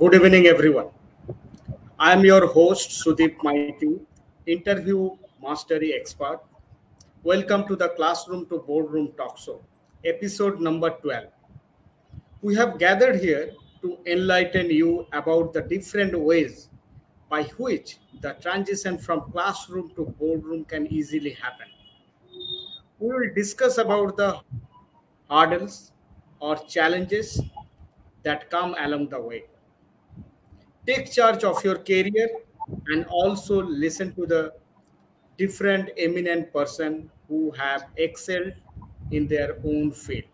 Good 0.00 0.14
evening, 0.14 0.46
everyone. 0.46 0.86
I 1.98 2.14
am 2.14 2.24
your 2.24 2.46
host, 2.46 3.04
Sudeep 3.04 3.36
Maiti, 3.40 4.00
interview 4.46 5.10
mastery 5.42 5.92
expert. 5.92 6.40
Welcome 7.22 7.66
to 7.68 7.76
the 7.76 7.90
Classroom 7.90 8.46
to 8.46 8.60
Boardroom 8.60 9.12
Talk 9.18 9.36
Show, 9.36 9.60
episode 10.06 10.58
number 10.58 10.88
12. 10.88 11.26
We 12.40 12.54
have 12.54 12.78
gathered 12.78 13.20
here 13.20 13.52
to 13.82 13.98
enlighten 14.06 14.70
you 14.70 15.06
about 15.12 15.52
the 15.52 15.60
different 15.60 16.18
ways 16.18 16.70
by 17.28 17.42
which 17.58 17.98
the 18.22 18.32
transition 18.40 18.96
from 18.96 19.30
classroom 19.32 19.92
to 19.96 20.06
boardroom 20.18 20.64
can 20.64 20.86
easily 20.86 21.32
happen. 21.32 21.66
We 22.98 23.08
will 23.08 23.34
discuss 23.34 23.76
about 23.76 24.16
the 24.16 24.40
hurdles 25.30 25.92
or 26.38 26.56
challenges 26.56 27.38
that 28.22 28.48
come 28.48 28.74
along 28.78 29.10
the 29.10 29.20
way. 29.20 29.44
Take 30.86 31.12
charge 31.12 31.44
of 31.44 31.62
your 31.64 31.76
career 31.76 32.28
and 32.86 33.06
also 33.06 33.62
listen 33.62 34.14
to 34.14 34.26
the 34.26 34.52
different 35.36 35.90
eminent 35.96 36.52
person 36.52 37.10
who 37.28 37.50
have 37.52 37.86
excelled 37.96 38.52
in 39.10 39.26
their 39.26 39.56
own 39.64 39.92
field. 39.92 40.24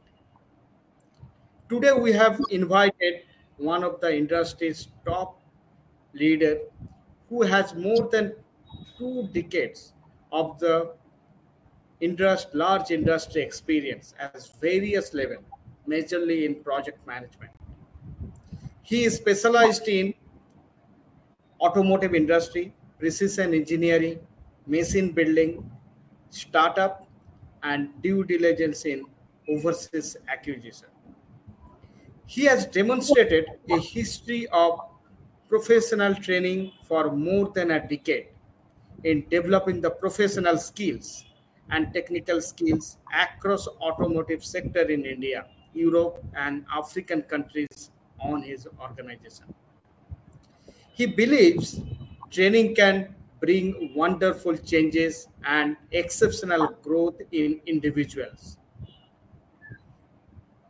Today 1.69 1.93
we 1.93 2.13
have 2.13 2.41
invited 2.51 3.23
one 3.57 3.83
of 3.83 4.01
the 4.01 4.17
industry's 4.17 4.89
top 5.05 5.41
leader 6.15 6.61
who 7.29 7.43
has 7.43 7.75
more 7.75 8.09
than 8.11 8.35
two 8.99 9.29
decades 9.33 9.93
of 10.33 10.59
the 10.59 10.95
interest, 12.01 12.49
large 12.55 12.91
industry 12.91 13.43
experience 13.43 14.15
at 14.19 14.37
various 14.61 15.13
levels, 15.15 15.45
majorly 15.89 16.45
in 16.45 16.55
project 16.63 17.05
management. 17.07 17.51
He 18.83 19.05
is 19.05 19.17
specialized 19.17 19.89
in 19.89 20.15
automotive 21.61 22.15
industry, 22.15 22.73
precision 22.99 23.55
engineering, 23.55 24.19
machine 24.67 25.13
building, 25.13 25.71
startup, 26.31 27.07
and 27.63 27.91
due 28.03 28.25
diligence 28.25 28.85
in 28.85 29.05
overseas 29.49 30.17
acquisition. 30.29 30.89
He 32.27 32.45
has 32.45 32.67
demonstrated 32.67 33.47
a 33.71 33.79
history 33.79 34.47
of 34.49 34.81
professional 35.49 36.15
training 36.15 36.73
for 36.89 37.13
more 37.13 37.53
than 37.55 37.71
a 37.71 37.89
decade 37.89 38.29
in 39.05 39.25
developing 39.29 39.81
the 39.81 39.91
professional 39.91 40.59
skills 40.59 41.25
and 41.71 41.93
technical 41.95 42.41
skills 42.41 42.99
across 43.15 43.69
automotive 43.81 44.45
sector 44.45 44.83
in 44.83 45.05
India, 45.05 45.47
Europe 45.75 46.25
and 46.35 46.65
African 46.73 47.23
countries 47.23 47.91
on 48.21 48.43
his 48.43 48.67
organization. 48.81 49.55
He 50.97 51.05
believes 51.05 51.79
training 52.31 52.75
can 52.75 53.15
bring 53.39 53.93
wonderful 53.95 54.57
changes 54.57 55.29
and 55.45 55.77
exceptional 55.93 56.69
growth 56.83 57.21
in 57.33 57.61
individuals. 57.67 58.57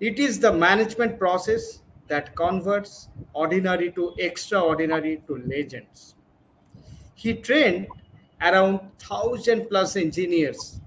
It 0.01 0.19
is 0.19 0.41
the 0.41 0.53
management 0.53 1.21
process 1.21 1.81
that 2.09 2.35
converts 2.35 3.09
ordinary 3.35 3.93
to 3.93 4.15
extraordinary 4.19 5.23
to 5.29 5.37
legends. 5.47 6.17
He 7.15 7.35
trained 7.35 7.87
around 8.43 8.81
1000 9.09 9.69
plus 9.69 9.95
engineers 9.95 10.81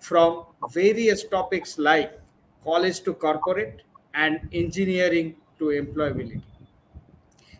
from 0.00 0.44
various 0.70 1.24
topics 1.24 1.78
like 1.78 2.20
college 2.62 3.00
to 3.04 3.14
corporate 3.14 3.80
and 4.12 4.46
engineering 4.52 5.34
to 5.58 5.68
employability. 5.68 6.42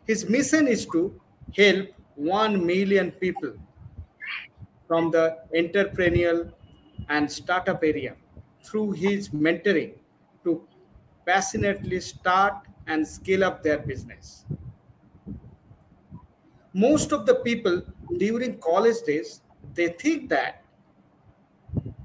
His 0.09 0.27
mission 0.27 0.67
is 0.67 0.87
to 0.87 1.21
help 1.55 1.89
1 2.15 2.65
million 2.65 3.11
people 3.11 3.53
from 4.87 5.11
the 5.11 5.37
entrepreneurial 5.55 6.51
and 7.11 7.31
startup 7.31 7.85
area 7.85 8.17
through 8.65 8.93
his 8.93 9.29
mentoring 9.29 9.93
to 10.45 10.67
passionately 11.27 12.01
start 12.01 12.55
and 12.87 13.07
scale 13.07 13.45
up 13.45 13.63
their 13.63 13.81
business. 13.81 14.47
Most 16.73 17.13
of 17.13 17.27
the 17.27 17.35
people 17.35 17.83
during 18.17 18.59
college 18.61 19.03
days, 19.07 19.43
they 19.75 19.89
think 19.89 20.31
that 20.31 20.65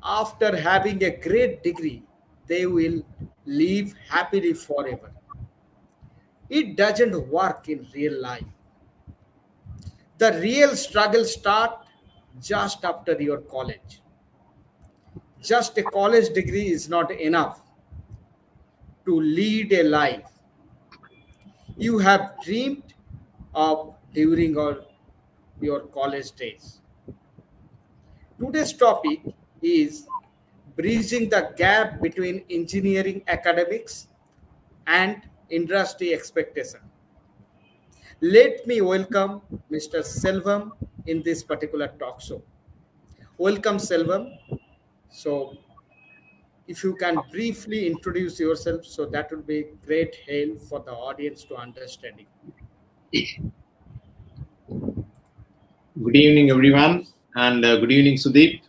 after 0.04 0.58
having 0.58 1.02
a 1.06 1.12
great 1.12 1.64
degree, 1.64 2.04
they 2.48 2.66
will 2.66 3.02
live 3.46 3.94
happily 4.10 4.54
forever. 4.54 5.13
It 6.54 6.76
doesn't 6.78 7.28
work 7.30 7.68
in 7.68 7.88
real 7.96 8.22
life. 8.22 8.46
The 10.20 10.34
real 10.40 10.76
struggle 10.76 11.26
start 11.26 11.88
just 12.40 12.86
after 12.86 13.20
your 13.20 13.40
college. 13.40 14.02
Just 15.42 15.76
a 15.80 15.84
college 15.84 16.30
degree 16.34 16.68
is 16.68 16.88
not 16.88 17.10
enough 17.12 17.62
to 19.06 19.20
lead 19.20 19.74
a 19.74 19.82
life 19.84 20.30
you 21.76 21.98
have 21.98 22.36
dreamed 22.46 22.94
of 23.56 23.96
during 24.14 24.56
all 24.56 24.78
your 25.60 25.82
college 25.88 26.32
days. 26.34 26.82
Today's 28.40 28.74
topic 28.74 29.22
is 29.62 30.06
bridging 30.76 31.30
the 31.30 31.52
gap 31.58 32.00
between 32.00 32.44
engineering 32.52 33.24
academics 33.28 34.08
and 34.86 35.22
industry 35.50 36.14
expectation. 36.14 36.80
Let 38.22 38.66
me 38.66 38.82
welcome 38.82 39.42
Mr. 39.72 40.02
Selvam 40.02 40.72
in 41.08 41.22
this 41.24 41.44
particular 41.44 41.90
talk 42.00 42.22
show. 42.22 42.42
Welcome, 43.38 43.78
Selvam. 43.78 44.38
So, 45.10 45.58
if 46.68 46.84
you 46.84 46.96
can 46.96 47.20
briefly 47.32 47.88
introduce 47.88 48.40
yourself, 48.40 48.86
so 48.86 49.06
that 49.08 49.30
would 49.32 49.46
be 49.46 49.66
great 49.86 50.16
help 50.28 50.62
for 50.62 50.80
the 50.80 50.92
audience 50.92 51.44
to 51.46 51.56
understanding. 51.56 52.28
Good 56.02 56.16
evening, 56.16 56.50
everyone, 56.50 57.06
and 57.36 57.66
uh, 57.66 57.78
good 57.78 57.92
evening, 57.92 58.16
Sudeep. 58.16 58.62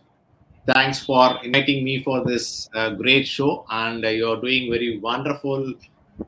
Thanks 0.67 0.99
for 0.99 1.39
inviting 1.43 1.83
me 1.83 2.03
for 2.03 2.25
this 2.25 2.69
uh, 2.73 2.89
great 2.91 3.27
show, 3.27 3.65
and 3.69 4.03
uh, 4.03 4.09
you're 4.09 4.41
doing 4.41 4.69
very 4.69 4.99
wonderful 4.99 5.73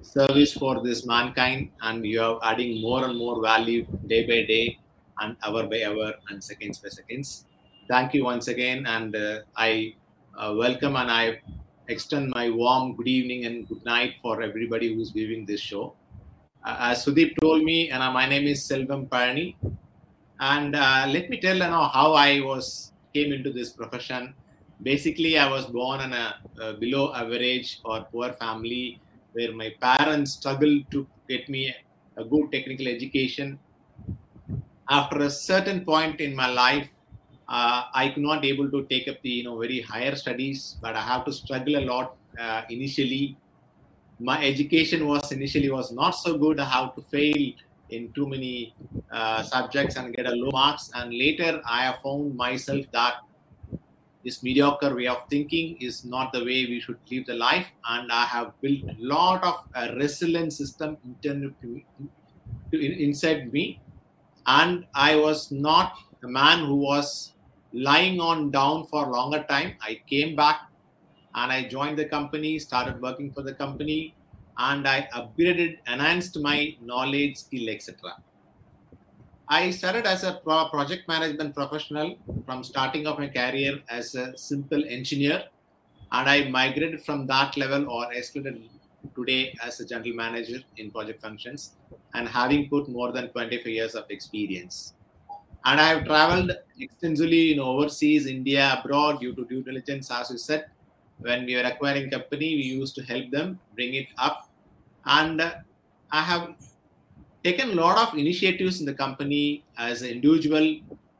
service 0.02 0.54
for 0.54 0.84
this 0.84 1.06
mankind, 1.06 1.72
and 1.82 2.06
you're 2.06 2.40
adding 2.44 2.82
more 2.82 3.06
and 3.06 3.18
more 3.18 3.42
value 3.42 3.86
day 4.08 4.26
by 4.26 4.46
day, 4.46 4.80
and 5.20 5.36
hour 5.44 5.68
by 5.68 5.84
hour, 5.84 6.14
and 6.30 6.44
seconds 6.44 6.80
by 6.80 6.90
seconds. 6.90 7.46
Thank 7.90 8.14
you 8.14 8.24
once 8.24 8.48
again, 8.48 8.86
and 8.86 9.16
uh, 9.16 9.40
I 9.56 9.96
uh, 10.38 10.54
welcome 10.56 10.96
and 10.96 11.10
I 11.10 11.42
extend 11.88 12.32
my 12.36 12.50
warm 12.50 12.96
good 12.96 13.08
evening 13.08 13.46
and 13.46 13.68
good 13.68 13.84
night 13.86 14.16
for 14.22 14.42
everybody 14.42 14.94
who's 14.94 15.12
viewing 15.12 15.46
this 15.46 15.62
show. 15.62 15.96
Uh, 16.66 16.92
as 16.92 17.06
Sudeep 17.06 17.36
told 17.42 17.64
me, 17.64 17.90
and 17.90 18.02
my 18.14 18.28
name 18.28 18.46
is 18.46 18.68
Selvam 18.68 19.08
Parani, 19.08 19.56
and 20.40 20.76
uh, 20.76 21.06
let 21.08 21.30
me 21.30 21.40
tell 21.40 21.56
you 21.56 21.64
know 21.64 21.88
how 21.88 22.14
I 22.14 22.42
was 22.42 22.92
came 23.14 23.32
into 23.32 23.52
this 23.52 23.72
profession. 23.72 24.34
Basically, 24.84 25.40
I 25.40 25.50
was 25.50 25.66
born 25.66 26.02
in 26.02 26.14
a, 26.14 26.36
a 26.62 26.74
below 26.74 27.14
average 27.14 27.80
or 27.84 28.06
poor 28.12 28.32
family 28.34 29.00
where 29.38 29.54
my 29.62 29.70
parents 29.88 30.34
struggled 30.40 30.90
to 30.92 31.08
get 31.30 31.48
me 31.56 31.64
a 32.18 32.24
good 32.24 32.52
technical 32.52 32.88
education. 32.88 33.60
After 34.90 35.20
a 35.24 35.30
certain 35.30 35.84
point 35.86 36.22
in 36.22 36.36
my 36.36 36.48
life, 36.48 36.90
uh, 37.48 37.84
I 37.94 38.10
could 38.10 38.24
not 38.24 38.44
able 38.44 38.70
to 38.72 38.86
take 38.86 39.08
up 39.08 39.22
the 39.22 39.30
you 39.30 39.44
know 39.44 39.58
very 39.60 39.82
higher 39.82 40.16
studies, 40.16 40.78
but 40.82 40.96
I 40.96 41.02
have 41.02 41.26
to 41.26 41.34
struggle 41.34 41.78
a 41.78 41.84
lot 41.92 42.16
uh, 42.40 42.62
initially. 42.70 43.38
My 44.20 44.38
education 44.44 45.08
was 45.08 45.32
initially 45.32 45.70
was 45.70 45.92
not 45.92 46.12
so 46.12 46.38
good. 46.38 46.60
I 46.60 46.66
have 46.66 46.96
to 46.96 47.02
fail 47.02 47.54
in 47.90 48.12
too 48.14 48.28
many 48.28 48.74
uh, 49.12 49.44
subjects 49.44 49.96
and 49.96 50.14
get 50.16 50.26
a 50.26 50.32
low 50.32 50.52
marks. 50.52 50.90
And 50.94 51.14
later, 51.14 51.62
I 51.70 51.84
have 51.84 52.00
found 52.04 52.36
myself 52.36 52.86
that 52.92 53.16
this 54.28 54.44
mediocre 54.44 54.94
way 54.94 55.08
of 55.08 55.20
thinking 55.30 55.78
is 55.80 56.04
not 56.14 56.34
the 56.34 56.40
way 56.40 56.60
we 56.72 56.82
should 56.86 56.98
live 57.10 57.26
the 57.28 57.34
life. 57.34 57.68
And 57.88 58.12
I 58.12 58.26
have 58.26 58.52
built 58.62 58.84
a 58.94 58.96
lot 59.00 59.44
of 59.50 59.56
a 59.74 59.96
resilient 59.96 60.52
system 60.52 60.98
internal 61.06 61.52
to 61.62 61.82
to, 62.72 63.04
inside 63.08 63.54
me. 63.54 63.82
And 64.46 64.86
I 64.94 65.16
was 65.16 65.50
not 65.52 65.94
a 66.24 66.28
man 66.28 66.66
who 66.66 66.76
was 66.76 67.34
lying 67.72 68.20
on 68.20 68.52
down 68.52 68.86
for 68.88 69.06
a 69.06 69.12
longer 69.12 69.44
time. 69.50 69.76
I 69.82 70.02
came 70.10 70.36
back 70.36 70.62
and 71.36 71.52
I 71.52 71.64
joined 71.68 71.98
the 71.98 72.06
company, 72.06 72.60
started 72.60 73.02
working 73.02 73.32
for 73.32 73.44
the 73.44 73.54
company, 73.54 74.16
and 74.58 74.88
I 74.88 75.08
upgraded, 75.14 75.78
enhanced 75.88 76.40
my 76.40 76.76
knowledge, 76.82 77.38
skill, 77.38 77.70
etc. 77.70 78.16
I 79.50 79.72
started 79.72 80.06
as 80.06 80.24
a 80.24 80.34
pro- 80.44 80.70
project 80.70 81.08
management 81.08 81.56
professional 81.56 82.18
from 82.46 82.64
starting 82.64 83.08
of 83.08 83.18
my 83.20 83.28
career 83.30 83.82
as 83.90 84.14
a 84.16 84.38
simple 84.38 84.84
engineer, 84.86 85.46
and 86.12 86.30
I 86.30 86.50
migrated 86.50 87.02
from 87.06 87.28
that 87.28 87.56
level 87.58 87.90
or 87.90 88.08
escalated 88.12 88.70
today 89.16 89.56
as 89.64 89.80
a 89.80 89.86
general 89.86 90.14
manager 90.14 90.60
in 90.78 90.92
project 90.92 91.22
functions. 91.22 91.74
and 92.14 92.28
having 92.28 92.62
put 92.70 92.88
more 92.94 93.08
than 93.16 93.26
25 93.32 93.68
years 93.78 93.94
of 94.00 94.06
experience. 94.16 94.94
And 95.66 95.80
I 95.82 95.88
have 95.90 96.06
traveled 96.06 96.52
extensively 96.86 97.54
in 97.54 97.60
overseas, 97.60 98.26
India, 98.28 98.64
abroad 98.80 99.20
due 99.22 99.34
to 99.36 99.46
due 99.46 99.62
diligence, 99.64 100.10
as 100.12 100.32
you 100.32 100.38
said. 100.38 100.66
When 101.20 101.46
we 101.46 101.56
were 101.58 101.68
acquiring 101.72 102.10
company, 102.10 102.50
we 102.62 102.64
used 102.80 102.96
to 102.96 103.04
help 103.12 103.30
them 103.32 103.60
bring 103.76 103.94
it 103.96 104.08
up. 104.18 104.50
And 105.06 105.42
I 105.42 106.22
have 106.32 106.56
taken 107.48 107.70
a 107.72 107.76
lot 107.76 107.98
of 108.04 108.18
initiatives 108.24 108.80
in 108.82 108.86
the 108.86 108.94
company 108.94 109.64
as 109.78 110.02
an 110.02 110.10
individual 110.16 110.66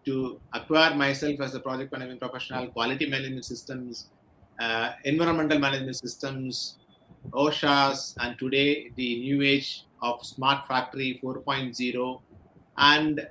to 0.08 0.40
acquire 0.54 0.94
myself 1.04 1.40
as 1.46 1.56
a 1.56 1.62
project 1.68 1.90
management 1.94 2.20
professional, 2.20 2.68
quality 2.68 3.06
management 3.16 3.46
systems, 3.46 4.08
uh, 4.60 4.90
environmental 5.06 5.60
management 5.66 5.96
systems, 5.96 6.78
OSHAs, 7.32 8.00
and 8.20 8.38
today 8.44 8.92
the 8.96 9.10
new 9.20 9.42
age 9.42 9.70
of 10.02 10.26
Smart 10.26 10.68
Factory 10.68 11.20
4.0. 11.24 12.22
And 12.78 13.28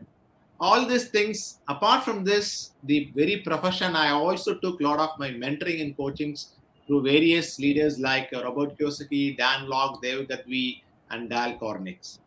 all 0.59 0.87
these 0.87 1.09
things, 1.09 1.59
apart 1.69 2.03
from 2.03 2.25
this, 2.25 2.71
the 2.85 3.13
very 3.15 3.37
profession, 3.49 3.95
I 3.95 4.11
also 4.11 4.55
took 4.55 4.81
a 4.81 4.85
lot 4.85 5.01
of 5.07 5.19
my 5.19 5.31
mentoring 5.31 5.83
and 5.83 5.97
coachings 5.97 6.55
through 6.87 7.03
various 7.03 7.59
leaders 7.59 7.99
like 7.99 8.31
Robert 8.33 8.79
Kiyosaki, 8.79 9.37
Dan 9.37 9.69
Lok, 9.69 10.01
Dave 10.03 10.29
Gadvi, 10.29 10.83
and 11.11 11.29
Dale 11.29 11.59
Carnegie. 11.59 12.21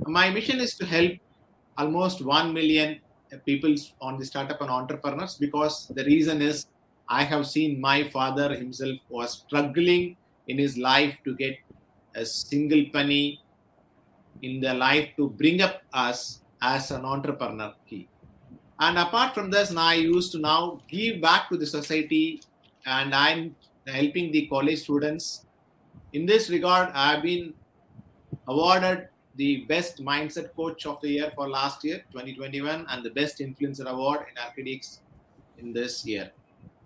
My 0.00 0.30
mission 0.30 0.60
is 0.60 0.74
to 0.76 0.86
help 0.86 1.12
almost 1.76 2.24
1 2.24 2.52
million 2.52 3.00
people 3.46 3.74
on 4.00 4.18
the 4.18 4.24
startup 4.24 4.60
and 4.60 4.70
entrepreneurs 4.70 5.36
because 5.36 5.88
the 5.88 6.04
reason 6.04 6.42
is 6.42 6.66
I 7.08 7.24
have 7.24 7.46
seen 7.46 7.80
my 7.80 8.08
father 8.08 8.54
himself 8.54 8.98
was 9.08 9.44
struggling 9.46 10.16
in 10.48 10.58
his 10.58 10.76
life 10.76 11.16
to 11.24 11.34
get 11.34 11.56
a 12.14 12.24
single 12.24 12.84
penny 12.92 13.40
in 14.42 14.60
the 14.60 14.74
life 14.74 15.08
to 15.16 15.30
bring 15.30 15.62
up 15.62 15.82
us 15.92 16.40
as 16.60 16.90
an 16.90 17.04
entrepreneur. 17.04 17.72
He. 17.84 18.08
And 18.80 18.98
apart 18.98 19.34
from 19.34 19.50
this, 19.50 19.74
I 19.76 19.94
used 19.94 20.32
to 20.32 20.38
now 20.38 20.80
give 20.88 21.20
back 21.20 21.48
to 21.50 21.56
the 21.56 21.66
society 21.66 22.42
and 22.86 23.14
I'm 23.14 23.54
helping 23.86 24.32
the 24.32 24.46
college 24.46 24.82
students. 24.82 25.46
In 26.12 26.26
this 26.26 26.50
regard, 26.50 26.90
I've 26.94 27.22
been 27.22 27.54
awarded 28.48 29.08
the 29.36 29.64
best 29.64 30.02
mindset 30.04 30.54
coach 30.54 30.86
of 30.86 31.00
the 31.00 31.08
year 31.08 31.32
for 31.34 31.48
last 31.48 31.84
year 31.84 32.04
2021 32.12 32.86
and 32.88 33.04
the 33.04 33.10
best 33.10 33.38
influencer 33.38 33.86
award 33.86 34.26
in 34.30 34.38
Architects 34.38 35.00
in 35.58 35.72
this 35.72 36.04
year. 36.04 36.30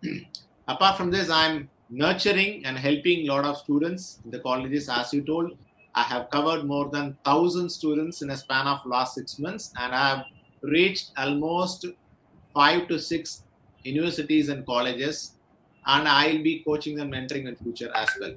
Apart 0.68 0.96
from 0.96 1.10
this 1.10 1.30
i'm 1.30 1.68
nurturing 1.88 2.64
and 2.66 2.76
helping 2.76 3.28
a 3.28 3.32
lot 3.32 3.44
of 3.44 3.56
students 3.56 4.18
in 4.24 4.30
the 4.30 4.40
colleges. 4.40 4.88
As 4.88 5.12
you 5.12 5.22
told 5.22 5.56
i 5.94 6.02
have 6.02 6.30
covered 6.30 6.64
more 6.64 6.88
than 6.88 7.16
1000 7.24 7.70
students 7.70 8.22
in 8.22 8.30
a 8.30 8.36
span 8.36 8.66
of 8.66 8.84
last 8.86 9.14
6 9.14 9.38
months 9.38 9.72
and 9.78 9.94
i 9.94 10.08
have 10.08 10.24
reached 10.62 11.12
almost 11.16 11.86
5 12.54 12.88
to 12.88 12.98
6 12.98 13.42
universities 13.84 14.48
and 14.48 14.66
colleges 14.66 15.32
and 15.86 16.08
i'll 16.08 16.42
be 16.42 16.62
coaching 16.64 17.00
and 17.00 17.12
mentoring 17.12 17.46
in 17.48 17.56
future 17.56 17.90
as 17.94 18.08
well 18.20 18.34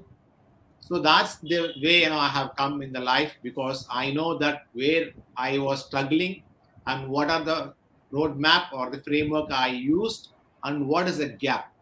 so 0.89 1.00
that's 1.00 1.38
the 1.38 1.74
way 1.83 2.01
you 2.03 2.09
know 2.09 2.18
i 2.18 2.27
have 2.27 2.56
come 2.57 2.81
in 2.81 2.91
the 2.91 3.00
life 3.00 3.33
because 3.44 3.88
i 3.91 4.12
know 4.12 4.38
that 4.38 4.63
where 4.74 5.09
i 5.38 5.57
was 5.57 5.86
struggling 5.86 6.41
and 6.88 7.07
what 7.07 7.30
are 7.30 7.44
the 7.44 7.74
roadmap 8.12 8.74
or 8.74 8.89
the 8.89 9.01
framework 9.03 9.51
i 9.51 9.68
used 9.68 10.30
and 10.63 10.88
what 10.88 11.07
is 11.07 11.18
the 11.19 11.30
gap. 11.30 11.74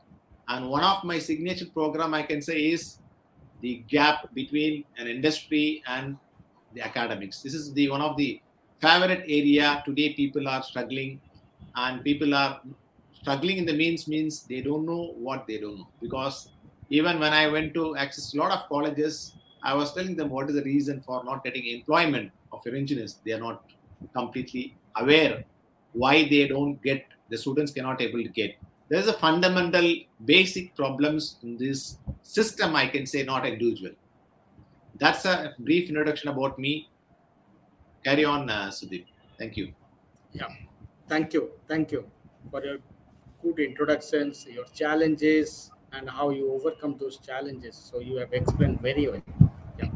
And 0.49 0.69
one 0.69 0.83
of 0.83 1.03
my 1.03 1.19
signature 1.19 1.65
program 1.73 2.13
i 2.13 2.23
can 2.23 2.41
say 2.41 2.57
is 2.71 2.99
the 3.61 3.83
gap 3.87 4.33
between 4.33 4.83
an 4.97 5.07
industry 5.07 5.83
and 5.87 6.17
the 6.73 6.81
academics. 6.81 7.41
This 7.41 7.53
is 7.53 7.73
the 7.73 7.89
one 7.89 8.01
of 8.01 8.15
the 8.17 8.41
favorite 8.79 9.23
area. 9.27 9.81
Today 9.85 10.13
people 10.13 10.47
are 10.47 10.61
struggling 10.61 11.19
and 11.75 12.03
people 12.03 12.35
are 12.35 12.61
struggling 13.13 13.57
in 13.57 13.65
the 13.65 13.73
means 13.73 14.07
means 14.07 14.43
they 14.43 14.61
don't 14.61 14.85
know 14.85 15.13
what 15.17 15.47
they 15.47 15.59
don't 15.59 15.77
know 15.79 15.87
because 16.01 16.49
even 16.89 17.19
when 17.19 17.33
I 17.33 17.47
went 17.47 17.73
to 17.73 17.95
access 17.97 18.33
a 18.33 18.37
lot 18.37 18.51
of 18.51 18.67
colleges, 18.69 19.33
I 19.63 19.73
was 19.73 19.93
telling 19.93 20.15
them 20.15 20.29
what 20.29 20.49
is 20.49 20.55
the 20.55 20.63
reason 20.63 21.01
for 21.01 21.23
not 21.23 21.43
getting 21.43 21.65
employment 21.67 22.31
of 22.51 22.65
your 22.65 22.75
engineers. 22.75 23.19
They 23.25 23.33
are 23.33 23.39
not 23.39 23.63
completely 24.13 24.77
aware 24.95 25.43
why 25.93 26.27
they 26.29 26.47
don't 26.47 26.81
get 26.81 27.05
the 27.29 27.37
students 27.37 27.71
cannot 27.71 28.01
able 28.01 28.23
to 28.23 28.29
get. 28.29 28.55
There's 28.89 29.07
a 29.07 29.13
fundamental 29.13 29.95
basic 30.23 30.75
problems 30.75 31.37
in 31.43 31.57
this 31.57 31.97
system. 32.23 32.75
I 32.75 32.87
can 32.87 33.05
say 33.05 33.23
not 33.23 33.45
individual. 33.45 33.91
That's 34.97 35.25
a 35.25 35.53
brief 35.59 35.89
introduction 35.89 36.29
about 36.29 36.57
me. 36.57 36.89
Carry 38.03 38.23
on, 38.23 38.49
uh, 38.49 38.67
Sudeep. 38.67 39.05
Thank 39.37 39.57
you. 39.57 39.73
Yeah, 40.31 40.47
thank 41.07 41.33
you, 41.33 41.51
thank 41.67 41.91
you 41.91 42.05
for 42.49 42.63
your 42.63 42.77
good 43.41 43.59
introductions, 43.59 44.45
your 44.49 44.65
challenges, 44.65 45.71
and 45.93 46.09
how 46.09 46.29
you 46.29 46.51
overcome 46.51 46.97
those 46.99 47.17
challenges. 47.17 47.75
So 47.75 47.99
you 47.99 48.17
have 48.17 48.33
explained 48.33 48.81
very 48.81 49.07
well. 49.07 49.21
Yeah. 49.79 49.89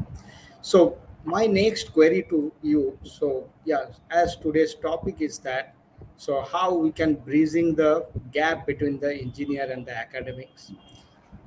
So 0.60 0.98
my 1.24 1.46
next 1.46 1.92
query 1.92 2.26
to 2.30 2.52
you. 2.62 2.98
So 3.02 3.48
yeah, 3.64 3.86
as 4.10 4.36
today's 4.36 4.74
topic 4.74 5.20
is 5.20 5.38
that, 5.40 5.74
so 6.16 6.42
how 6.42 6.74
we 6.74 6.90
can 6.92 7.14
bridging 7.14 7.74
the 7.74 8.06
gap 8.32 8.66
between 8.66 8.98
the 8.98 9.14
engineer 9.14 9.70
and 9.70 9.84
the 9.86 9.96
academics, 9.96 10.72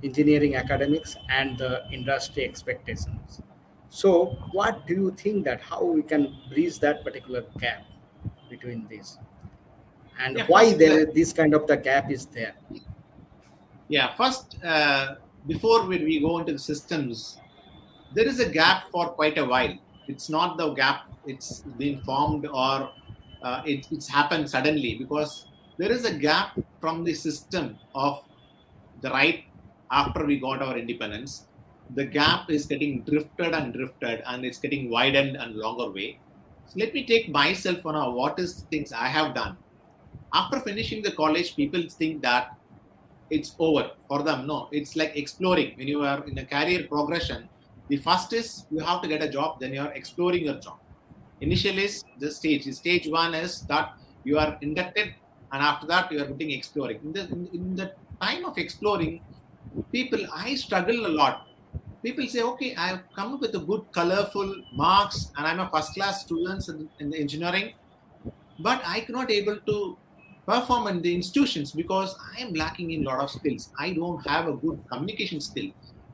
engineering 0.03 0.55
academics 0.55 1.17
and 1.29 1.57
the 1.57 1.83
industry 1.91 2.43
expectations. 2.45 3.41
So 3.89 4.37
what 4.51 4.85
do 4.87 4.93
you 4.93 5.11
think 5.11 5.45
that 5.45 5.61
how 5.61 5.83
we 5.83 6.01
can 6.01 6.35
bridge 6.49 6.79
that 6.79 7.03
particular 7.03 7.45
gap 7.59 7.85
between 8.49 8.87
these? 8.87 9.17
And 10.19 10.37
yeah, 10.37 10.45
why 10.47 10.73
there 10.73 11.05
this 11.05 11.33
kind 11.33 11.53
of 11.53 11.67
the 11.67 11.77
gap 11.77 12.11
is 12.11 12.25
there? 12.25 12.55
Yeah, 13.87 14.13
first, 14.15 14.57
uh, 14.63 15.15
before 15.47 15.85
we, 15.85 16.03
we 16.03 16.19
go 16.19 16.39
into 16.39 16.53
the 16.53 16.59
systems, 16.59 17.37
there 18.13 18.27
is 18.27 18.39
a 18.39 18.49
gap 18.49 18.85
for 18.91 19.09
quite 19.09 19.37
a 19.37 19.45
while. 19.45 19.75
It's 20.07 20.29
not 20.29 20.57
the 20.57 20.73
gap, 20.73 21.03
it's 21.25 21.61
been 21.77 22.01
formed 22.03 22.45
or 22.47 22.91
uh, 23.41 23.61
it, 23.65 23.87
it's 23.91 24.07
happened 24.09 24.49
suddenly 24.49 24.97
because 24.97 25.47
there 25.77 25.91
is 25.91 26.05
a 26.05 26.13
gap 26.17 26.57
from 26.79 27.03
the 27.03 27.13
system 27.13 27.79
of 27.93 28.23
the 29.01 29.09
right 29.11 29.45
after 29.91 30.25
we 30.25 30.39
got 30.39 30.61
our 30.61 30.77
independence. 30.77 31.47
The 31.89 32.05
gap 32.05 32.49
is 32.49 32.65
getting 32.65 33.03
drifted 33.03 33.53
and 33.53 33.73
drifted 33.73 34.23
and 34.25 34.45
it's 34.45 34.59
getting 34.59 34.89
widened 34.89 35.35
and 35.37 35.55
longer 35.55 35.91
way. 35.91 36.19
So 36.67 36.79
let 36.79 36.93
me 36.93 37.05
take 37.05 37.29
myself 37.29 37.85
on 37.85 38.15
what 38.15 38.39
is 38.39 38.65
things 38.71 38.91
I 38.91 39.07
have 39.07 39.35
done. 39.35 39.57
After 40.33 40.59
finishing 40.59 41.01
the 41.03 41.11
college, 41.13 41.55
people 41.55 41.83
think 41.89 42.21
that 42.23 42.54
it's 43.29 43.55
over 43.59 43.91
for 44.07 44.23
them. 44.23 44.47
No, 44.47 44.69
it's 44.71 44.95
like 44.95 45.15
exploring. 45.15 45.73
When 45.77 45.87
you 45.87 46.03
are 46.03 46.23
in 46.25 46.37
a 46.37 46.45
career 46.45 46.87
progression, 46.87 47.49
the 47.87 47.97
first 47.97 48.33
is 48.33 48.65
you 48.71 48.79
have 48.79 49.01
to 49.01 49.07
get 49.07 49.21
a 49.21 49.29
job, 49.29 49.59
then 49.59 49.73
you 49.73 49.81
are 49.81 49.91
exploring 49.93 50.45
your 50.45 50.55
job. 50.55 50.79
Initial 51.41 51.77
is 51.77 52.03
the 52.19 52.31
stage. 52.31 52.71
Stage 52.73 53.07
one 53.07 53.35
is 53.35 53.61
that 53.61 53.93
you 54.23 54.37
are 54.37 54.57
inducted, 54.61 55.13
and 55.51 55.61
after 55.63 55.85
that 55.87 56.11
you 56.11 56.21
are 56.21 56.25
getting 56.25 56.51
exploring. 56.51 56.99
In 57.03 57.11
the, 57.13 57.21
in, 57.53 57.75
the 57.75 57.93
time 58.21 58.45
of 58.45 58.57
exploring, 58.57 59.21
people, 59.91 60.19
I 60.33 60.55
struggle 60.55 61.05
a 61.05 61.09
lot. 61.09 61.47
People 62.03 62.27
say, 62.27 62.41
okay, 62.41 62.75
I've 62.75 63.01
come 63.15 63.33
up 63.33 63.41
with 63.41 63.55
a 63.55 63.59
good, 63.59 63.83
colorful 63.91 64.63
marks, 64.73 65.31
and 65.37 65.45
I'm 65.45 65.59
a 65.59 65.69
first 65.69 65.93
class 65.93 66.21
student 66.21 66.67
in, 66.69 66.89
in 66.99 67.13
engineering, 67.13 67.73
but 68.59 68.81
I 68.85 69.01
cannot 69.01 69.31
able 69.31 69.57
to 69.57 69.97
perform 70.45 70.87
in 70.87 71.01
the 71.01 71.13
institutions 71.13 71.71
because 71.71 72.15
I 72.35 72.41
am 72.41 72.53
lacking 72.53 72.91
in 72.91 73.05
a 73.05 73.09
lot 73.09 73.19
of 73.23 73.31
skills. 73.31 73.71
I 73.79 73.93
don't 73.93 74.25
have 74.27 74.47
a 74.47 74.53
good 74.53 74.83
communication 74.91 75.41
skill. 75.41 75.71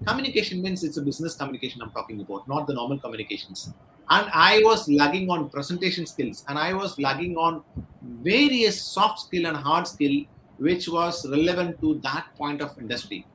Communication 0.08 0.62
means 0.62 0.84
it's 0.84 0.98
a 0.98 1.02
business 1.02 1.36
communication 1.36 1.82
I'm 1.82 1.92
talking 1.92 2.20
about, 2.22 2.48
not 2.48 2.68
the 2.68 2.74
normal 2.74 3.00
communications. 3.00 3.72
And 4.10 4.30
I 4.34 4.62
was 4.64 4.90
lagging 4.90 5.30
on 5.30 5.50
presentation 5.50 6.06
skills 6.06 6.44
and 6.48 6.58
I 6.58 6.74
was 6.74 6.98
lagging 7.00 7.38
on 7.38 7.64
various 8.02 8.82
soft 8.82 9.20
skill 9.20 9.46
and 9.46 9.56
hard 9.56 9.88
skill 9.88 10.24
which 10.58 10.88
was 10.88 11.28
relevant 11.30 11.80
to 11.82 12.00
that 12.04 12.28
point 12.38 12.62
of 12.62 12.78
industry. 12.78 13.26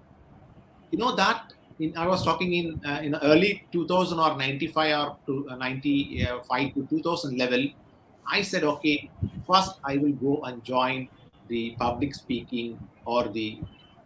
You 0.90 0.98
know 0.98 1.14
that 1.16 1.52
in, 1.78 1.96
I 1.96 2.06
was 2.06 2.24
talking 2.24 2.52
in 2.54 2.80
uh, 2.84 3.00
in 3.02 3.14
early 3.16 3.66
2000 3.72 4.18
or 4.18 4.36
95 4.36 4.98
or 4.98 5.16
to, 5.26 5.50
uh, 5.50 5.56
95 5.56 6.74
to 6.74 6.86
2000 6.86 7.36
level 7.38 7.66
I 8.30 8.42
said, 8.42 8.64
okay, 8.64 9.10
first 9.46 9.78
I 9.84 9.96
will 9.98 10.12
go 10.12 10.42
and 10.44 10.62
join 10.64 11.08
the 11.48 11.76
public 11.78 12.14
speaking 12.14 12.78
or 13.04 13.28
the, 13.28 13.60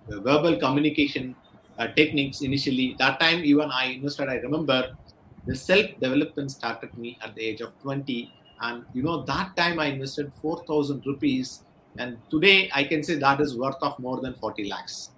verbal 0.09 0.57
communication 0.59 1.37
uh, 1.79 1.87
techniques 1.89 2.41
initially. 2.41 2.97
That 2.99 3.21
time, 3.21 3.45
even 3.45 3.71
I 3.71 3.85
invested, 3.93 4.29
I 4.29 4.37
remember 4.37 4.97
the 5.47 5.55
self 5.55 5.87
development 6.01 6.51
started 6.51 6.97
me 6.99 7.17
at 7.23 7.37
the 7.37 7.43
age 7.43 7.61
of 7.61 7.79
20. 7.81 8.33
And 8.61 8.85
you 8.93 9.05
know, 9.05 9.23
that 9.23 9.57
time 9.57 9.79
I 9.79 9.87
invested 9.87 10.33
4,000 10.43 11.07
rupees. 11.07 11.63
And 11.99 12.19
today 12.29 12.71
I 12.75 12.83
can 12.83 13.05
say 13.05 13.17
that 13.17 13.41
is 13.41 13.57
worth 13.57 13.77
of 13.83 13.97
more 14.01 14.21
than 14.21 14.35
40 14.35 14.69
lakhs. 14.69 15.11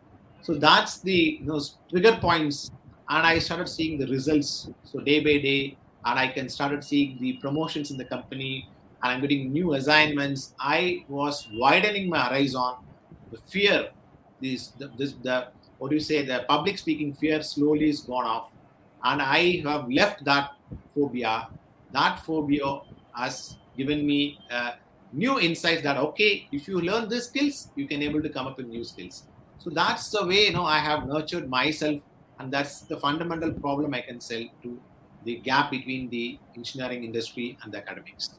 So 0.43 0.55
that's 0.55 0.99
the 1.01 1.39
you 1.41 1.47
know, 1.47 1.61
trigger 1.89 2.19
points. 2.21 2.71
And 3.09 3.27
I 3.27 3.39
started 3.39 3.69
seeing 3.69 3.99
the 3.99 4.07
results. 4.09 4.69
So 4.85 5.01
day 5.01 5.21
by 5.21 5.39
day, 5.39 5.79
and 6.05 6.19
I 6.19 6.29
can 6.29 6.49
started 6.49 6.85
seeing 6.85 7.19
the 7.21 7.35
promotions 7.35 7.91
in 7.91 7.97
the 7.97 8.05
company 8.05 8.69
I'm 9.03 9.21
getting 9.21 9.53
new 9.53 9.75
assignments. 9.75 10.55
I 10.61 11.05
was 11.09 11.49
widening 11.53 12.09
my 12.09 12.21
horizon. 12.21 12.75
The 13.31 13.39
fear, 13.49 13.91
this, 14.41 14.69
the, 14.69 14.91
this, 14.97 15.13
the 15.23 15.49
what 15.79 15.89
do 15.89 15.97
you 15.97 16.01
say, 16.01 16.25
the 16.25 16.45
public 16.49 16.79
speaking 16.79 17.13
fear 17.13 17.43
slowly 17.43 17.89
is 17.89 18.01
gone 18.01 18.25
off, 18.25 18.53
and 19.03 19.21
I 19.21 19.63
have 19.67 19.91
left 19.91 20.25
that 20.25 20.53
phobia. 20.95 21.49
That 21.91 22.21
phobia 22.21 22.81
has 23.17 23.57
given 23.77 24.07
me 24.07 24.39
uh, 24.51 24.73
new 25.13 25.41
insights 25.41 25.83
that 25.83 25.97
okay, 25.97 26.47
if 26.53 26.69
you 26.69 26.81
learn 26.81 27.09
these 27.09 27.25
skills, 27.25 27.71
you 27.75 27.89
can 27.89 28.03
able 28.03 28.23
to 28.23 28.29
come 28.29 28.47
up 28.47 28.59
with 28.59 28.67
new 28.67 28.85
skills. 28.85 29.25
So 29.59 29.71
that's 29.71 30.11
the 30.11 30.25
way 30.25 30.47
you 30.47 30.53
know 30.53 30.65
I 30.65 30.79
have 30.79 31.09
nurtured 31.09 31.51
myself, 31.51 32.01
and 32.39 32.53
that's 32.53 32.83
the 32.83 32.99
fundamental 32.99 33.53
problem 33.53 33.93
I 33.95 34.03
can 34.03 34.21
sell 34.21 34.45
to 34.63 34.81
the 35.25 35.37
gap 35.37 35.71
between 35.71 36.09
the 36.11 36.39
engineering 36.57 37.05
industry 37.05 37.59
and 37.63 37.73
the 37.73 37.79
academics. 37.79 38.39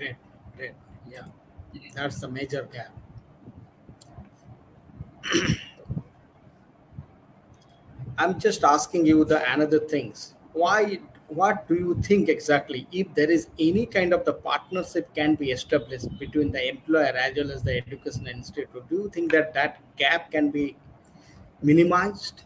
Great, 0.00 0.16
great. 0.56 0.72
Yeah, 1.10 1.24
that's 1.94 2.20
the 2.20 2.28
major 2.28 2.66
gap. 2.72 2.90
I'm 8.18 8.40
just 8.40 8.64
asking 8.64 9.04
you 9.04 9.26
the 9.26 9.38
another 9.52 9.78
things. 9.78 10.34
Why? 10.54 11.00
What 11.28 11.68
do 11.68 11.74
you 11.74 12.00
think 12.02 12.30
exactly? 12.30 12.86
If 12.90 13.12
there 13.14 13.30
is 13.30 13.48
any 13.58 13.84
kind 13.84 14.14
of 14.14 14.24
the 14.24 14.32
partnership 14.32 15.14
can 15.14 15.34
be 15.34 15.50
established 15.50 16.18
between 16.18 16.50
the 16.50 16.66
employer 16.66 17.12
as 17.26 17.36
well 17.36 17.52
as 17.52 17.62
the 17.62 17.76
education 17.76 18.26
institute, 18.26 18.70
do 18.88 18.96
you 18.96 19.10
think 19.10 19.30
that 19.32 19.52
that 19.52 19.82
gap 19.96 20.30
can 20.30 20.50
be 20.50 20.76
minimized? 21.62 22.44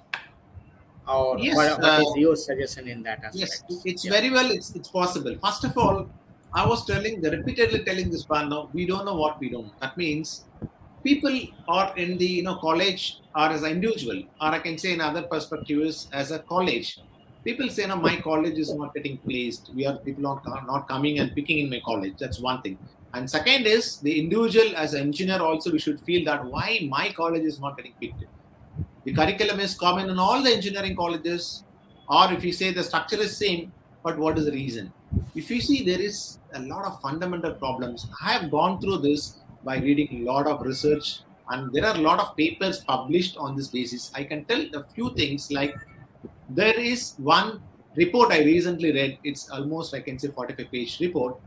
Or 1.09 1.39
Yes, 1.39 1.57
what, 1.57 1.81
what 1.81 2.01
is 2.01 2.13
uh, 2.17 2.19
your 2.19 2.35
suggestion 2.35 2.89
in 2.89 3.03
that 3.05 3.23
aspect? 3.25 3.63
Yes, 3.69 3.83
it's 3.85 4.05
Yeah. 4.05 4.11
very 4.11 4.31
well. 4.31 4.51
It's 4.51 4.75
it's 4.75 4.89
possible. 4.89 5.39
First 5.41 5.65
of 5.65 5.79
all, 5.79 6.09
I 6.55 6.65
was 6.67 6.85
telling, 6.87 7.21
repeatedly 7.21 7.85
telling 7.85 8.11
this 8.11 8.29
one. 8.29 8.49
Now 8.49 8.71
we 8.73 8.87
don't 8.87 9.05
know 9.05 9.17
what 9.17 9.41
we 9.41 9.51
don't. 9.51 9.73
That 9.81 9.97
means 9.97 10.45
people 11.03 11.37
are 11.69 11.97
in 11.97 12.17
the 12.17 12.27
you 12.27 12.43
know 12.45 12.57
college 12.57 13.21
or 13.35 13.49
as 13.49 13.63
an 13.63 13.73
individual, 13.73 14.23
or 14.41 14.49
I 14.49 14.61
can 14.61 14.79
say 14.79 14.93
in 14.93 15.01
other 15.01 15.23
perspective 15.23 15.81
is 15.81 16.09
as 16.13 16.31
a 16.31 16.39
college. 16.39 17.01
People 17.45 17.69
say, 17.69 17.87
no, 17.87 17.97
my 17.97 18.17
college 18.21 18.57
is 18.59 18.73
not 18.75 18.95
getting 18.95 19.19
placed. 19.19 19.71
We 19.75 19.85
are 19.87 19.97
people 19.99 20.27
are 20.27 20.65
not 20.67 20.89
coming 20.89 21.19
and 21.19 21.35
picking 21.35 21.59
in 21.59 21.69
my 21.69 21.81
college. 21.85 22.15
That's 22.19 22.41
one 22.41 22.63
thing. 22.63 22.79
And 23.13 23.29
second 23.29 23.67
is 23.67 23.99
the 23.99 24.19
individual 24.19 24.75
as 24.77 24.95
an 24.95 25.03
engineer 25.03 25.41
also 25.41 25.71
we 25.71 25.79
should 25.79 26.01
feel 26.01 26.25
that 26.25 26.45
why 26.45 26.87
my 26.89 27.13
college 27.13 27.45
is 27.45 27.61
not 27.61 27.77
getting 27.77 27.93
picked. 28.01 28.25
The 29.05 29.13
curriculum 29.13 29.61
is 29.61 29.75
common 29.75 30.09
in 30.09 30.19
all 30.19 30.43
the 30.43 30.51
engineering 30.51 30.97
colleges, 30.97 31.65
or 32.09 32.33
if 32.33 32.45
you 32.45 32.53
say 32.53 32.73
the 32.73 32.83
structure 32.83 33.21
is 33.21 33.37
same, 33.37 33.73
but 34.05 34.19
what 34.19 34.39
is 34.39 34.45
the 34.45 34.53
reason? 34.53 34.93
If 35.35 35.51
you 35.51 35.61
see 35.61 35.83
there 35.83 36.01
is 36.01 36.39
a 36.53 36.61
lot 36.61 36.85
of 36.85 37.01
fundamental 37.01 37.55
problems. 37.55 38.07
I 38.23 38.33
have 38.35 38.51
gone 38.51 38.81
through 38.81 38.99
this 38.99 39.39
by 39.65 39.79
reading 39.79 40.09
a 40.21 40.31
lot 40.31 40.47
of 40.47 40.61
research, 40.61 41.21
and 41.49 41.73
there 41.73 41.87
are 41.87 41.95
a 41.97 42.01
lot 42.01 42.21
of 42.21 42.37
papers 42.37 42.85
published 42.85 43.37
on 43.37 43.57
this 43.57 43.69
basis. 43.69 44.13
I 44.15 44.25
can 44.25 44.45
tell 44.45 44.63
a 44.75 44.85
few 44.95 45.15
things 45.15 45.51
like 45.51 45.75
there 46.51 46.79
is 46.79 47.15
one 47.17 47.63
report 47.97 48.31
I 48.31 48.41
recently 48.41 48.93
read. 48.93 49.19
It's 49.25 49.49
almost 49.51 49.95
I 49.95 50.01
can 50.01 50.19
say 50.19 50.29
45 50.29 50.71
page 50.71 51.01
report, 51.01 51.41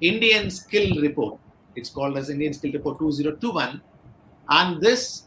Indian 0.00 0.50
Skill 0.50 1.00
Report. 1.00 1.38
It's 1.74 1.90
called 1.90 2.16
as 2.16 2.30
Indian 2.30 2.52
Skill 2.52 2.72
Report 2.72 2.98
2021, 2.98 3.80
and 4.48 4.80
this 4.80 5.24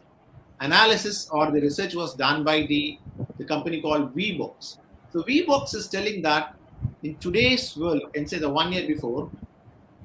analysis 0.61 1.29
or 1.31 1.51
the 1.51 1.59
research 1.59 1.95
was 1.95 2.15
done 2.15 2.43
by 2.43 2.65
the, 2.65 2.97
the 3.37 3.43
company 3.43 3.81
called 3.81 4.15
Wheebox. 4.15 4.77
So 5.13 5.21
Wheebox 5.21 5.75
is 5.75 5.87
telling 5.89 6.23
that 6.23 6.55
in 7.03 7.15
today's 7.17 7.77
world, 7.77 8.01
can 8.15 8.27
say 8.27 8.39
the 8.39 8.49
one 8.49 8.73
year 8.73 8.87
before, 8.87 9.29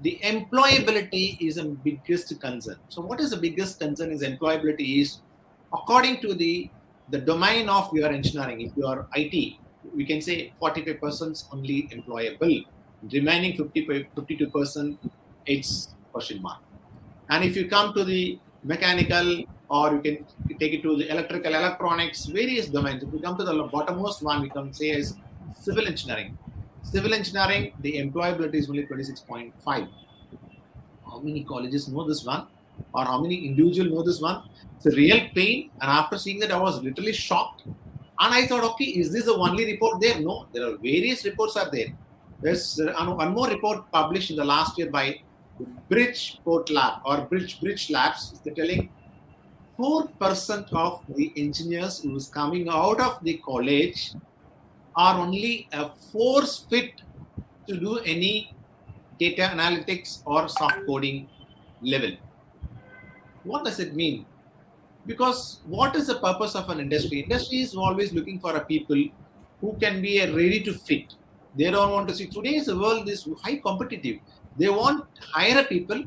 the 0.02 0.18
employability 0.22 1.40
is 1.40 1.56
a 1.56 1.64
biggest 1.64 2.38
concern. 2.38 2.76
So 2.90 3.00
what 3.00 3.18
is 3.18 3.30
the 3.30 3.38
biggest 3.38 3.80
concern 3.80 4.12
is 4.12 4.22
employability 4.22 5.00
is 5.00 5.20
according 5.72 6.20
to 6.20 6.34
the 6.34 6.68
the 7.08 7.16
domain 7.16 7.70
of 7.70 7.90
your 7.94 8.10
engineering, 8.10 8.60
if 8.60 8.76
you 8.76 8.86
are 8.86 9.06
IT, 9.14 9.54
we 9.96 10.04
can 10.04 10.20
say 10.20 10.52
45% 10.60 11.44
only 11.54 11.88
employable. 11.88 12.66
Remaining 13.10 13.56
50, 13.56 13.86
52% 14.14 14.98
it's 15.46 15.94
question 16.12 16.42
mark. 16.42 16.60
And 17.30 17.44
if 17.44 17.56
you 17.56 17.66
come 17.66 17.94
to 17.94 18.04
the 18.04 18.38
mechanical 18.64 19.44
or 19.68 19.94
you 19.94 20.00
can 20.00 20.56
take 20.58 20.72
it 20.72 20.82
to 20.82 20.96
the 20.96 21.10
electrical, 21.10 21.54
electronics, 21.54 22.26
various 22.26 22.68
domains. 22.68 23.02
If 23.02 23.10
we 23.10 23.20
come 23.20 23.36
to 23.36 23.44
the 23.44 23.52
bottommost 23.68 24.22
one, 24.22 24.42
we 24.42 24.48
can 24.48 24.72
say 24.72 24.90
is 24.90 25.14
civil 25.60 25.86
engineering. 25.86 26.38
Civil 26.82 27.12
engineering, 27.12 27.72
the 27.80 27.94
employability 27.98 28.54
is 28.54 28.70
only 28.70 28.86
26.5. 28.86 29.52
How 31.04 31.18
many 31.20 31.44
colleges 31.44 31.88
know 31.88 32.06
this 32.08 32.24
one? 32.24 32.46
Or 32.94 33.04
how 33.04 33.20
many 33.20 33.46
individuals 33.46 33.92
know 33.92 34.02
this 34.02 34.20
one? 34.20 34.42
It's 34.76 34.86
a 34.86 34.90
real 34.90 35.28
pain. 35.34 35.70
And 35.80 35.90
after 35.90 36.16
seeing 36.16 36.38
that, 36.40 36.52
I 36.52 36.58
was 36.58 36.82
literally 36.82 37.12
shocked. 37.12 37.62
And 37.66 38.34
I 38.34 38.46
thought, 38.46 38.64
okay, 38.72 38.84
is 38.84 39.12
this 39.12 39.26
the 39.26 39.34
only 39.34 39.66
report 39.66 40.00
there? 40.00 40.18
No, 40.18 40.46
there 40.52 40.66
are 40.66 40.76
various 40.76 41.24
reports 41.24 41.56
are 41.56 41.70
there. 41.70 41.88
There's 42.40 42.80
uh, 42.80 42.92
one 43.06 43.34
more 43.34 43.48
report 43.48 43.90
published 43.92 44.30
in 44.30 44.36
the 44.36 44.44
last 44.44 44.78
year 44.78 44.90
by 44.90 45.20
Bridgeport 45.88 46.70
Lab 46.70 47.00
or 47.04 47.22
Bridge 47.22 47.60
Bridge 47.60 47.90
Labs. 47.90 48.40
They're 48.44 48.54
telling 48.54 48.90
4% 49.78 50.72
of 50.72 51.02
the 51.16 51.32
engineers 51.36 52.00
who 52.02 52.16
is 52.16 52.28
coming 52.28 52.68
out 52.68 53.00
of 53.00 53.22
the 53.22 53.40
college 53.44 54.12
are 54.96 55.18
only 55.20 55.68
a 55.72 55.90
force 56.12 56.66
fit 56.68 57.02
to 57.68 57.78
do 57.78 57.98
any 57.98 58.54
data 59.18 59.42
analytics 59.42 60.22
or 60.24 60.48
soft 60.48 60.84
coding 60.86 61.28
level. 61.82 62.10
What 63.44 63.64
does 63.64 63.78
it 63.78 63.94
mean? 63.94 64.26
Because 65.06 65.60
what 65.66 65.94
is 65.96 66.08
the 66.08 66.16
purpose 66.16 66.54
of 66.54 66.68
an 66.70 66.80
industry? 66.80 67.20
Industry 67.20 67.58
is 67.60 67.74
always 67.74 68.12
looking 68.12 68.40
for 68.40 68.56
a 68.56 68.64
people 68.64 69.02
who 69.60 69.76
can 69.80 70.02
be 70.02 70.18
a 70.18 70.32
ready 70.34 70.62
to 70.64 70.74
fit. 70.74 71.14
They 71.56 71.70
don't 71.70 71.92
want 71.92 72.08
to 72.08 72.14
see 72.14 72.26
today's 72.26 72.68
world 72.72 73.08
is 73.08 73.28
high 73.42 73.56
competitive. 73.56 74.18
They 74.58 74.68
want 74.68 75.04
hire 75.20 75.64
people, 75.64 76.04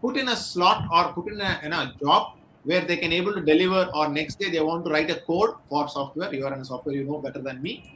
put 0.00 0.16
in 0.16 0.28
a 0.28 0.36
slot 0.36 0.88
or 0.92 1.12
put 1.12 1.32
in 1.32 1.40
a, 1.40 1.60
in 1.62 1.72
a 1.72 1.94
job 2.02 2.36
where 2.64 2.84
they 2.84 2.96
can 2.96 3.12
able 3.12 3.34
to 3.34 3.40
deliver 3.40 3.90
or 3.94 4.08
next 4.08 4.38
day 4.38 4.50
they 4.50 4.60
want 4.60 4.84
to 4.84 4.90
write 4.90 5.10
a 5.10 5.20
code 5.20 5.54
for 5.68 5.88
software. 5.88 6.32
You 6.34 6.46
are 6.46 6.54
in 6.54 6.60
a 6.60 6.64
software, 6.64 6.94
you 6.94 7.04
know 7.04 7.18
better 7.18 7.40
than 7.40 7.60
me. 7.60 7.92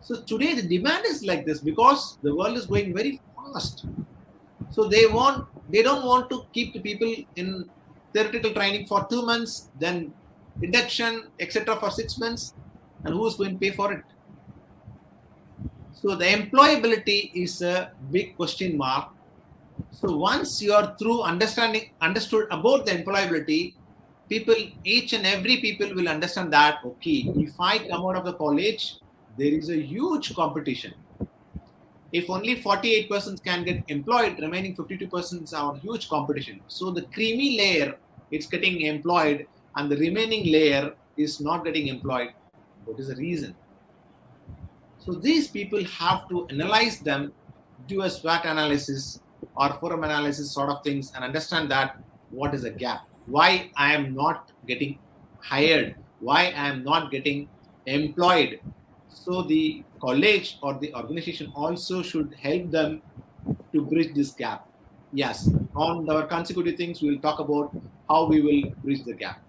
So 0.00 0.20
today 0.22 0.54
the 0.54 0.62
demand 0.62 1.04
is 1.06 1.22
like 1.24 1.44
this 1.46 1.60
because 1.60 2.18
the 2.22 2.34
world 2.34 2.56
is 2.56 2.66
going 2.66 2.94
very 2.94 3.20
fast. 3.36 3.86
So 4.70 4.84
they 4.84 5.06
want 5.06 5.46
they 5.70 5.82
don't 5.82 6.04
want 6.04 6.30
to 6.30 6.44
keep 6.52 6.72
the 6.74 6.80
people 6.80 7.14
in 7.36 7.68
theoretical 8.12 8.52
training 8.52 8.86
for 8.86 9.06
two 9.10 9.22
months, 9.22 9.68
then 9.80 10.12
induction, 10.62 11.24
etc. 11.40 11.76
for 11.76 11.90
six 11.90 12.18
months, 12.18 12.54
and 13.04 13.14
who 13.14 13.26
is 13.26 13.34
going 13.34 13.52
to 13.52 13.58
pay 13.58 13.70
for 13.70 13.92
it? 13.92 14.04
So 15.94 16.14
the 16.14 16.24
employability 16.24 17.30
is 17.34 17.62
a 17.62 17.92
big 18.10 18.36
question 18.36 18.76
mark. 18.76 19.10
So 19.90 20.16
once 20.16 20.60
you 20.62 20.72
are 20.72 20.94
through 20.98 21.22
understanding 21.22 21.90
understood 22.00 22.46
about 22.50 22.86
the 22.86 22.92
employability, 22.92 23.74
people 24.28 24.54
each 24.84 25.12
and 25.12 25.26
every 25.26 25.58
people 25.58 25.94
will 25.94 26.08
understand 26.08 26.52
that 26.52 26.78
okay, 26.84 27.32
if 27.36 27.60
I 27.60 27.78
come 27.78 28.04
out 28.04 28.16
of 28.16 28.24
the 28.24 28.34
college, 28.34 28.96
there 29.38 29.52
is 29.52 29.70
a 29.70 29.80
huge 29.80 30.34
competition. 30.34 30.94
If 32.12 32.30
only 32.30 32.62
48% 32.62 33.42
can 33.42 33.64
get 33.64 33.82
employed, 33.88 34.38
remaining 34.38 34.76
52% 34.76 35.52
are 35.52 35.76
huge 35.78 36.08
competition. 36.08 36.60
So 36.68 36.90
the 36.90 37.02
creamy 37.02 37.58
layer 37.58 37.96
it's 38.30 38.46
getting 38.46 38.80
employed 38.82 39.46
and 39.76 39.90
the 39.90 39.96
remaining 39.96 40.50
layer 40.50 40.94
is 41.16 41.40
not 41.40 41.64
getting 41.64 41.88
employed. 41.88 42.30
What 42.84 42.98
is 42.98 43.08
the 43.08 43.16
reason? 43.16 43.54
So 45.04 45.12
these 45.12 45.48
people 45.48 45.84
have 45.84 46.28
to 46.30 46.46
analyze 46.48 46.98
them, 47.00 47.32
do 47.86 48.02
a 48.02 48.10
SWOT 48.10 48.46
analysis 48.46 49.20
or 49.54 49.68
forum 49.74 50.02
analysis 50.02 50.50
sort 50.50 50.70
of 50.70 50.82
things 50.82 51.12
and 51.14 51.22
understand 51.22 51.70
that 51.70 52.02
what 52.30 52.54
is 52.54 52.62
the 52.62 52.70
gap, 52.70 53.06
why 53.26 53.70
I 53.76 53.94
am 53.94 54.14
not 54.14 54.50
getting 54.66 54.98
hired, 55.40 55.96
why 56.20 56.54
I 56.56 56.68
am 56.68 56.82
not 56.84 57.10
getting 57.10 57.48
employed. 57.84 58.60
So 59.10 59.42
the 59.42 59.84
college 60.00 60.58
or 60.62 60.78
the 60.78 60.94
organization 60.94 61.52
also 61.54 62.02
should 62.02 62.34
help 62.40 62.70
them 62.70 63.02
to 63.74 63.82
bridge 63.82 64.14
this 64.14 64.30
gap. 64.30 64.66
Yes, 65.12 65.50
on 65.76 66.08
our 66.08 66.26
consecutive 66.26 66.76
things, 66.76 67.02
we 67.02 67.10
will 67.10 67.20
talk 67.20 67.40
about 67.40 67.76
how 68.08 68.26
we 68.26 68.40
will 68.40 68.70
bridge 68.82 69.04
the 69.04 69.12
gap. 69.12 69.42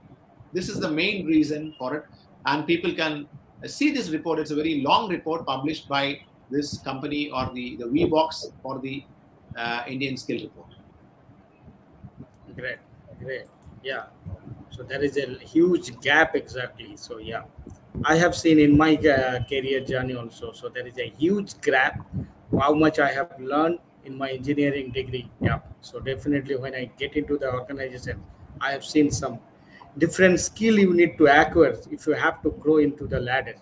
This 0.52 0.68
is 0.68 0.80
the 0.80 0.92
main 0.92 1.26
reason 1.26 1.74
for 1.78 1.96
it, 1.96 2.06
and 2.46 2.68
people 2.68 2.94
can 2.94 3.28
see 3.68 3.92
this 3.92 4.10
report. 4.10 4.40
It's 4.40 4.52
a 4.52 4.56
very 4.56 4.82
long 4.82 5.10
report 5.10 5.46
published 5.46 5.88
by 5.88 6.22
this 6.50 6.78
company 6.80 7.30
or 7.32 7.50
the 7.54 7.76
the 7.78 7.88
Wheebox 7.88 8.48
for 8.62 8.80
the 8.80 9.04
uh, 9.58 9.84
Indian 9.88 10.18
Skill 10.18 10.42
Report. 10.42 10.68
Great, 12.56 12.78
great. 13.20 13.46
Yeah. 13.84 14.06
So 14.70 14.84
there 14.84 15.04
is 15.04 15.18
a 15.18 15.38
huge 15.40 16.00
gap 16.02 16.36
exactly. 16.36 16.98
So 16.98 17.18
yeah, 17.18 17.44
I 18.04 18.16
have 18.16 18.36
seen 18.36 18.60
in 18.60 18.78
my 18.78 18.96
uh, 18.96 19.44
career 19.46 19.82
journey 19.82 20.16
also. 20.16 20.52
So 20.52 20.70
there 20.70 20.86
is 20.86 20.98
a 20.98 21.10
huge 21.18 21.60
gap. 21.62 22.06
How 22.60 22.74
much 22.74 23.00
I 23.00 23.12
have 23.12 23.40
learned 23.40 23.80
in 24.06 24.18
my 24.18 24.32
engineering 24.32 24.92
degree. 24.92 25.30
Yeah. 25.42 25.60
So 25.82 26.00
definitely 26.00 26.56
when 26.56 26.76
I 26.76 26.92
get 26.98 27.16
into 27.16 27.38
the 27.38 27.52
organization, 27.52 28.24
I 28.62 28.72
have 28.72 28.86
seen 28.86 29.12
some 29.12 29.40
different 29.98 30.40
skill 30.40 30.78
you 30.80 30.94
need 30.94 31.18
to 31.18 31.26
acquire 31.28 31.78
if 31.92 32.06
you 32.08 32.14
have 32.14 32.42
to 32.44 32.52
grow 32.52 32.78
into 32.78 33.08
the 33.08 33.20
ladder. 33.20 33.56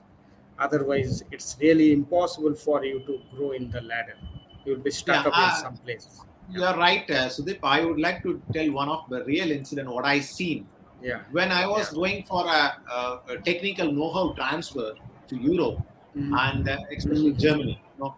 Otherwise, 0.60 1.24
it's 1.32 1.58
really 1.60 1.92
impossible 1.92 2.54
for 2.56 2.84
you 2.86 3.00
to 3.06 3.20
grow 3.36 3.52
in 3.52 3.70
the 3.72 3.82
ladder. 3.82 4.18
You'll 4.66 4.80
be 4.80 4.92
stuck 4.92 5.26
Yeah, 5.26 5.32
up 5.32 5.38
in 5.38 5.44
uh, 5.44 5.52
some 5.52 5.78
place. 5.78 6.26
You 6.50 6.64
are 6.64 6.78
right, 6.78 7.10
uh, 7.10 7.28
Sudeep. 7.30 7.60
I 7.64 7.84
would 7.84 8.00
like 8.00 8.22
to 8.24 8.42
tell 8.54 8.72
one 8.72 8.90
of 8.90 9.10
the 9.10 9.24
real 9.26 9.52
incident 9.52 9.90
what 9.90 10.06
I 10.06 10.20
seen 10.20 10.68
Yeah. 11.02 11.22
when 11.32 11.52
I 11.52 11.68
was 11.68 11.90
Yeah. 11.90 11.96
going 12.00 12.24
for 12.24 12.46
a, 12.48 12.78
a, 12.92 13.22
a 13.30 13.38
technical 13.42 13.92
know-how 13.92 14.34
transfer 14.34 14.90
to 15.28 15.36
Europe 15.36 15.80
Mhm. 16.16 16.38
and 16.46 16.70
uh, 16.70 16.78
especially 16.98 17.34
Germany. 17.34 17.82
You 17.98 18.04
know, 18.04 18.16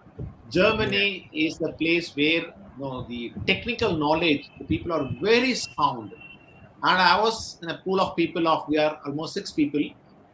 Germany 0.50 1.30
is 1.32 1.58
the 1.58 1.72
place 1.74 2.14
where 2.16 2.44
you 2.78 2.78
know, 2.78 3.06
the 3.08 3.34
technical 3.48 3.96
knowledge, 3.98 4.52
the 4.60 4.66
people 4.66 4.92
are 4.92 5.10
very 5.22 5.54
sound. 5.56 6.14
And 6.84 7.02
I 7.02 7.20
was 7.20 7.58
in 7.62 7.70
a 7.70 7.78
pool 7.78 8.00
of 8.00 8.16
people 8.16 8.48
of 8.48 8.68
we 8.68 8.78
are 8.78 9.00
almost 9.06 9.34
six 9.34 9.52
people, 9.52 9.82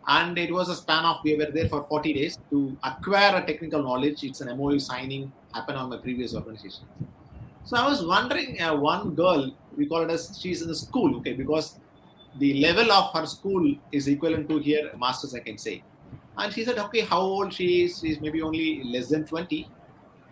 and 0.08 0.38
it 0.38 0.52
was 0.52 0.70
a 0.70 0.76
span 0.76 1.06
of 1.06 1.18
we 1.24 1.36
were 1.36 1.52
there 1.52 1.70
for 1.70 1.84
40 1.84 2.14
days 2.14 2.40
to 2.50 2.78
acquire 2.84 3.38
a 3.38 3.46
technical 3.46 3.84
knowledge. 3.84 4.24
It's 4.24 4.42
an 4.42 4.56
MOU 4.58 4.80
signing 4.80 5.32
happened 5.54 5.78
on 5.78 5.90
my 5.90 5.98
previous 5.98 6.36
organization. 6.36 6.86
So 7.64 7.78
I 7.78 7.88
was 7.88 8.04
wondering, 8.04 8.60
uh, 8.62 8.76
one 8.76 9.14
girl 9.16 9.52
we 9.78 9.86
call 9.86 10.04
it 10.04 10.12
as 10.12 10.38
she's 10.40 10.62
in 10.62 10.68
the 10.68 10.76
school, 10.76 11.18
okay, 11.18 11.34
because 11.34 11.80
the 12.40 12.62
level 12.62 12.92
of 12.92 13.14
her 13.14 13.26
school 13.26 13.76
is 13.92 14.08
equivalent 14.08 14.50
to 14.50 14.60
here 14.60 14.92
masters, 14.98 15.34
I 15.36 15.40
can 15.40 15.58
say. 15.58 15.84
And 16.38 16.54
she 16.54 16.64
said, 16.64 16.78
okay, 16.78 17.02
how 17.02 17.20
old 17.20 17.54
she 17.54 17.84
is? 17.84 18.00
She's 18.00 18.20
maybe 18.22 18.42
only 18.42 18.84
less 18.84 19.10
than 19.10 19.26
20. 19.26 19.70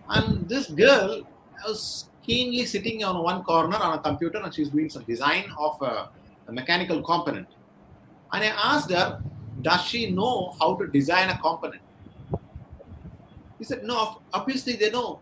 And 0.09 0.47
this 0.47 0.67
girl 0.67 1.27
was 1.65 2.08
keenly 2.29 2.63
sitting 2.63 3.03
on 3.03 3.24
one 3.24 3.43
corner 3.43 3.77
on 3.77 3.98
a 3.98 4.01
computer 4.07 4.39
and 4.43 4.53
she's 4.53 4.69
doing 4.69 4.89
some 4.95 5.03
design 5.03 5.45
of 5.57 5.81
a, 5.81 6.09
a 6.48 6.51
mechanical 6.51 7.01
component. 7.01 7.48
And 8.31 8.43
I 8.43 8.51
asked 8.71 8.91
her, 8.91 9.19
does 9.63 9.81
she 9.81 10.12
know 10.12 10.55
how 10.59 10.75
to 10.75 10.86
design 10.88 11.29
a 11.29 11.38
component? 11.39 11.81
He 13.57 13.63
said, 13.63 13.83
no, 13.83 14.21
obviously 14.31 14.74
they 14.75 14.91
know. 14.91 15.19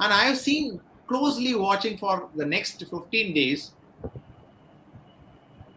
And 0.00 0.12
I 0.12 0.24
have 0.24 0.38
seen 0.38 0.80
closely 1.06 1.54
watching 1.54 1.96
for 1.96 2.28
the 2.34 2.44
next 2.44 2.84
15 2.84 3.32
days. 3.32 3.70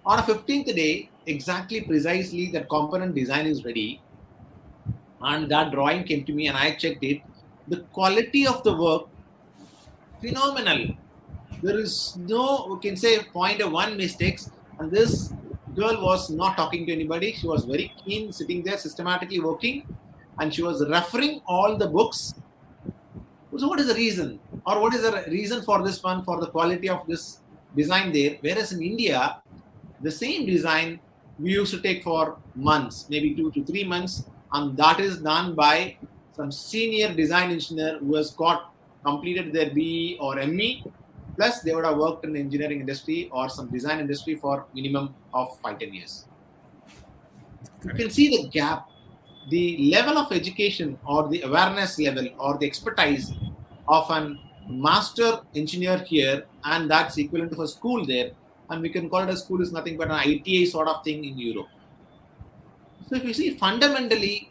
On 0.06 0.18
a 0.18 0.24
15th 0.24 0.76
day, 0.76 1.10
exactly 1.28 1.82
precisely 1.82 2.52
that 2.54 2.68
component 2.70 3.14
design 3.14 3.46
is 3.46 3.64
ready. 3.64 4.02
And 5.22 5.50
that 5.52 5.72
drawing 5.72 6.04
came 6.06 6.26
to 6.26 6.34
me 6.34 6.48
and 6.48 6.58
I 6.58 6.72
checked 6.72 7.04
it. 7.04 7.22
The 7.68 7.82
quality 7.94 8.46
of 8.48 8.64
the 8.64 8.76
work, 8.76 9.04
phenomenal. 10.24 10.96
There 11.62 11.80
is 11.80 12.18
no, 12.18 12.68
we 12.70 12.80
can 12.88 12.96
say, 12.96 13.24
point 13.24 13.62
of 13.62 13.72
one 13.72 13.98
mistakes. 13.98 14.50
And 14.80 14.92
this 14.92 15.34
girl 15.76 16.02
was 16.02 16.30
not 16.30 16.56
talking 16.58 16.86
to 16.88 16.94
anybody. 16.94 17.34
She 17.34 17.48
was 17.48 17.66
very 17.66 17.94
keen, 18.04 18.32
sitting 18.32 18.64
there, 18.64 18.78
systematically 18.78 19.40
working. 19.40 19.86
And 20.40 20.54
she 20.54 20.64
was 20.64 20.88
referring 20.90 21.42
all 21.46 21.78
the 21.78 21.88
books. 21.88 22.34
So, 23.56 23.68
what 23.68 23.80
is 23.80 23.88
the 23.88 23.94
reason? 23.94 24.40
Or 24.66 24.82
what 24.82 24.94
is 24.96 25.04
the 25.04 25.26
reason 25.28 25.62
for 25.62 25.84
this 25.84 26.02
one, 26.02 26.24
for 26.24 26.40
the 26.40 26.48
quality 26.48 26.90
of 26.90 27.06
this 27.06 27.40
design 27.76 28.12
there? 28.12 28.38
Whereas 28.42 28.72
in 28.72 28.82
India, 28.82 29.42
the 30.02 30.12
same 30.12 30.46
design 30.46 31.00
we 31.40 31.52
used 31.52 31.74
to 31.74 31.82
take 31.82 32.04
for 32.04 32.38
months, 32.56 33.08
maybe 33.10 33.36
two 33.36 33.52
to 33.52 33.64
three 33.64 33.84
months, 33.84 34.26
and 34.54 34.76
that 34.78 35.00
is 35.00 35.20
done 35.20 35.54
by 35.54 35.98
some 36.36 36.52
senior 36.52 37.14
design 37.14 37.52
engineer 37.52 38.00
who 38.00 38.16
has 38.16 38.32
got 38.32 38.73
completed 39.04 39.54
their 39.54 39.70
BE 39.70 40.18
or 40.20 40.36
ME, 40.36 40.84
plus 41.36 41.62
they 41.62 41.74
would 41.74 41.86
have 41.86 41.98
worked 41.98 42.26
in 42.26 42.34
the 42.34 42.40
engineering 42.40 42.80
industry 42.80 43.30
or 43.32 43.50
some 43.50 43.70
design 43.70 44.00
industry 44.00 44.36
for 44.36 44.66
minimum 44.74 45.14
of 45.34 45.60
five 45.60 45.80
ten 45.80 45.94
years. 45.94 46.26
You 47.84 47.94
can 47.94 48.10
see 48.10 48.30
the 48.30 48.50
gap, 48.50 48.90
the 49.50 49.90
level 49.92 50.18
of 50.18 50.32
education 50.32 50.98
or 51.06 51.28
the 51.28 51.42
awareness 51.42 52.00
level 52.00 52.28
or 52.40 52.58
the 52.58 52.66
expertise 52.66 53.32
of 53.88 54.10
an 54.10 54.40
master 54.70 55.42
engineer 55.56 55.98
here, 55.98 56.46
and 56.64 56.90
that's 56.90 57.18
equivalent 57.18 57.52
to 57.54 57.62
a 57.62 57.68
school 57.68 58.06
there 58.06 58.32
and 58.70 58.82
we 58.82 58.90
can 58.90 59.10
call 59.10 59.24
it 59.24 59.30
a 59.30 59.38
school 59.38 59.62
is 59.62 59.72
nothing 59.72 59.98
but 59.98 60.08
an 60.10 60.16
ITA 60.16 60.66
sort 60.66 60.88
of 60.88 61.04
thing 61.04 61.24
in 61.24 61.38
Europe. 61.38 61.68
So 63.08 63.16
if 63.16 63.24
you 63.24 63.34
see 63.34 63.52
fundamentally, 63.58 64.50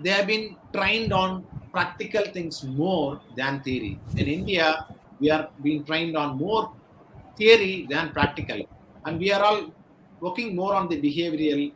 they 0.00 0.10
have 0.10 0.26
been 0.26 0.56
trained 0.72 1.12
on 1.12 1.46
practical 1.72 2.24
things 2.36 2.64
more 2.64 3.20
than 3.36 3.60
theory. 3.62 3.98
In 4.16 4.26
India, 4.26 4.86
we 5.20 5.30
are 5.30 5.48
being 5.62 5.84
trained 5.84 6.16
on 6.16 6.38
more 6.38 6.72
theory 7.36 7.86
than 7.88 8.10
practical, 8.10 8.62
and 9.04 9.18
we 9.18 9.32
are 9.32 9.42
all 9.42 9.72
working 10.20 10.54
more 10.56 10.74
on 10.74 10.88
the 10.88 11.00
behavioral 11.00 11.72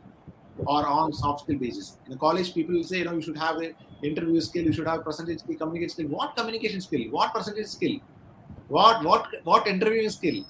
or 0.65 0.85
on 0.85 1.11
soft 1.13 1.41
skill 1.41 1.57
basis. 1.57 1.97
In 2.05 2.11
the 2.11 2.17
college, 2.17 2.53
people 2.53 2.75
will 2.75 2.83
say, 2.83 2.99
you 2.99 3.05
know, 3.05 3.13
you 3.13 3.21
should 3.21 3.37
have 3.37 3.57
an 3.57 3.73
interview 4.03 4.39
skill, 4.41 4.65
you 4.65 4.73
should 4.73 4.87
have 4.87 5.03
percentage 5.03 5.39
skill, 5.39 5.55
communication 5.55 5.89
skill. 5.89 6.07
What 6.07 6.35
communication 6.35 6.81
skill? 6.81 7.09
What 7.11 7.33
percentage 7.33 7.67
skill? 7.67 7.99
What 8.67 9.03
what 9.03 9.27
what 9.43 9.67
interviewing 9.67 10.09
skill? 10.09 10.43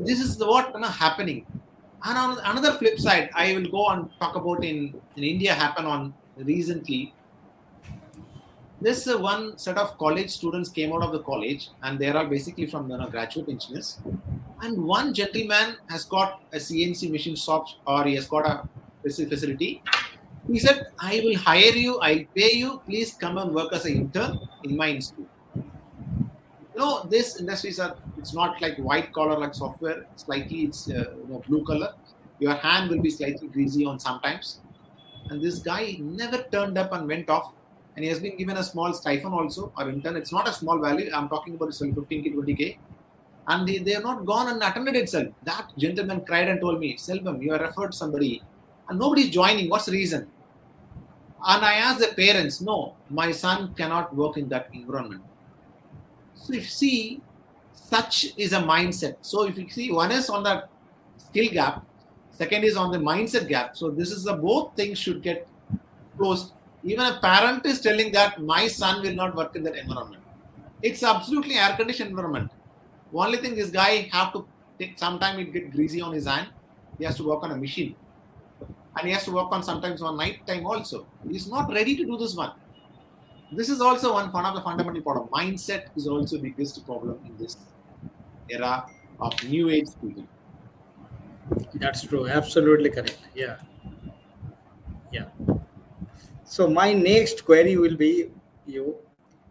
this 0.00 0.20
is 0.20 0.38
what 0.38 0.72
you 0.74 0.80
know, 0.80 0.88
happening. 0.88 1.46
And 2.02 2.16
on 2.16 2.38
another 2.44 2.72
flip 2.78 2.98
side, 2.98 3.30
I 3.34 3.54
will 3.54 3.70
go 3.70 3.88
and 3.88 4.08
talk 4.18 4.34
about 4.34 4.64
in, 4.64 4.94
in 5.16 5.24
India 5.24 5.52
happen 5.54 5.84
on 5.84 6.14
recently. 6.36 7.12
This 8.80 9.06
uh, 9.06 9.18
one 9.18 9.58
set 9.58 9.76
of 9.76 9.96
college 9.98 10.30
students 10.30 10.70
came 10.70 10.92
out 10.92 11.02
of 11.02 11.12
the 11.12 11.20
college, 11.20 11.68
and 11.82 11.98
they 11.98 12.08
are 12.08 12.26
basically 12.26 12.66
from 12.66 12.90
you 12.90 12.96
know, 12.96 13.08
graduate 13.08 13.48
engineers. 13.48 13.98
And 14.62 14.84
one 14.84 15.12
gentleman 15.12 15.76
has 15.88 16.04
got 16.04 16.42
a 16.52 16.56
CNC 16.56 17.10
machine 17.10 17.36
shop, 17.36 17.66
or 17.86 18.04
he 18.04 18.14
has 18.14 18.26
got 18.26 18.46
a 18.46 18.68
facility. 19.02 19.82
He 20.48 20.58
said, 20.58 20.86
"I 20.98 21.20
will 21.24 21.36
hire 21.36 21.76
you. 21.86 21.98
I'll 21.98 22.24
pay 22.34 22.52
you. 22.54 22.80
Please 22.86 23.12
come 23.14 23.36
and 23.38 23.54
work 23.54 23.72
as 23.72 23.84
an 23.84 23.94
intern 23.94 24.38
in 24.64 24.76
my 24.76 24.88
institute." 24.88 25.28
you 26.74 26.80
know 26.80 27.02
this 27.10 27.38
industries 27.40 27.78
are 27.78 27.96
it's 28.18 28.32
not 28.32 28.60
like 28.62 28.76
white 28.78 29.12
collar 29.12 29.38
like 29.38 29.54
software 29.54 30.06
slightly 30.16 30.60
it's 30.62 30.88
uh, 30.88 31.12
you 31.18 31.26
know, 31.28 31.42
blue 31.46 31.64
color 31.64 31.92
your 32.38 32.54
hand 32.54 32.90
will 32.90 33.02
be 33.02 33.10
slightly 33.10 33.48
greasy 33.48 33.84
on 33.84 33.98
sometimes 33.98 34.60
and 35.28 35.42
this 35.42 35.58
guy 35.58 35.96
never 36.00 36.42
turned 36.52 36.78
up 36.78 36.92
and 36.92 37.06
went 37.06 37.28
off 37.28 37.52
and 37.94 38.04
he 38.04 38.10
has 38.10 38.20
been 38.20 38.36
given 38.36 38.56
a 38.56 38.62
small 38.62 38.92
stipend 38.92 39.34
also 39.34 39.72
or 39.76 39.88
intern 39.88 40.16
it's 40.16 40.32
not 40.32 40.48
a 40.48 40.52
small 40.52 40.78
value 40.78 41.10
i'm 41.14 41.28
talking 41.28 41.54
about 41.54 41.68
it's 41.68 41.80
15k 41.82 42.34
20k 42.34 42.76
and 43.48 43.66
they, 43.66 43.78
they 43.78 43.92
have 43.92 44.02
not 44.02 44.24
gone 44.24 44.48
and 44.48 44.62
attended 44.62 44.96
itself 44.96 45.28
that 45.44 45.72
gentleman 45.78 46.20
cried 46.24 46.48
and 46.48 46.60
told 46.60 46.78
me 46.78 46.96
selvam 46.96 47.42
you 47.42 47.52
have 47.52 47.62
referred 47.62 47.94
somebody 47.94 48.42
and 48.88 48.98
nobody's 48.98 49.30
joining 49.30 49.68
what's 49.70 49.86
the 49.86 49.92
reason 49.92 50.28
and 51.52 51.64
i 51.64 51.74
asked 51.74 52.00
the 52.00 52.12
parents 52.22 52.60
no 52.60 52.94
my 53.08 53.32
son 53.32 53.74
cannot 53.74 54.14
work 54.14 54.36
in 54.36 54.48
that 54.48 54.68
environment 54.72 55.22
so 56.40 56.54
if 56.54 56.64
you 56.64 56.70
see, 56.70 57.20
such 57.72 58.26
is 58.36 58.52
a 58.52 58.60
mindset. 58.60 59.16
So 59.20 59.46
if 59.46 59.58
you 59.58 59.68
see, 59.68 59.92
one 59.92 60.10
is 60.10 60.30
on 60.30 60.42
the 60.42 60.64
skill 61.18 61.50
gap, 61.52 61.84
second 62.32 62.64
is 62.64 62.76
on 62.76 62.90
the 62.90 62.98
mindset 62.98 63.46
gap. 63.46 63.76
So 63.76 63.90
this 63.90 64.10
is 64.10 64.24
the 64.24 64.32
both 64.32 64.74
things 64.74 64.98
should 64.98 65.22
get 65.22 65.46
closed. 66.16 66.52
Even 66.82 67.06
a 67.06 67.20
parent 67.20 67.66
is 67.66 67.80
telling 67.80 68.10
that 68.12 68.40
my 68.42 68.66
son 68.68 69.02
will 69.02 69.14
not 69.14 69.36
work 69.36 69.54
in 69.56 69.62
that 69.64 69.76
environment. 69.76 70.22
It's 70.82 71.02
absolutely 71.02 71.56
air 71.56 71.76
conditioned 71.76 72.10
environment. 72.10 72.50
Only 73.12 73.38
thing 73.38 73.54
this 73.54 73.70
guy 73.70 74.08
have 74.12 74.32
to 74.32 74.46
take 74.78 74.98
sometime 74.98 75.38
it 75.40 75.52
get 75.52 75.70
greasy 75.72 76.00
on 76.00 76.12
his 76.12 76.26
hand. 76.26 76.48
He 76.98 77.04
has 77.04 77.16
to 77.16 77.24
work 77.24 77.42
on 77.42 77.50
a 77.50 77.56
machine. 77.56 77.96
And 78.96 79.06
he 79.06 79.12
has 79.12 79.24
to 79.24 79.32
work 79.32 79.52
on 79.52 79.62
sometimes 79.62 80.02
on 80.02 80.16
night 80.16 80.46
time 80.46 80.66
also. 80.66 81.06
He's 81.28 81.48
not 81.48 81.70
ready 81.70 81.96
to 81.96 82.04
do 82.04 82.16
this 82.16 82.34
one 82.34 82.52
this 83.52 83.68
is 83.68 83.80
also 83.80 84.14
one, 84.14 84.30
one 84.32 84.44
of 84.44 84.54
the 84.54 84.60
fundamental 84.60 85.02
problem. 85.02 85.28
Mindset 85.28 85.86
is 85.96 86.06
also 86.06 86.36
the 86.36 86.50
biggest 86.50 86.84
problem 86.86 87.18
in 87.26 87.36
this 87.36 87.56
era 88.48 88.86
of 89.18 89.32
new 89.44 89.70
age 89.70 89.88
people. 90.00 90.24
That's 91.74 92.02
true. 92.02 92.28
Absolutely 92.28 92.90
correct. 92.90 93.18
Yeah. 93.34 93.56
Yeah. 95.10 95.26
So 96.50 96.66
my 96.66 96.92
next 96.92 97.44
query 97.44 97.76
will 97.76 97.96
be 97.96 98.28
you. 98.66 98.96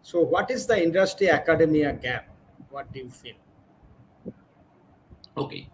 So 0.02 0.20
what 0.20 0.50
is 0.50 0.66
the 0.66 0.76
industry 0.82 1.30
academia 1.30 1.94
gap? 1.94 2.28
What 2.68 2.92
do 2.92 2.98
you 2.98 3.08
feel? 3.08 3.36
Okay. 5.34 5.66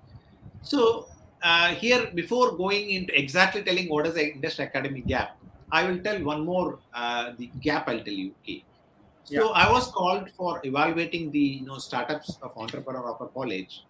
So 0.62 1.08
uh, 1.42 1.74
here, 1.74 2.12
before 2.14 2.56
going 2.56 2.90
into 2.90 3.18
exactly 3.18 3.64
telling 3.64 3.88
what 3.88 4.06
is 4.06 4.14
the 4.14 4.34
industry 4.34 4.66
academy 4.66 5.00
gap, 5.00 5.36
I 5.72 5.82
will 5.88 5.98
tell 5.98 6.22
one 6.22 6.44
more 6.44 6.78
uh, 6.94 7.32
the 7.36 7.50
gap. 7.60 7.88
I'll 7.88 8.04
tell 8.04 8.20
you. 8.24 8.32
Okay. 8.42 8.62
So 9.24 9.34
Yeah. 9.34 9.64
I 9.64 9.72
was 9.72 9.88
called 9.88 10.30
for 10.36 10.60
evaluating 10.62 11.32
the 11.32 11.46
you 11.58 11.66
know 11.66 11.78
startups 11.78 12.38
of 12.40 12.56
entrepreneur 12.56 13.10
of 13.14 13.20
a 13.20 13.26
college, 13.26 13.82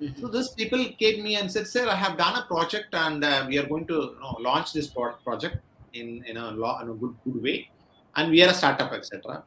Mm-hmm. 0.00 0.20
So 0.20 0.28
these 0.28 0.48
people 0.48 0.84
came 0.98 1.22
me 1.22 1.36
and 1.36 1.52
said, 1.52 1.68
"Sir, 1.68 1.88
I 1.88 1.94
have 1.94 2.16
done 2.18 2.36
a 2.36 2.44
project 2.46 2.92
and 2.92 3.22
uh, 3.22 3.44
we 3.46 3.58
are 3.58 3.66
going 3.66 3.86
to 3.86 3.94
you 3.94 4.16
know, 4.20 4.36
launch 4.40 4.72
this 4.72 4.88
project 4.88 5.58
in 5.94 6.24
in 6.24 6.36
a, 6.36 6.48
in 6.82 6.88
a 6.90 6.94
good 6.94 7.14
good 7.24 7.42
way, 7.42 7.68
and 8.16 8.30
we 8.30 8.42
are 8.42 8.50
a 8.50 8.54
startup, 8.54 8.92
etc." 8.92 9.42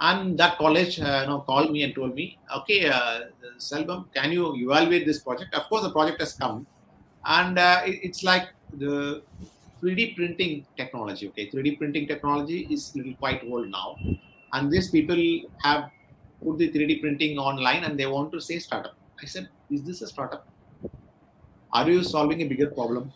And 0.00 0.38
that 0.38 0.58
college 0.58 1.00
uh, 1.00 1.20
you 1.22 1.26
know, 1.28 1.40
called 1.40 1.72
me 1.72 1.82
and 1.82 1.94
told 1.94 2.14
me, 2.14 2.38
"Okay, 2.58 2.88
uh, 2.88 3.20
Selvam, 3.58 4.06
can 4.14 4.32
you 4.32 4.54
evaluate 4.56 5.06
this 5.06 5.20
project?" 5.20 5.54
Of 5.54 5.64
course, 5.68 5.82
the 5.82 5.90
project 5.90 6.20
has 6.20 6.34
come, 6.34 6.66
and 7.24 7.58
uh, 7.58 7.82
it, 7.84 7.98
it's 8.02 8.22
like 8.22 8.48
the 8.74 9.22
3D 9.82 10.14
printing 10.14 10.66
technology. 10.76 11.28
Okay, 11.28 11.50
3D 11.50 11.78
printing 11.78 12.06
technology 12.06 12.66
is 12.70 12.92
little 12.94 13.14
quite 13.14 13.42
old 13.44 13.68
now, 13.70 13.96
and 14.52 14.70
these 14.70 14.90
people 14.90 15.22
have 15.62 15.90
put 16.42 16.58
the 16.58 16.68
3D 16.70 17.00
printing 17.00 17.38
online 17.38 17.84
and 17.84 17.98
they 17.98 18.06
want 18.06 18.32
to 18.32 18.40
say 18.40 18.58
startup. 18.58 18.94
I 19.22 19.26
said, 19.26 19.48
is 19.70 19.82
this 19.82 20.02
a 20.02 20.06
startup? 20.06 20.46
Are 21.72 21.88
you 21.90 22.02
solving 22.02 22.42
a 22.42 22.44
bigger 22.46 22.70
problem? 22.70 23.12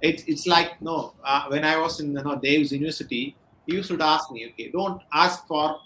It's 0.00 0.22
it's 0.26 0.46
like 0.46 0.80
no. 0.80 1.14
Uh, 1.24 1.46
when 1.48 1.64
I 1.64 1.78
was 1.78 2.00
in 2.00 2.14
you 2.14 2.22
know, 2.22 2.36
Dave's 2.36 2.72
University, 2.72 3.36
used 3.66 3.90
to 3.90 4.02
ask 4.02 4.30
me, 4.30 4.46
okay, 4.48 4.70
don't 4.70 5.02
ask 5.12 5.46
for 5.46 5.78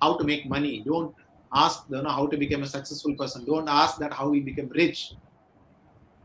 how 0.00 0.16
to 0.16 0.24
make 0.24 0.48
money. 0.48 0.82
Don't 0.84 1.14
ask 1.54 1.84
you 1.88 2.02
know, 2.02 2.10
how 2.10 2.26
to 2.26 2.36
become 2.36 2.62
a 2.62 2.66
successful 2.66 3.14
person. 3.14 3.44
Don't 3.44 3.68
ask 3.68 3.98
that 3.98 4.12
how 4.12 4.28
we 4.28 4.40
become 4.40 4.68
rich. 4.68 5.14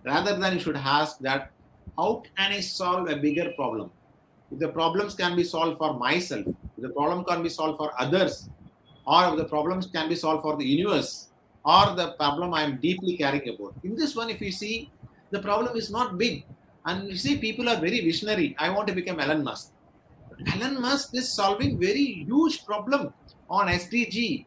Rather 0.05 0.37
than 0.37 0.53
you 0.53 0.59
should 0.59 0.77
ask 0.77 1.19
that 1.19 1.51
how 1.97 2.23
can 2.35 2.51
I 2.51 2.59
solve 2.59 3.09
a 3.09 3.15
bigger 3.15 3.51
problem? 3.55 3.91
If 4.51 4.59
the 4.59 4.69
problems 4.69 5.15
can 5.15 5.35
be 5.35 5.43
solved 5.43 5.77
for 5.77 5.93
myself, 5.93 6.45
if 6.47 6.81
the 6.81 6.89
problem 6.89 7.25
can 7.25 7.43
be 7.43 7.49
solved 7.49 7.77
for 7.77 7.91
others, 7.99 8.49
or 9.05 9.29
if 9.29 9.37
the 9.37 9.45
problems 9.45 9.87
can 9.87 10.07
be 10.07 10.15
solved 10.15 10.43
for 10.43 10.55
the 10.55 10.65
universe, 10.65 11.29
or 11.65 11.95
the 11.95 12.13
problem 12.13 12.53
I 12.53 12.63
am 12.63 12.77
deeply 12.77 13.17
caring 13.17 13.49
about. 13.49 13.73
In 13.83 13.95
this 13.95 14.15
one, 14.15 14.29
if 14.29 14.39
you 14.39 14.51
see, 14.51 14.89
the 15.31 15.41
problem 15.41 15.75
is 15.75 15.91
not 15.91 16.17
big. 16.17 16.45
And 16.87 17.09
you 17.09 17.15
see, 17.15 17.37
people 17.37 17.67
are 17.69 17.75
very 17.75 17.99
visionary. 17.99 18.55
I 18.57 18.69
want 18.69 18.87
to 18.87 18.93
become 18.93 19.19
Elon 19.19 19.43
Musk. 19.43 19.71
Elon 20.53 20.81
Musk 20.81 21.13
is 21.13 21.31
solving 21.31 21.77
very 21.79 22.23
huge 22.25 22.65
problem 22.65 23.13
on 23.49 23.67
SDG, 23.67 24.45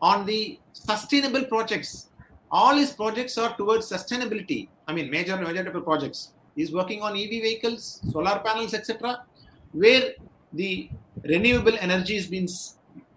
on 0.00 0.24
the 0.24 0.58
sustainable 0.72 1.44
projects. 1.44 2.08
All 2.50 2.74
his 2.76 2.92
projects 2.92 3.36
are 3.36 3.54
towards 3.56 3.90
sustainability. 3.90 4.68
I 4.88 4.94
mean, 4.94 5.10
major 5.10 5.36
major 5.36 5.64
projects. 5.80 6.32
He's 6.56 6.72
working 6.72 7.02
on 7.02 7.12
EV 7.12 7.30
vehicles, 7.46 8.00
solar 8.10 8.38
panels, 8.38 8.74
etc., 8.74 9.24
where 9.72 10.12
the 10.52 10.88
renewable 11.24 11.76
energy 11.80 12.16
is 12.16 12.28
being 12.28 12.48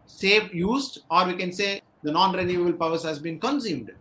saved, 0.08 0.54
used, 0.54 1.04
or 1.10 1.26
we 1.26 1.36
can 1.36 1.54
say 1.54 1.82
the 2.04 2.12
non-renewable 2.12 2.74
powers 2.74 3.04
has 3.04 3.20
been 3.20 3.40
consumed. 3.40 3.92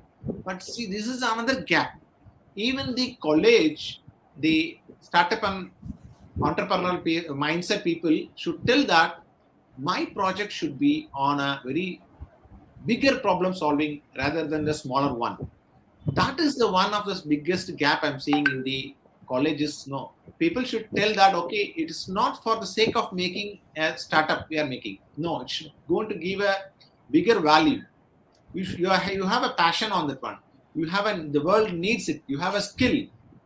But 0.44 0.62
see, 0.62 0.87
this 0.87 1.07
is 1.07 1.22
another 1.22 1.61
gap. 1.61 2.01
Even 2.57 2.95
the 2.95 3.16
college, 3.23 4.01
the 4.38 4.79
startup 5.01 5.42
and 5.45 5.71
entrepreneurial 6.38 7.29
mindset 7.29 7.85
people 7.85 8.16
should 8.35 8.66
tell 8.66 8.85
that 8.85 9.23
my 9.79 10.07
project 10.07 10.53
should 10.53 10.79
be 10.79 11.09
on 11.14 11.40
a 11.40 11.61
very 11.64 12.01
bigger 12.87 13.16
problem 13.19 13.55
solving 13.55 14.01
rather 14.16 14.47
than 14.47 14.64
the 14.64 14.75
smaller 14.75 15.12
one. 15.12 15.37
That 16.12 16.40
is 16.40 16.57
the 16.57 16.71
one 16.71 16.95
of 16.95 17.05
the 17.07 17.21
biggest 17.29 17.77
gap 17.77 18.05
I'm 18.05 18.21
seeing 18.21 18.47
in 18.47 18.62
the 18.62 18.95
colleges. 19.29 19.87
No, 19.87 20.12
people 20.38 20.62
should 20.62 20.88
tell 20.95 21.12
that 21.14 21.35
okay, 21.35 21.75
it 21.77 21.90
is 21.90 22.09
not 22.09 22.42
for 22.42 22.57
the 22.57 22.66
sake 22.66 22.97
of 22.97 23.12
making 23.12 23.59
a 23.77 23.97
startup 23.99 24.49
we 24.49 24.59
are 24.59 24.66
making. 24.66 24.99
No, 25.16 25.42
it's 25.42 25.64
going 25.88 26.09
to 26.09 26.14
give 26.14 26.40
a 26.40 26.57
bigger 27.11 27.40
value 27.40 27.83
you, 28.57 28.64
you, 28.79 28.88
are, 28.90 29.12
you 29.12 29.25
have 29.25 29.42
a 29.42 29.51
passion 29.51 29.92
on 29.92 30.07
that 30.09 30.23
one 30.23 30.38
you 30.76 30.86
have 30.86 31.06
a 31.06 31.14
the 31.36 31.42
world 31.48 31.72
needs 31.72 32.08
it. 32.08 32.22
You 32.26 32.38
have 32.38 32.54
a 32.54 32.60
skill 32.60 32.96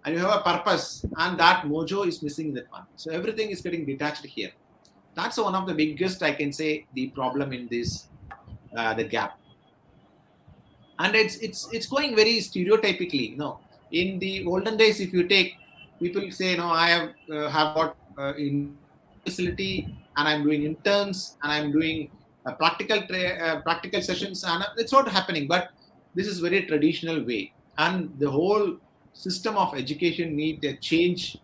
and 0.04 0.14
you 0.14 0.20
have 0.20 0.34
a 0.40 0.42
purpose 0.42 1.04
and 1.16 1.38
that 1.38 1.62
mojo 1.64 2.06
is 2.06 2.22
missing 2.22 2.48
in 2.48 2.54
that 2.54 2.70
one. 2.70 2.86
So 2.96 3.12
everything 3.12 3.50
is 3.50 3.60
getting 3.60 3.86
detached 3.86 4.24
here. 4.24 4.50
That's 5.14 5.38
one 5.38 5.54
of 5.54 5.66
the 5.66 5.74
biggest 5.74 6.22
i 6.22 6.32
can 6.32 6.52
say 6.52 6.86
the 6.94 7.08
problem 7.08 7.52
in 7.52 7.68
this 7.68 8.06
uh, 8.76 8.94
the 8.94 9.04
gap. 9.04 9.38
And 10.98 11.14
it's 11.14 11.36
it's 11.36 11.68
it's 11.72 11.86
going 11.86 12.14
very 12.16 12.36
stereotypically 12.38 13.30
you 13.30 13.36
know. 13.36 13.60
In 13.92 14.18
the 14.18 14.44
olden 14.46 14.76
days 14.76 15.00
if 15.00 15.12
you 15.12 15.26
take 15.26 15.54
people 16.00 16.30
say 16.30 16.56
no 16.56 16.68
i 16.70 16.88
have 16.88 17.08
uh, 17.32 17.48
have 17.48 17.74
got 17.74 17.96
uh, 18.18 18.34
in 18.44 18.76
facility 19.24 19.72
and 20.16 20.28
i'm 20.28 20.42
doing 20.44 20.62
interns 20.62 21.36
and 21.42 21.52
i'm 21.52 21.72
doing 21.72 22.08
uh, 22.46 22.52
practical 22.54 23.02
tra- 23.02 23.36
uh, 23.46 23.60
practical 23.62 24.00
sessions 24.00 24.44
and 24.44 24.64
it's 24.76 24.92
not 24.92 25.08
happening. 25.08 25.46
But 25.46 25.70
this 26.14 26.26
is 26.26 26.40
very 26.40 26.66
traditional 26.66 27.24
way. 27.24 27.52
And 27.78 28.18
the 28.18 28.30
whole 28.30 28.78
system 29.12 29.56
of 29.56 29.74
education 29.74 30.36
need 30.36 30.64
a 30.64 30.76
change 30.76 31.36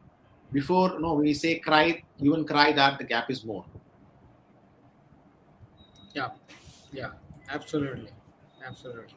before 0.52 0.98
no 1.00 1.14
we 1.14 1.34
say 1.34 1.58
cry 1.58 2.02
even 2.20 2.44
cry 2.46 2.72
that 2.72 2.98
the 2.98 3.04
gap 3.04 3.30
is 3.30 3.44
more. 3.44 3.64
Yeah. 6.14 6.30
Yeah. 6.92 7.12
Absolutely. 7.48 8.10
Absolutely. 8.64 9.14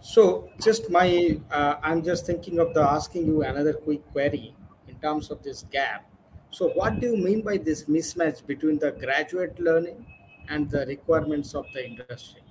So 0.00 0.50
just 0.60 0.90
my, 0.90 1.40
uh, 1.50 1.76
I'm 1.82 2.02
just 2.02 2.26
thinking 2.26 2.58
of 2.58 2.74
the 2.74 2.82
asking 2.82 3.26
you 3.26 3.42
another 3.42 3.72
quick 3.72 4.06
query 4.12 4.54
in 4.86 4.94
terms 5.00 5.30
of 5.30 5.42
this 5.42 5.62
gap. 5.70 6.08
So 6.54 6.68
what 6.68 7.00
do 7.00 7.08
you 7.08 7.16
mean 7.16 7.40
by 7.42 7.56
this 7.56 7.84
mismatch 7.84 8.46
between 8.46 8.78
the 8.78 8.92
graduate 8.92 9.58
learning 9.58 10.06
and 10.48 10.70
the 10.70 10.86
requirements 10.86 11.52
of 11.52 11.66
the 11.74 11.84
industry? 11.84 12.42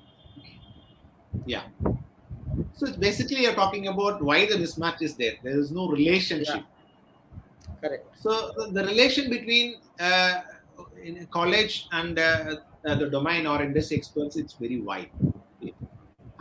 Yeah. 1.45 1.63
So 2.73 2.87
it's 2.87 2.97
basically 2.97 3.43
you're 3.43 3.55
talking 3.55 3.87
about 3.87 4.21
why 4.21 4.45
the 4.45 4.55
mismatch 4.55 5.01
is 5.01 5.15
there. 5.15 5.35
There 5.41 5.57
is 5.57 5.71
no 5.71 5.87
relationship. 5.87 6.63
Yeah. 6.65 7.71
Correct. 7.81 8.05
So 8.19 8.51
the 8.71 8.83
relation 8.83 9.29
between 9.29 9.75
uh, 9.97 10.41
in 11.01 11.25
college 11.27 11.87
and 11.93 12.19
uh, 12.19 12.55
the 12.83 13.09
domain 13.09 13.47
or 13.47 13.61
industry 13.61 13.95
experts, 13.95 14.35
it's 14.35 14.51
very 14.51 14.81
wide. 14.81 15.11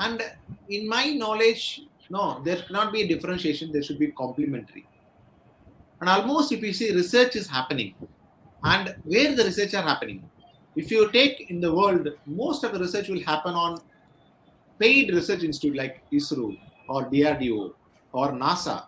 And 0.00 0.20
in 0.68 0.88
my 0.88 1.12
knowledge, 1.12 1.82
no, 2.10 2.42
there 2.42 2.56
cannot 2.56 2.92
be 2.92 3.02
a 3.02 3.06
differentiation. 3.06 3.70
There 3.70 3.84
should 3.84 4.00
be 4.00 4.08
complementary. 4.08 4.84
And 6.02 6.08
almost 6.10 6.50
if 6.50 6.60
you 6.62 6.72
see 6.72 6.92
research 6.92 7.36
is 7.36 7.46
happening, 7.46 7.94
and 8.64 8.96
where 9.04 9.36
the 9.36 9.44
research 9.44 9.72
are 9.74 9.82
happening, 9.82 10.28
if 10.74 10.90
you 10.90 11.10
take 11.12 11.48
in 11.48 11.60
the 11.60 11.72
world, 11.72 12.08
most 12.26 12.64
of 12.64 12.72
the 12.72 12.80
research 12.80 13.08
will 13.08 13.22
happen 13.22 13.54
on 13.54 13.78
paid 14.80 15.14
research 15.14 15.44
institute 15.44 15.76
like 15.76 16.02
ISRO 16.12 16.58
or 16.88 17.04
DRDO 17.04 17.72
or 18.12 18.32
NASA, 18.32 18.86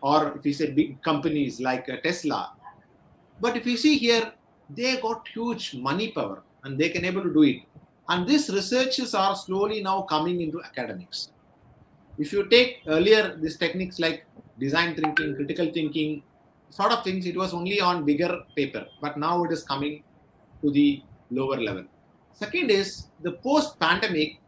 or 0.00 0.36
if 0.36 0.44
you 0.44 0.52
say 0.52 0.72
big 0.72 1.00
companies 1.02 1.60
like 1.60 1.88
uh, 1.88 1.98
Tesla. 2.02 2.54
But 3.40 3.56
if 3.56 3.64
you 3.64 3.76
see 3.76 3.96
here, 3.96 4.32
they 4.68 4.96
got 4.96 5.28
huge 5.28 5.76
money 5.76 6.10
power 6.10 6.42
and 6.64 6.76
they 6.76 6.88
can 6.88 7.04
able 7.04 7.22
to 7.22 7.32
do 7.32 7.42
it 7.42 7.62
and 8.08 8.26
these 8.26 8.50
researches 8.50 9.14
are 9.14 9.36
slowly 9.36 9.80
now 9.80 10.02
coming 10.02 10.40
into 10.40 10.60
academics. 10.62 11.30
If 12.18 12.32
you 12.32 12.48
take 12.48 12.80
earlier 12.86 13.36
these 13.36 13.56
techniques 13.56 14.00
like 14.00 14.26
design 14.58 14.96
thinking, 14.96 15.36
critical 15.36 15.70
thinking, 15.72 16.22
sort 16.72 16.92
of 16.92 17.04
things, 17.04 17.26
it 17.26 17.36
was 17.36 17.52
only 17.52 17.80
on 17.80 18.04
bigger 18.04 18.40
paper, 18.56 18.86
but 19.00 19.18
now 19.18 19.44
it 19.44 19.52
is 19.52 19.62
coming 19.62 20.02
to 20.62 20.70
the 20.70 21.02
lower 21.30 21.58
level. 21.60 21.84
Second 22.32 22.70
is 22.70 23.08
the 23.22 23.32
post 23.32 23.78
pandemic, 23.78 24.38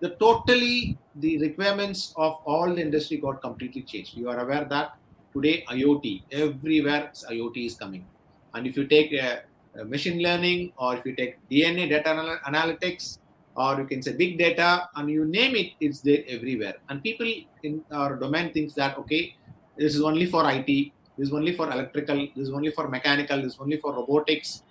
the 0.00 0.10
totally 0.24 0.96
the 1.16 1.38
requirements 1.38 2.14
of 2.16 2.38
all 2.46 2.74
the 2.74 2.80
industry 2.80 3.18
got 3.18 3.42
completely 3.42 3.82
changed. 3.82 4.16
You 4.16 4.30
are 4.30 4.40
aware 4.40 4.64
that 4.64 4.96
today 5.34 5.64
IoT, 5.68 6.22
everywhere 6.32 7.12
IoT 7.30 7.66
is 7.66 7.74
coming. 7.74 8.06
And 8.54 8.66
if 8.66 8.76
you 8.76 8.86
take 8.86 9.12
a 9.12 9.42
uh, 9.78 9.84
machine 9.84 10.22
learning, 10.22 10.72
or 10.78 10.96
if 10.96 11.04
you 11.04 11.14
take 11.14 11.36
DNA 11.50 11.88
data 11.90 12.10
anal- 12.12 12.38
analytics, 12.46 13.18
or 13.54 13.78
you 13.80 13.86
can 13.86 14.00
say 14.00 14.12
big 14.12 14.38
data, 14.38 14.88
and 14.96 15.10
you 15.10 15.26
name 15.26 15.54
it, 15.54 15.72
it's 15.80 16.00
there 16.00 16.22
everywhere. 16.28 16.76
And 16.88 17.02
people 17.02 17.30
in 17.62 17.84
our 17.90 18.16
domain 18.16 18.52
thinks 18.52 18.72
that 18.74 18.96
okay, 18.98 19.34
this 19.76 19.94
is 19.94 20.00
only 20.00 20.26
for 20.26 20.50
IT, 20.50 20.92
this 21.18 21.28
is 21.28 21.34
only 21.34 21.52
for 21.52 21.70
electrical, 21.70 22.16
this 22.36 22.48
is 22.48 22.50
only 22.50 22.70
for 22.70 22.88
mechanical, 22.88 23.42
this 23.42 23.54
is 23.54 23.58
only 23.60 23.76
for 23.76 23.92
robotics. 23.92 24.62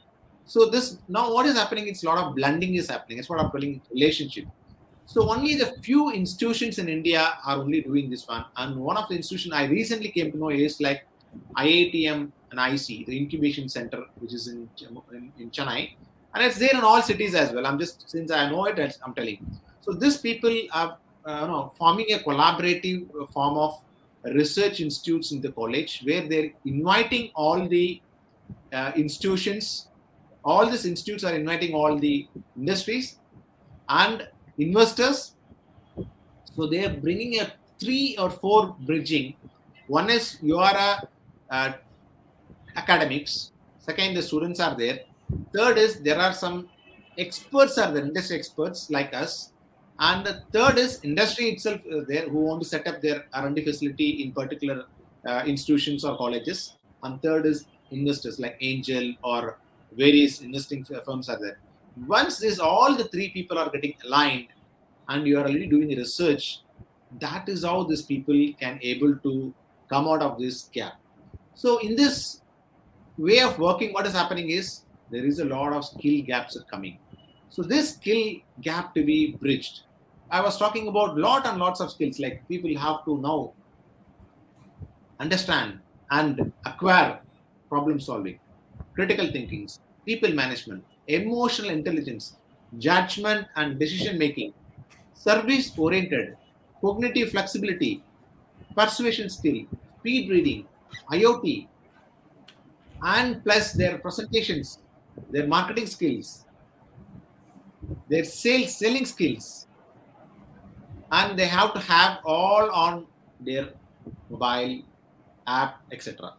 So 0.46 0.70
this 0.70 0.98
now 1.08 1.34
what 1.34 1.46
is 1.46 1.56
happening? 1.56 1.88
It's 1.88 2.04
a 2.04 2.08
lot 2.08 2.20
of 2.20 2.36
blending 2.36 2.76
is 2.76 2.90
happening. 2.90 3.20
It's 3.20 3.30
what 3.30 3.40
I'm 3.42 3.50
calling 3.50 3.82
relationship. 3.92 4.46
So 5.06 5.30
only 5.30 5.56
the 5.56 5.68
few 5.82 6.12
institutions 6.12 6.80
in 6.80 6.90
India 6.90 7.34
are 7.46 7.58
only 7.58 7.82
doing 7.82 8.10
this 8.10 8.28
one. 8.28 8.46
And 8.56 8.78
one 8.78 8.98
of 8.98 9.08
the 9.10 9.16
institutions 9.16 9.54
I 9.54 9.66
recently 9.66 10.10
came 10.10 10.32
to 10.32 10.38
know 10.38 10.50
is 10.50 10.80
like 10.80 11.06
iatm 11.58 12.32
and 12.52 12.74
IC, 12.74 13.06
the 13.08 13.18
incubation 13.18 13.68
center, 13.68 14.04
which 14.20 14.34
is 14.34 14.48
in, 14.48 14.70
in, 15.12 15.32
in 15.38 15.52
Chennai, 15.52 15.92
and 16.34 16.46
it's 16.46 16.58
there 16.58 16.72
in 16.74 16.82
all 16.82 17.02
cities 17.02 17.36
as 17.36 17.52
well. 17.52 17.66
I'm 17.66 17.78
just 17.78 18.10
since 18.10 18.32
I 18.32 18.50
know 18.50 18.66
it, 18.66 18.98
I'm 19.04 19.14
telling. 19.14 19.46
So 19.82 19.92
these 19.92 20.18
people 20.18 20.56
are 20.72 20.98
uh, 21.26 21.42
you 21.42 21.48
know, 21.48 21.74
forming 21.78 22.06
a 22.14 22.20
collaborative 22.20 23.06
form 23.32 23.58
of 23.58 23.82
research 24.24 24.80
institutes 24.80 25.32
in 25.32 25.42
the 25.42 25.52
college 25.52 26.02
where 26.04 26.28
they're 26.28 26.52
inviting 26.66 27.32
all 27.36 27.68
the 27.68 28.02
uh, 28.74 28.92
institutions 28.96 29.88
all 30.48 30.70
these 30.70 30.86
institutes 30.86 31.26
are 31.26 31.36
inviting 31.36 31.74
all 31.74 32.00
the 32.00 32.26
industries 32.56 33.18
and 33.90 34.26
investors. 34.58 35.34
So 36.56 36.68
they 36.68 36.86
are 36.86 36.94
bringing 36.94 37.42
a 37.42 37.52
three 37.80 38.16
or 38.18 38.30
four 38.30 38.76
bridging. 38.80 39.36
One 39.88 40.10
is 40.10 40.38
you 40.42 40.58
are 40.58 40.78
a, 41.50 41.76
academics. 42.78 43.52
Second, 43.80 44.16
the 44.16 44.22
students 44.22 44.62
are 44.62 44.76
there. 44.76 45.00
Third 45.54 45.78
is 45.78 46.00
there 46.00 46.20
are 46.20 46.34
some 46.34 46.70
experts 47.18 47.78
are 47.78 47.92
there, 47.92 48.06
industry 48.06 48.38
experts 48.38 48.90
like 48.90 49.14
us. 49.14 49.52
And 50.00 50.26
the 50.26 50.44
third 50.54 50.78
is 50.78 51.00
industry 51.04 51.46
itself 51.46 51.82
uh, 51.92 52.02
there 52.08 52.30
who 52.30 52.40
want 52.40 52.62
to 52.62 52.68
set 52.68 52.88
up 52.88 53.02
their 53.02 53.26
R&D 53.34 53.64
facility 53.64 54.24
in 54.24 54.32
particular 54.32 54.86
uh, 55.26 55.44
institutions 55.46 56.06
or 56.06 56.16
colleges. 56.18 56.76
And 57.04 57.22
third 57.22 57.46
is 57.46 57.66
investors 57.92 58.40
like 58.40 58.58
angel 58.62 59.14
or 59.24 59.58
various 59.94 60.42
investing 60.42 60.84
firms 60.84 61.30
are 61.30 61.40
there. 61.40 61.60
Once 62.06 62.38
this 62.38 62.60
all 62.60 62.96
the 62.96 63.06
three 63.06 63.30
people 63.30 63.58
are 63.58 63.70
getting 63.70 63.96
aligned 64.06 64.48
and 65.10 65.26
you 65.26 65.38
are 65.38 65.42
already 65.42 65.66
doing 65.68 65.88
the 65.88 65.98
research, 65.98 66.60
that 67.20 67.50
is 67.50 67.64
how 67.64 67.84
these 67.84 68.04
people 68.04 68.36
can 68.60 68.80
able 68.82 69.16
to 69.18 69.54
come 69.90 70.08
out 70.08 70.22
of 70.22 70.38
this 70.38 70.64
gap. 70.74 70.94
So 71.56 71.80
in 71.80 71.96
this 71.96 72.42
way 73.18 73.40
of 73.40 73.58
working, 73.58 73.94
what 73.94 74.06
is 74.06 74.14
happening 74.14 74.50
is 74.50 74.82
there 75.10 75.26
is 75.26 75.40
a 75.40 75.46
lot 75.46 75.74
of 75.74 75.86
skill 75.86 76.22
gaps 76.24 76.56
are 76.58 76.64
coming. 76.64 77.00
So 77.50 77.64
this 77.64 77.94
skill 77.94 78.36
gap 78.62 78.94
to 78.94 79.04
be 79.04 79.32
bridged. 79.34 79.82
I 80.30 80.40
was 80.42 80.58
talking 80.58 80.88
about 80.88 81.18
lot 81.18 81.46
and 81.46 81.60
lots 81.60 81.82
of 81.82 81.92
skills 81.92 82.18
like 82.20 82.48
people 82.48 82.74
have 82.78 83.04
to 83.06 83.18
now 83.18 83.54
understand 85.20 85.80
and 86.12 86.54
acquire 86.66 87.20
problem 87.70 88.00
solving, 88.00 88.40
critical 88.94 89.28
thinking, 89.32 89.68
people 90.06 90.34
management, 90.34 90.84
emotional 91.08 91.70
intelligence, 91.70 92.38
judgment 92.78 93.48
and 93.56 93.80
decision 93.80 94.18
making, 94.18 94.54
service 95.14 95.78
oriented, 95.78 96.38
cognitive 96.82 97.32
flexibility, 97.32 98.04
persuasion 98.76 99.30
skill, 99.30 99.66
speed 100.00 100.30
reading, 100.30 100.68
IoT, 101.12 101.68
and 103.02 103.44
plus 103.44 103.74
their 103.74 103.98
presentations, 104.00 104.80
their 105.30 105.48
marketing 105.48 105.88
skills, 105.88 106.46
their 108.10 108.24
sales 108.24 108.78
selling 108.78 109.06
skills, 109.06 109.67
and 111.12 111.38
they 111.38 111.46
have 111.46 111.74
to 111.74 111.80
have 111.80 112.20
all 112.26 112.70
on 112.72 113.06
their 113.40 113.70
mobile 114.30 114.84
app, 115.46 115.82
etc. 115.92 116.34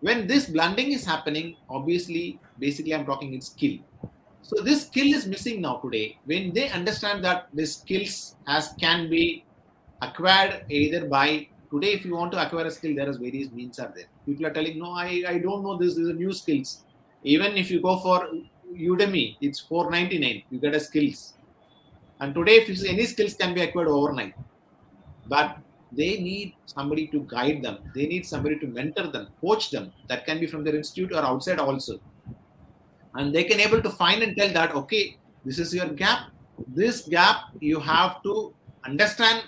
When 0.00 0.26
this 0.26 0.46
blending 0.46 0.92
is 0.92 1.04
happening, 1.04 1.56
obviously, 1.68 2.38
basically, 2.58 2.94
I'm 2.94 3.06
talking 3.06 3.34
in 3.34 3.40
skill. 3.40 3.78
So 4.42 4.62
this 4.62 4.86
skill 4.86 5.12
is 5.12 5.26
missing 5.26 5.60
now 5.60 5.76
today. 5.76 6.18
When 6.24 6.52
they 6.52 6.68
understand 6.70 7.24
that 7.24 7.48
the 7.52 7.66
skills 7.66 8.36
as 8.46 8.74
can 8.78 9.10
be 9.10 9.44
acquired 10.00 10.66
either 10.68 11.06
by 11.06 11.48
today, 11.70 11.92
if 11.94 12.04
you 12.04 12.14
want 12.14 12.32
to 12.32 12.46
acquire 12.46 12.66
a 12.66 12.70
skill, 12.70 12.94
there 12.94 13.08
is 13.08 13.16
various 13.16 13.50
means 13.50 13.80
are 13.80 13.92
there. 13.94 14.04
People 14.24 14.46
are 14.46 14.52
telling, 14.52 14.78
no, 14.78 14.92
I, 14.92 15.24
I 15.26 15.38
don't 15.38 15.64
know 15.64 15.76
this. 15.76 15.96
These 15.96 16.08
are 16.08 16.14
new 16.14 16.32
skills. 16.32 16.84
Even 17.24 17.56
if 17.56 17.70
you 17.70 17.80
go 17.80 17.98
for 17.98 18.28
Udemy, 18.72 19.36
it's 19.40 19.58
499. 19.60 20.42
You 20.50 20.58
get 20.60 20.74
a 20.74 20.80
skills. 20.80 21.34
And 22.20 22.34
today, 22.34 22.56
if 22.56 22.68
you 22.68 22.74
see 22.74 22.88
any 22.88 23.04
skills 23.04 23.34
can 23.34 23.54
be 23.54 23.62
acquired 23.62 23.88
overnight. 23.88 24.34
But 25.26 25.58
they 25.92 26.18
need 26.20 26.54
somebody 26.66 27.06
to 27.08 27.20
guide 27.28 27.62
them. 27.62 27.78
They 27.94 28.06
need 28.06 28.26
somebody 28.26 28.58
to 28.58 28.66
mentor 28.66 29.08
them, 29.08 29.28
coach 29.40 29.70
them. 29.70 29.92
That 30.08 30.26
can 30.26 30.40
be 30.40 30.46
from 30.46 30.64
their 30.64 30.76
institute 30.76 31.12
or 31.12 31.22
outside 31.24 31.58
also. 31.58 32.00
And 33.14 33.34
they 33.34 33.44
can 33.44 33.60
able 33.60 33.82
to 33.82 33.90
find 33.90 34.22
and 34.22 34.36
tell 34.36 34.52
that, 34.52 34.74
okay, 34.74 35.16
this 35.44 35.58
is 35.58 35.74
your 35.74 35.88
gap. 35.88 36.30
This 36.68 37.02
gap 37.02 37.36
you 37.60 37.80
have 37.80 38.22
to 38.22 38.54
understand 38.84 39.44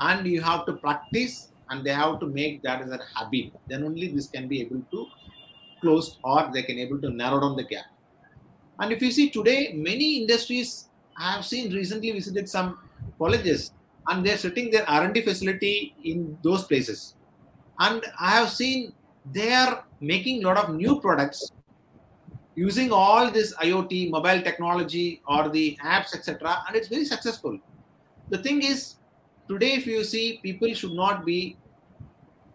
and 0.00 0.26
you 0.26 0.40
have 0.40 0.66
to 0.66 0.74
practice 0.74 1.48
and 1.70 1.84
they 1.84 1.92
have 1.92 2.20
to 2.20 2.26
make 2.26 2.62
that 2.62 2.82
as 2.82 2.90
a 2.90 3.00
habit. 3.14 3.52
Then 3.68 3.84
only 3.84 4.08
this 4.08 4.28
can 4.28 4.48
be 4.48 4.60
able 4.60 4.82
to 4.90 5.06
close 5.80 6.18
or 6.22 6.50
they 6.52 6.62
can 6.62 6.78
able 6.78 7.00
to 7.00 7.10
narrow 7.10 7.40
down 7.40 7.56
the 7.56 7.64
gap. 7.64 7.86
And 8.78 8.92
if 8.92 9.02
you 9.02 9.10
see 9.10 9.30
today, 9.30 9.72
many 9.74 10.20
industries 10.20 10.88
I 11.16 11.32
have 11.32 11.44
seen 11.44 11.72
recently 11.72 12.10
visited 12.12 12.48
some 12.48 12.78
colleges 13.18 13.72
and 14.08 14.24
they're 14.24 14.38
setting 14.38 14.70
their 14.70 14.88
R&D 14.88 15.22
facility 15.22 15.94
in 16.04 16.36
those 16.42 16.64
places. 16.64 17.14
And 17.78 18.04
I 18.18 18.30
have 18.30 18.50
seen 18.50 18.92
they 19.32 19.52
are 19.52 19.84
making 20.00 20.42
a 20.42 20.46
lot 20.48 20.56
of 20.56 20.74
new 20.74 21.00
products 21.00 21.52
using 22.54 22.92
all 22.92 23.30
this 23.30 23.54
IoT, 23.56 24.10
mobile 24.10 24.42
technology, 24.42 25.22
or 25.26 25.48
the 25.48 25.78
apps, 25.84 26.14
etc. 26.14 26.64
And 26.66 26.76
it's 26.76 26.88
very 26.88 27.04
successful. 27.04 27.58
The 28.28 28.38
thing 28.38 28.62
is, 28.62 28.96
today, 29.48 29.72
if 29.72 29.86
you 29.86 30.04
see, 30.04 30.40
people 30.42 30.72
should 30.74 30.92
not 30.92 31.24
be 31.24 31.56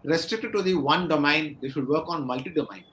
restricted 0.03 0.53
to 0.53 0.61
the 0.61 0.75
one 0.75 1.07
domain. 1.07 1.57
They 1.61 1.69
should 1.69 1.87
work 1.87 2.05
on 2.07 2.27
multi-domain. 2.27 2.83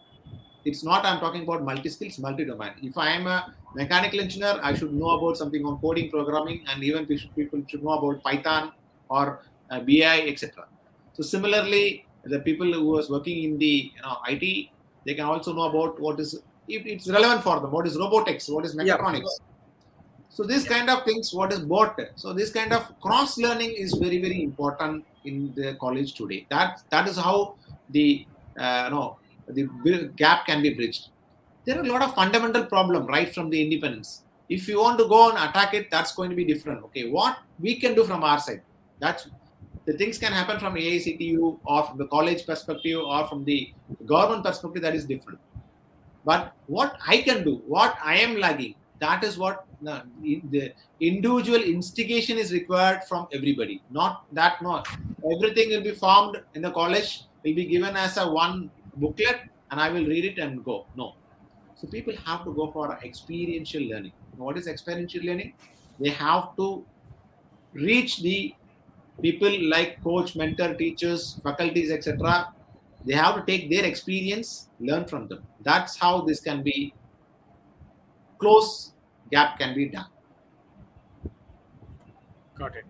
It's 0.65 0.83
not 0.83 1.05
I'm 1.05 1.21
talking 1.21 1.43
about 1.43 1.63
multi-skills, 1.63 2.19
multi-domain. 2.19 2.73
If 2.83 2.97
I 2.97 3.11
am 3.11 3.27
a 3.27 3.55
mechanical 3.75 4.21
engineer, 4.21 4.59
I 4.63 4.75
should 4.75 4.95
know 4.95 5.11
about 5.11 5.37
something 5.37 5.65
on 5.65 5.79
coding, 5.79 6.11
programming, 6.11 6.65
and 6.69 6.83
even 6.83 7.07
people 7.07 7.63
should 7.69 7.83
know 7.85 7.91
about 7.91 8.23
Python 8.23 8.73
or 9.09 9.41
uh, 9.71 9.81
BI, 9.81 10.27
etc. 10.29 10.67
So 11.13 11.23
similarly, 11.23 12.07
the 12.25 12.41
people 12.41 12.73
who 12.73 12.87
was 12.87 13.11
working 13.11 13.45
in 13.45 13.59
the 13.59 13.93
you 13.95 14.03
know, 14.03 14.17
IT, 14.29 14.69
they 15.05 15.15
can 15.15 15.27
also 15.27 15.53
know 15.53 15.65
about 15.65 16.01
what 16.01 16.19
is 16.19 16.41
if 16.67 16.87
it's 16.87 17.09
relevant 17.09 17.43
for 17.43 17.61
them, 17.61 17.71
what 17.71 17.87
is 17.87 17.97
robotics, 17.99 18.49
what 18.49 18.65
is 18.65 18.75
mechatronics. 18.75 19.21
Yeah. 19.39 19.47
So 20.31 20.43
this 20.43 20.67
kind 20.67 20.89
of 20.91 21.05
things, 21.05 21.33
what 21.33 21.53
is 21.53 21.61
bot. 21.61 22.01
So 22.17 22.33
this 22.33 22.51
kind 22.51 22.73
of 22.73 22.99
cross 23.01 23.39
learning 23.39 23.75
is 23.77 23.93
very 23.95 24.21
very 24.21 24.43
important 24.43 25.05
in 25.25 25.53
the 25.55 25.75
college 25.75 26.15
today. 26.15 26.47
That 26.51 26.83
that 26.91 27.07
is 27.07 27.17
how 27.17 27.57
the 27.91 28.27
uh, 28.59 28.89
no 28.91 29.19
the 29.49 30.13
gap 30.17 30.47
can 30.47 30.63
be 30.63 30.75
bridged. 30.75 31.09
There 31.65 31.79
are 31.79 31.83
a 31.83 31.87
lot 31.87 32.03
of 32.03 32.15
fundamental 32.15 32.65
problem 32.67 33.07
right 33.07 33.35
from 33.35 33.51
the 33.51 33.63
independence. 33.63 34.23
If 34.49 34.69
you 34.69 34.81
want 34.81 34.99
to 34.99 35.09
go 35.09 35.31
and 35.31 35.39
attack 35.39 35.75
it 35.75 35.91
that's 35.91 36.15
going 36.15 36.31
to 36.31 36.37
be 36.37 36.45
different. 36.45 36.85
Okay 36.85 37.09
what 37.11 37.39
we 37.59 37.81
can 37.81 37.95
do 37.95 38.05
from 38.05 38.23
our 38.23 38.39
side? 38.39 38.63
That's 39.01 39.29
the 39.87 39.93
things 39.95 40.19
can 40.19 40.33
happen 40.33 40.59
from 40.59 40.75
AICTE 40.75 41.59
or 41.65 41.85
from 41.85 41.99
the 41.99 42.07
college 42.07 42.47
perspective 42.47 43.01
or 43.01 43.27
from 43.27 43.45
the 43.45 43.73
government 44.07 44.45
perspective 44.45 44.83
that 44.83 44.95
is 44.95 45.05
different. 45.05 45.39
But 46.25 46.55
what 46.67 46.97
i 47.07 47.19
can 47.19 47.45
do 47.45 47.63
what 47.67 47.99
i 48.03 48.17
am 48.17 48.37
lagging 48.37 48.75
that 49.01 49.23
is 49.23 49.37
what 49.37 49.67
uh, 49.87 50.01
the 50.23 50.73
individual 51.01 51.63
instigation 51.63 52.39
is 52.39 52.53
required 52.53 53.05
from 53.05 53.27
everybody. 53.33 53.83
Not 53.91 54.25
that 54.33 54.63
not 54.63 54.89
everything 55.33 55.71
will 55.71 55.83
be 55.83 55.93
formed 55.93 56.41
in 56.55 56.63
the 56.63 56.71
college 56.71 57.25
will 57.43 57.55
be 57.55 57.67
given 57.67 57.97
as 57.97 58.17
a 58.17 58.27
one 58.31 58.71
booklet 58.97 59.41
and 59.71 59.81
i 59.81 59.89
will 59.91 60.07
read 60.07 60.25
it 60.25 60.39
and 60.39 60.65
go 60.65 60.87
no 60.97 61.15
so 61.77 61.91
people 61.91 62.15
have 62.25 62.45
to 62.45 62.55
go 62.55 62.71
for 62.71 62.99
experiential 63.05 63.83
learning. 63.83 64.13
What 64.37 64.57
is 64.57 64.67
experiential 64.67 65.23
learning? 65.23 65.55
They 66.01 66.11
have 66.11 66.57
to 66.57 66.85
reach 67.73 68.23
the 68.23 68.55
people 69.21 69.53
like 69.69 70.03
coach, 70.03 70.35
mentor, 70.37 70.75
teachers, 70.75 71.39
faculties, 71.43 71.91
etc. 71.91 72.55
They 73.05 73.15
have 73.15 73.35
to 73.37 73.43
take 73.45 73.71
their 73.71 73.85
experience, 73.85 74.69
learn 74.81 75.07
from 75.07 75.29
them. 75.29 75.47
That's 75.61 75.97
how 75.97 76.23
this 76.23 76.41
can 76.41 76.63
be 76.63 76.95
close 78.39 78.93
gap 79.31 79.59
can 79.59 79.75
be 79.75 79.89
done. 79.89 80.07
Got 82.55 82.77
it. 82.77 82.85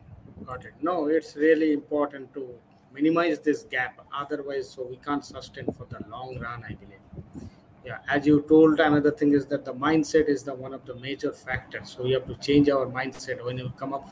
Got 0.45 0.65
it. 0.65 0.75
No, 0.83 1.07
it's 1.07 1.37
really 1.37 1.73
important 1.73 2.33
to 2.35 2.49
minimize 2.95 3.41
this 3.41 3.65
gap. 3.65 4.01
Otherwise, 4.17 4.71
so 4.71 4.87
we 4.89 4.97
can't 4.97 5.25
sustain 5.25 5.67
for 5.73 5.87
the 5.91 5.99
long 6.09 6.39
run, 6.39 6.65
I 6.65 6.75
believe. 6.75 7.49
Yeah 7.85 7.99
as 8.09 8.27
you 8.27 8.43
told 8.49 8.81
another 8.81 9.11
thing 9.11 9.33
is 9.33 9.47
that 9.47 9.65
the 9.65 9.75
mindset 9.75 10.29
is 10.29 10.43
the 10.43 10.55
one 10.55 10.73
of 10.73 10.85
the 10.87 10.95
major 10.95 11.33
factors. 11.33 11.91
So 11.91 12.05
we 12.05 12.13
have 12.13 12.27
to 12.27 12.35
change 12.37 12.71
our 12.71 12.87
mindset 12.87 13.45
when 13.45 13.59
you 13.59 13.73
come 13.77 13.93
up 13.93 14.09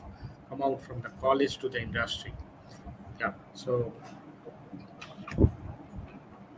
come 0.49 0.61
out 0.61 0.81
from 0.83 1.01
the 1.01 1.09
college 1.21 1.57
to 1.59 1.69
the 1.69 1.81
industry. 1.81 2.33
Yeah 3.19 3.33
so 3.53 3.93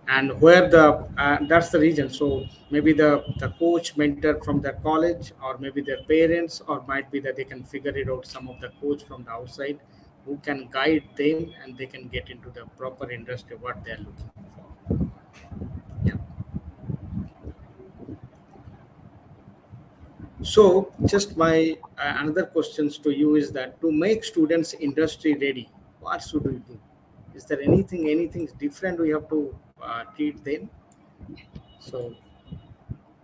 and 0.08 0.40
where 0.40 0.70
the 0.70 1.08
uh, 1.18 1.38
that's 1.48 1.70
the 1.70 1.80
region 1.80 2.10
so 2.10 2.46
maybe 2.70 2.94
the 2.94 3.24
the 3.40 3.50
coach 3.60 3.98
mentor 3.98 4.40
from 4.44 4.62
the 4.62 4.74
college 4.84 5.32
or 5.44 5.58
maybe 5.58 5.82
their 5.82 6.04
parents 6.04 6.62
or 6.68 6.84
might 6.88 7.10
be 7.12 7.20
that 7.20 7.36
they 7.36 7.44
can 7.44 7.64
figure 7.64 7.96
it 7.98 8.10
out 8.10 8.26
some 8.26 8.48
of 8.48 8.60
the 8.62 8.70
coach 8.82 9.04
from 9.04 9.24
the 9.24 9.32
outside 9.32 9.80
who 10.26 10.38
can 10.38 10.68
guide 10.72 11.04
them 11.16 11.52
and 11.64 11.78
they 11.78 11.86
can 11.86 12.08
get 12.08 12.30
into 12.30 12.50
the 12.50 12.66
proper 12.78 13.12
industry 13.12 13.56
what 13.58 13.84
they're 13.86 13.98
looking 13.98 14.32
for 14.54 15.10
Yeah. 16.04 16.20
So, 20.42 20.92
just 21.06 21.38
my 21.38 21.78
uh, 21.98 22.16
another 22.18 22.46
questions 22.46 22.98
to 23.00 23.12
you 23.12 23.36
is 23.36 23.52
that 23.52 23.80
to 23.82 23.92
make 23.92 24.24
students 24.24 24.74
industry 24.74 25.34
ready, 25.34 25.70
what 26.00 26.22
should 26.22 26.44
we 26.46 26.60
do? 26.60 26.80
Is 27.34 27.46
there 27.46 27.62
anything 27.62 28.10
anything 28.10 28.48
different 28.60 29.00
we 29.00 29.10
have 29.10 29.30
to 29.30 29.56
uh, 29.82 30.04
teach 30.18 30.38
them? 30.44 30.70
So, 31.80 32.16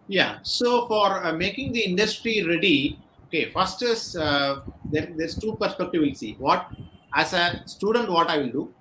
Yeah. 0.07 0.39
So 0.43 0.87
for 0.87 1.23
uh, 1.23 1.31
making 1.31 1.71
the 1.71 1.79
industry 1.79 2.43
ready, 2.43 2.99
okay, 3.31 3.49
first 3.51 3.81
is 3.81 4.15
uh, 4.17 4.61
there, 4.91 5.07
there's 5.15 5.35
two 5.37 5.55
perspective 5.55 6.01
we'll 6.01 6.15
see. 6.15 6.35
What 6.37 6.69
as 7.15 7.33
a 7.33 7.63
student, 7.65 8.09
what 8.09 8.29
I 8.29 8.37
will 8.39 8.51
do, 8.51 8.73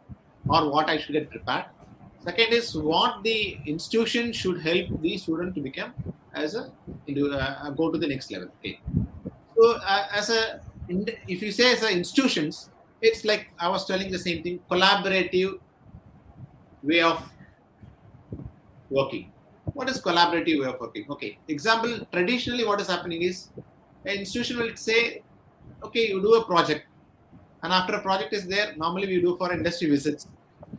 or 0.48 0.70
what 0.70 0.88
I 0.88 0.98
should 0.98 1.12
get 1.12 1.30
prepared. 1.30 1.66
Second 2.24 2.52
is 2.52 2.74
what 2.76 3.22
the 3.22 3.58
institution 3.66 4.32
should 4.32 4.60
help 4.60 5.00
the 5.00 5.16
student 5.16 5.54
to 5.54 5.60
become 5.60 5.94
as 6.34 6.54
a 6.54 6.70
into, 7.06 7.30
uh, 7.30 7.70
go 7.70 7.90
to 7.90 7.98
the 7.98 8.06
next 8.06 8.30
level. 8.30 8.48
Okay. 8.58 8.80
So 9.56 9.76
uh, 9.76 10.06
as 10.12 10.30
a 10.30 10.60
if 11.28 11.40
you 11.40 11.52
say 11.52 11.72
as 11.72 11.82
a 11.84 11.90
institutions, 11.90 12.70
it's 13.00 13.24
like 13.24 13.50
I 13.58 13.68
was 13.68 13.86
telling 13.86 14.10
the 14.10 14.18
same 14.18 14.42
thing, 14.42 14.60
collaborative 14.68 15.60
way 16.82 17.00
of 17.00 17.22
working. 18.90 19.32
What 19.72 19.88
is 19.88 20.02
collaborative 20.02 20.60
way 20.60 20.66
of 20.66 20.80
working? 20.80 21.06
Okay. 21.10 21.38
Example, 21.46 22.06
traditionally 22.12 22.64
what 22.64 22.80
is 22.80 22.88
happening 22.88 23.22
is 23.22 23.48
an 24.04 24.18
institution 24.18 24.58
will 24.58 24.76
say, 24.76 25.22
okay, 25.82 26.08
you 26.08 26.20
do 26.20 26.34
a 26.34 26.44
project. 26.44 26.86
And 27.62 27.72
after 27.72 27.94
a 27.94 28.00
project 28.00 28.32
is 28.32 28.46
there, 28.46 28.74
normally 28.76 29.06
we 29.06 29.20
do 29.20 29.36
for 29.36 29.52
industry 29.52 29.90
visits. 29.90 30.26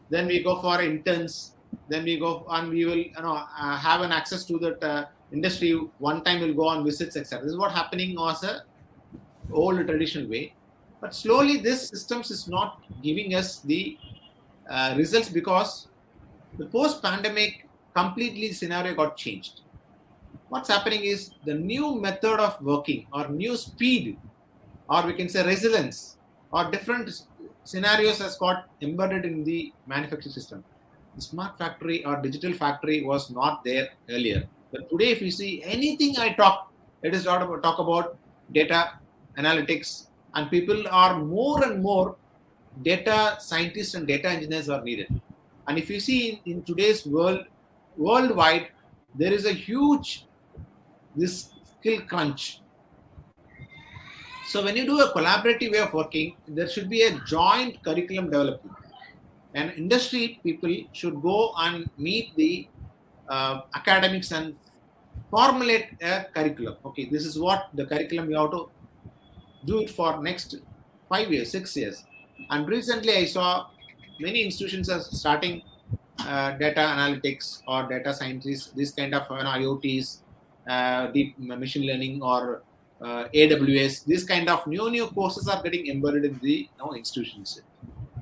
Then 0.09 0.27
we 0.27 0.43
go 0.43 0.59
for 0.61 0.81
interns. 0.81 1.53
Then 1.87 2.03
we 2.03 2.17
go 2.17 2.45
and 2.49 2.69
we 2.69 2.85
will 2.85 2.97
you 2.97 3.21
know 3.21 3.33
uh, 3.33 3.77
have 3.77 4.01
an 4.01 4.11
access 4.11 4.43
to 4.45 4.57
that 4.59 4.83
uh, 4.83 5.05
industry. 5.31 5.71
One 5.99 6.23
time 6.23 6.41
we'll 6.41 6.53
go 6.53 6.67
on 6.67 6.83
visits, 6.83 7.15
etc. 7.15 7.43
This 7.43 7.53
is 7.53 7.57
what 7.57 7.71
happening 7.71 8.17
as 8.19 8.43
a 8.43 8.63
old 9.51 9.85
traditional 9.85 10.27
way. 10.27 10.53
But 10.99 11.15
slowly, 11.15 11.57
this 11.57 11.87
systems 11.89 12.29
is 12.31 12.47
not 12.47 12.81
giving 13.01 13.33
us 13.35 13.59
the 13.59 13.97
uh, 14.69 14.93
results 14.97 15.29
because 15.29 15.87
the 16.57 16.65
post-pandemic 16.65 17.67
completely 17.95 18.51
scenario 18.53 18.93
got 18.93 19.17
changed. 19.17 19.61
What's 20.51 20.67
happening 20.67 21.05
is 21.05 21.31
the 21.45 21.53
new 21.53 21.95
method 21.95 22.37
of 22.41 22.61
working 22.61 23.07
or 23.13 23.29
new 23.29 23.55
speed, 23.55 24.17
or 24.89 25.01
we 25.07 25.13
can 25.13 25.29
say 25.29 25.45
resilience, 25.45 26.17
or 26.51 26.69
different 26.69 27.09
scenarios 27.63 28.17
has 28.17 28.35
got 28.37 28.65
embedded 28.81 29.23
in 29.23 29.45
the 29.45 29.71
manufacturing 29.87 30.33
system. 30.33 30.65
The 31.15 31.21
smart 31.21 31.57
factory 31.57 32.03
or 32.03 32.17
digital 32.17 32.51
factory 32.51 33.01
was 33.01 33.31
not 33.31 33.63
there 33.63 33.91
earlier. 34.09 34.43
But 34.73 34.89
today, 34.89 35.11
if 35.11 35.21
you 35.21 35.31
see 35.31 35.63
anything 35.63 36.17
I 36.17 36.33
talk, 36.33 36.69
it 37.01 37.15
is 37.15 37.23
talk 37.23 37.41
about, 37.41 37.63
talk 37.63 37.79
about 37.79 38.17
data 38.51 38.99
analytics, 39.37 40.07
and 40.33 40.51
people 40.51 40.83
are 40.89 41.17
more 41.17 41.63
and 41.63 41.81
more 41.81 42.17
data 42.81 43.37
scientists 43.39 43.93
and 43.93 44.05
data 44.05 44.27
engineers 44.27 44.67
are 44.67 44.83
needed. 44.83 45.07
And 45.69 45.77
if 45.77 45.89
you 45.89 46.01
see 46.01 46.41
in 46.45 46.61
today's 46.63 47.05
world, 47.05 47.45
worldwide, 47.95 48.67
there 49.15 49.31
is 49.31 49.45
a 49.45 49.53
huge 49.53 50.25
this 51.15 51.49
skill 51.79 52.01
crunch. 52.01 52.61
So 54.47 54.63
when 54.63 54.75
you 54.75 54.85
do 54.85 54.99
a 54.99 55.13
collaborative 55.13 55.71
way 55.71 55.79
of 55.79 55.93
working, 55.93 56.35
there 56.47 56.67
should 56.67 56.89
be 56.89 57.03
a 57.03 57.11
joint 57.25 57.83
curriculum 57.83 58.25
development. 58.29 58.77
And 59.53 59.71
industry 59.71 60.39
people 60.43 60.75
should 60.93 61.21
go 61.21 61.53
and 61.57 61.89
meet 61.97 62.35
the 62.35 62.67
uh, 63.29 63.61
academics 63.75 64.31
and 64.31 64.55
formulate 65.29 65.87
a 66.01 66.25
curriculum. 66.33 66.75
Okay, 66.85 67.05
this 67.05 67.25
is 67.25 67.39
what 67.39 67.69
the 67.73 67.85
curriculum 67.85 68.29
you 68.29 68.37
have 68.37 68.51
to 68.51 68.69
do 69.65 69.79
it 69.79 69.89
for 69.89 70.21
next 70.21 70.55
five 71.07 71.31
years, 71.31 71.51
six 71.51 71.75
years. 71.75 72.03
And 72.49 72.67
recently 72.67 73.13
I 73.13 73.25
saw 73.25 73.67
many 74.19 74.43
institutions 74.43 74.89
are 74.89 75.01
starting 75.01 75.61
uh, 76.19 76.51
data 76.57 76.81
analytics 76.81 77.61
or 77.67 77.87
data 77.87 78.13
scientists, 78.13 78.67
this 78.75 78.91
kind 78.91 79.13
of 79.15 79.25
you 79.29 79.37
know, 79.37 79.51
IoTs, 79.51 80.19
deep 81.13 81.37
machine 81.39 81.87
learning 81.87 82.21
or 82.21 82.61
uh, 83.01 83.27
AWS, 83.33 84.05
this 84.05 84.23
kind 84.23 84.49
of 84.49 84.65
new 84.67 84.89
new 84.89 85.07
courses 85.07 85.47
are 85.47 85.61
getting 85.63 85.87
embedded 85.87 86.25
in 86.25 86.39
the 86.39 86.51
you 86.51 86.67
know, 86.79 86.93
institutions. 86.93 87.61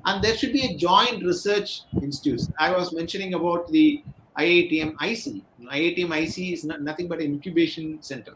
And 0.06 0.24
there 0.24 0.36
should 0.36 0.52
be 0.52 0.64
a 0.64 0.76
joint 0.76 1.22
research 1.24 1.82
institute. 2.00 2.40
I 2.58 2.70
was 2.74 2.92
mentioning 2.92 3.34
about 3.34 3.68
the 3.68 4.02
IITM 4.38 4.94
IC. 5.02 5.42
IITM 5.70 6.22
IC 6.22 6.52
is 6.54 6.64
not, 6.64 6.80
nothing 6.80 7.08
but 7.08 7.18
an 7.18 7.26
incubation 7.26 8.02
center. 8.02 8.32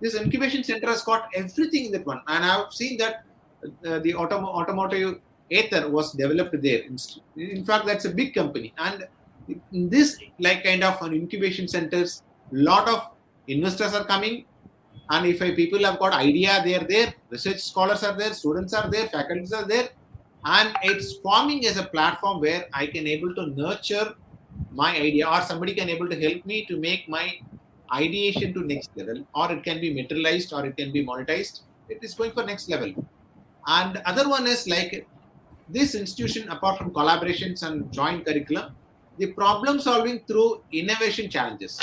This 0.00 0.14
incubation 0.14 0.64
center 0.64 0.88
has 0.88 1.02
got 1.02 1.28
everything 1.34 1.86
in 1.86 1.92
that 1.92 2.04
one. 2.04 2.20
And 2.26 2.44
I've 2.44 2.72
seen 2.72 2.98
that 2.98 3.24
uh, 3.84 4.00
the 4.00 4.12
autom- 4.14 4.44
automotive 4.44 5.20
Ather 5.50 5.88
was 5.88 6.12
developed 6.12 6.60
there. 6.60 6.82
In 7.36 7.64
fact, 7.64 7.86
that's 7.86 8.04
a 8.04 8.10
big 8.10 8.34
company. 8.34 8.74
And 8.78 9.06
this 9.72 10.18
like 10.40 10.64
kind 10.64 10.82
of 10.82 11.00
an 11.02 11.12
incubation 11.14 11.68
centers, 11.68 12.22
lot 12.50 12.88
of 12.88 13.10
investors 13.48 13.94
are 13.94 14.04
coming. 14.04 14.44
And 15.08 15.26
if 15.26 15.38
people 15.56 15.84
have 15.84 15.98
got 15.98 16.12
idea, 16.12 16.60
they 16.64 16.74
are 16.74 16.84
there. 16.84 17.14
Research 17.30 17.60
scholars 17.60 18.02
are 18.02 18.16
there. 18.16 18.32
Students 18.32 18.74
are 18.74 18.90
there. 18.90 19.06
Faculties 19.08 19.52
are 19.52 19.64
there. 19.64 19.90
And 20.44 20.76
it's 20.82 21.14
forming 21.18 21.66
as 21.66 21.76
a 21.76 21.84
platform 21.84 22.40
where 22.40 22.66
I 22.72 22.86
can 22.86 23.06
able 23.06 23.34
to 23.34 23.46
nurture 23.46 24.14
my 24.72 24.96
idea, 24.96 25.28
or 25.28 25.40
somebody 25.42 25.74
can 25.74 25.88
able 25.88 26.08
to 26.08 26.20
help 26.20 26.44
me 26.46 26.64
to 26.66 26.78
make 26.78 27.08
my 27.08 27.38
ideation 27.94 28.52
to 28.54 28.60
next 28.60 28.90
level, 28.96 29.26
or 29.34 29.52
it 29.52 29.62
can 29.62 29.80
be 29.80 29.92
materialized, 29.94 30.52
or 30.52 30.66
it 30.66 30.76
can 30.76 30.92
be 30.92 31.04
monetized. 31.04 31.60
It 31.88 31.98
is 32.02 32.14
going 32.14 32.32
for 32.32 32.44
next 32.44 32.68
level. 32.68 32.92
And 33.66 33.96
other 34.06 34.28
one 34.28 34.46
is 34.46 34.66
like 34.68 35.06
this 35.68 35.94
institution, 35.94 36.48
apart 36.48 36.78
from 36.78 36.92
collaborations 36.92 37.62
and 37.62 37.92
joint 37.92 38.26
curriculum, 38.26 38.74
the 39.18 39.32
problem 39.32 39.80
solving 39.80 40.20
through 40.26 40.62
innovation 40.72 41.30
challenges. 41.30 41.80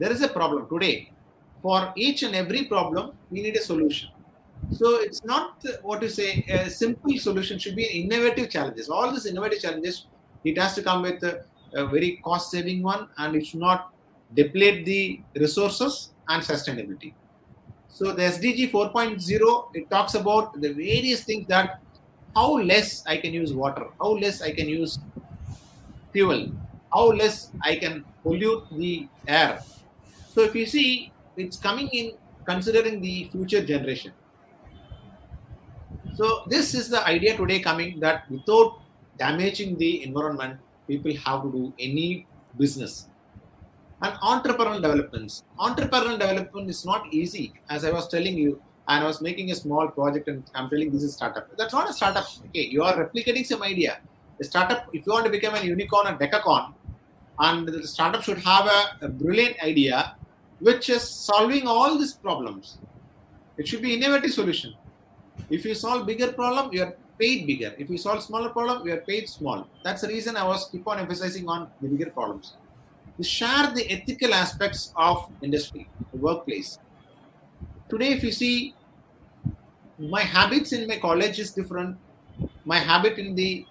There 0.00 0.10
is 0.10 0.22
a 0.22 0.28
problem 0.28 0.66
today. 0.68 1.12
For 1.62 1.92
each 1.94 2.22
and 2.22 2.34
every 2.34 2.64
problem, 2.64 3.12
we 3.30 3.42
need 3.42 3.56
a 3.56 3.60
solution. 3.60 4.08
So 4.72 4.96
it's 5.00 5.22
not 5.24 5.62
uh, 5.66 5.72
what 5.82 6.00
you 6.02 6.08
say 6.08 6.44
a 6.48 6.70
simple 6.70 7.18
solution 7.18 7.58
should 7.58 7.76
be 7.76 7.84
innovative 7.84 8.48
challenges. 8.48 8.88
All 8.88 9.10
these 9.12 9.26
innovative 9.26 9.60
challenges, 9.60 10.06
it 10.42 10.56
has 10.56 10.74
to 10.76 10.82
come 10.82 11.02
with 11.02 11.22
a, 11.22 11.44
a 11.74 11.86
very 11.86 12.12
cost 12.24 12.50
saving 12.50 12.82
one 12.82 13.08
and 13.18 13.36
it 13.36 13.44
should 13.46 13.60
not 13.60 13.92
deplete 14.34 14.86
the 14.86 15.20
resources 15.34 16.10
and 16.28 16.42
sustainability. 16.42 17.12
So 17.90 18.12
the 18.12 18.22
SDG 18.22 18.70
4.0 18.70 19.74
it 19.74 19.90
talks 19.90 20.14
about 20.14 20.58
the 20.62 20.72
various 20.72 21.24
things 21.24 21.46
that 21.48 21.80
how 22.34 22.58
less 22.58 23.04
I 23.06 23.18
can 23.18 23.34
use 23.34 23.52
water, 23.52 23.86
how 24.00 24.12
less 24.12 24.40
I 24.40 24.52
can 24.52 24.68
use 24.68 24.98
fuel, 26.12 26.52
how 26.90 27.08
less 27.08 27.50
I 27.62 27.76
can 27.76 28.04
pollute 28.22 28.64
the 28.72 29.08
air. 29.28 29.60
So 30.32 30.42
if 30.42 30.54
you 30.54 30.64
see, 30.64 31.12
it's 31.36 31.56
coming 31.56 31.88
in 31.88 32.12
considering 32.44 33.00
the 33.00 33.28
future 33.32 33.64
generation. 33.64 34.12
So 36.14 36.44
this 36.46 36.72
is 36.74 36.88
the 36.88 37.04
idea 37.04 37.36
today 37.36 37.58
coming 37.58 37.98
that 38.00 38.30
without 38.30 38.80
damaging 39.18 39.76
the 39.76 40.04
environment, 40.04 40.60
people 40.86 41.12
have 41.26 41.42
to 41.42 41.52
do 41.52 41.74
any 41.78 42.26
business. 42.56 43.08
And 44.02 44.14
entrepreneurial 44.20 44.80
developments. 44.80 45.42
Entrepreneurial 45.58 46.18
development 46.18 46.70
is 46.70 46.86
not 46.86 47.12
easy, 47.12 47.52
as 47.68 47.84
I 47.84 47.90
was 47.90 48.08
telling 48.08 48.36
you 48.36 48.62
and 48.88 49.04
I 49.04 49.06
was 49.06 49.20
making 49.20 49.50
a 49.50 49.54
small 49.54 49.88
project 49.88 50.28
and 50.28 50.42
I'm 50.54 50.70
telling 50.70 50.90
this 50.90 51.02
is 51.02 51.14
startup. 51.14 51.48
That's 51.56 51.72
not 51.72 51.90
a 51.90 51.92
startup. 51.92 52.26
Okay, 52.46 52.66
you 52.66 52.82
are 52.82 52.94
replicating 52.94 53.44
some 53.44 53.62
idea. 53.62 53.98
A 54.40 54.44
startup, 54.44 54.88
if 54.92 55.06
you 55.06 55.12
want 55.12 55.24
to 55.26 55.30
become 55.30 55.54
a 55.54 55.62
unicorn 55.62 56.06
or 56.06 56.16
decacorn, 56.16 56.72
and 57.38 57.68
the 57.68 57.86
startup 57.86 58.22
should 58.22 58.38
have 58.38 58.66
a, 58.66 59.06
a 59.06 59.08
brilliant 59.08 59.62
idea 59.62 60.16
which 60.60 60.88
is 60.90 61.02
solving 61.02 61.66
all 61.66 61.98
these 61.98 62.14
problems. 62.14 62.78
It 63.56 63.66
should 63.68 63.82
be 63.82 63.94
innovative 63.94 64.32
solution. 64.32 64.74
If 65.48 65.64
you 65.64 65.74
solve 65.74 66.06
bigger 66.06 66.32
problem, 66.32 66.72
you 66.72 66.82
are 66.82 66.94
paid 67.18 67.46
bigger. 67.46 67.74
If 67.78 67.90
you 67.90 67.98
solve 67.98 68.22
smaller 68.22 68.50
problem, 68.50 68.86
you 68.86 68.94
are 68.94 69.02
paid 69.12 69.28
small. 69.28 69.66
That's 69.84 70.02
the 70.02 70.08
reason 70.08 70.36
I 70.36 70.44
was 70.44 70.68
keep 70.70 70.86
on 70.86 70.98
emphasizing 70.98 71.48
on 71.48 71.70
the 71.80 71.88
bigger 71.88 72.10
problems. 72.10 72.54
To 73.16 73.22
share 73.22 73.72
the 73.74 73.90
ethical 73.90 74.32
aspects 74.32 74.92
of 74.96 75.30
industry, 75.42 75.88
the 76.12 76.18
workplace. 76.18 76.78
Today, 77.88 78.12
if 78.12 78.22
you 78.22 78.32
see 78.32 78.74
my 80.00 80.22
habits 80.22 80.72
in 80.72 80.86
my 80.86 80.96
college 80.96 81.38
is 81.38 81.52
different 81.52 81.96
my 82.64 82.78
habit 82.78 83.18
in 83.18 83.34
the 83.34 83.66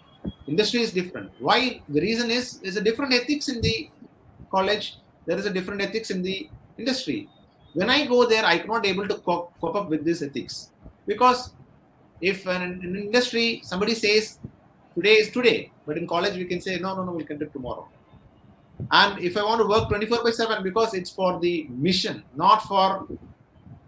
industry 0.48 0.82
is 0.82 0.92
different 0.92 1.32
why 1.40 1.82
the 1.90 2.02
reason 2.02 2.30
is 2.30 2.60
there's 2.60 2.76
a 2.76 2.82
different 2.82 3.14
ethics 3.14 3.50
in 3.50 3.60
the 3.62 3.90
college 4.52 4.98
there 5.26 5.38
is 5.38 5.46
a 5.46 5.50
different 5.50 5.82
ethics 5.82 6.12
in 6.12 6.22
the 6.22 6.48
industry 6.80 7.20
when 7.74 7.90
i 7.96 8.06
go 8.14 8.20
there 8.34 8.46
i 8.46 8.58
cannot 8.58 8.86
able 8.86 9.08
to 9.08 9.16
cope, 9.28 9.54
cope 9.62 9.76
up 9.76 9.90
with 9.90 10.04
this 10.10 10.22
ethics 10.22 10.72
because 11.12 11.54
if 12.22 12.46
an, 12.46 12.62
an 12.88 12.96
industry 13.06 13.62
somebody 13.64 13.96
says 14.04 14.40
today 14.96 15.16
is 15.24 15.30
today 15.38 15.72
but 15.86 15.98
in 15.98 16.08
college 16.08 16.36
we 16.42 16.46
can 16.46 16.62
say 16.68 16.78
no 16.86 16.96
no 16.96 17.04
no 17.04 17.12
we'll 17.12 17.26
conduct 17.26 17.54
tomorrow 17.54 17.88
and 19.00 19.20
if 19.30 19.38
i 19.38 19.44
want 19.50 19.60
to 19.62 19.68
work 19.74 19.88
24 19.90 20.24
by 20.24 20.32
7 20.32 20.64
because 20.64 20.94
it's 20.94 21.12
for 21.20 21.40
the 21.40 21.68
mission 21.88 22.24
not 22.36 22.60
for 22.72 23.08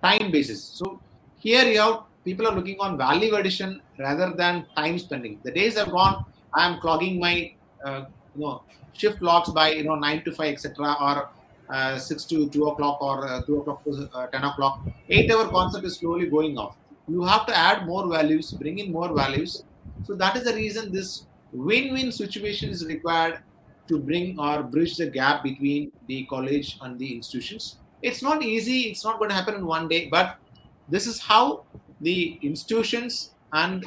time 0.03 0.31
basis 0.31 0.61
so 0.79 0.99
here 1.45 1.65
you 1.73 1.79
have 1.79 1.99
people 2.23 2.47
are 2.47 2.55
looking 2.55 2.79
on 2.79 2.97
value 2.97 3.35
addition 3.35 3.81
rather 3.97 4.31
than 4.31 4.65
time 4.75 4.99
spending. 4.99 5.39
The 5.43 5.51
days 5.51 5.77
have 5.77 5.91
gone. 5.91 6.25
I 6.53 6.67
am 6.67 6.79
clogging 6.79 7.19
my 7.19 7.53
uh, 7.83 8.05
you 8.35 8.41
know 8.41 8.63
shift 8.93 9.21
logs 9.21 9.49
by 9.51 9.71
you 9.71 9.83
know 9.83 9.95
nine 9.95 10.23
to 10.25 10.31
five 10.31 10.53
etc. 10.53 10.95
Or 10.99 11.29
uh, 11.71 11.97
6 11.97 12.25
to 12.25 12.49
2 12.49 12.67
o'clock 12.67 13.01
or 13.01 13.27
uh, 13.27 13.41
2 13.43 13.57
o'clock 13.59 13.83
to 13.85 14.09
uh, 14.13 14.27
10 14.27 14.43
o'clock. 14.43 14.81
8 15.09 15.31
hour 15.31 15.47
concept 15.47 15.85
is 15.85 15.97
slowly 15.97 16.27
going 16.27 16.57
off. 16.57 16.75
You 17.07 17.23
have 17.23 17.45
to 17.47 17.57
add 17.57 17.85
more 17.85 18.07
values, 18.07 18.51
bring 18.51 18.79
in 18.79 18.91
more 18.91 19.13
values. 19.13 19.63
So 20.03 20.15
that 20.15 20.35
is 20.35 20.43
the 20.43 20.53
reason 20.53 20.91
this 20.91 21.25
win 21.51 21.93
win 21.93 22.11
situation 22.11 22.69
is 22.69 22.85
required 22.85 23.39
to 23.87 23.99
bring 23.99 24.39
or 24.39 24.63
bridge 24.63 24.97
the 24.97 25.07
gap 25.07 25.43
between 25.43 25.91
the 26.07 26.25
college 26.25 26.77
and 26.81 26.97
the 26.99 27.15
institutions. 27.15 27.77
It's 28.01 28.21
not 28.21 28.41
easy, 28.43 28.81
it's 28.91 29.03
not 29.03 29.17
going 29.17 29.29
to 29.29 29.35
happen 29.35 29.55
in 29.55 29.65
one 29.65 29.87
day, 29.87 30.07
but 30.09 30.37
this 30.89 31.07
is 31.07 31.19
how 31.19 31.63
the 32.01 32.39
institutions 32.41 33.31
and 33.53 33.85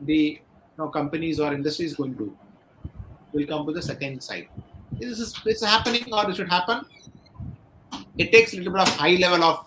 the 0.00 0.14
you 0.14 0.38
know, 0.78 0.88
companies 0.88 1.40
or 1.40 1.52
industry 1.52 1.86
is 1.86 1.94
going 1.94 2.16
to 2.16 2.36
will 3.32 3.46
come 3.46 3.66
to 3.66 3.72
the 3.72 3.82
second 3.82 4.22
side. 4.22 4.48
This 4.92 5.18
is 5.18 5.34
it's 5.44 5.64
happening 5.64 6.04
or 6.12 6.30
it 6.30 6.36
should 6.36 6.48
happen. 6.48 6.84
It 8.18 8.32
takes 8.32 8.52
a 8.54 8.56
little 8.56 8.72
bit 8.72 8.82
of 8.82 8.88
high 8.88 9.16
level 9.16 9.44
of 9.44 9.66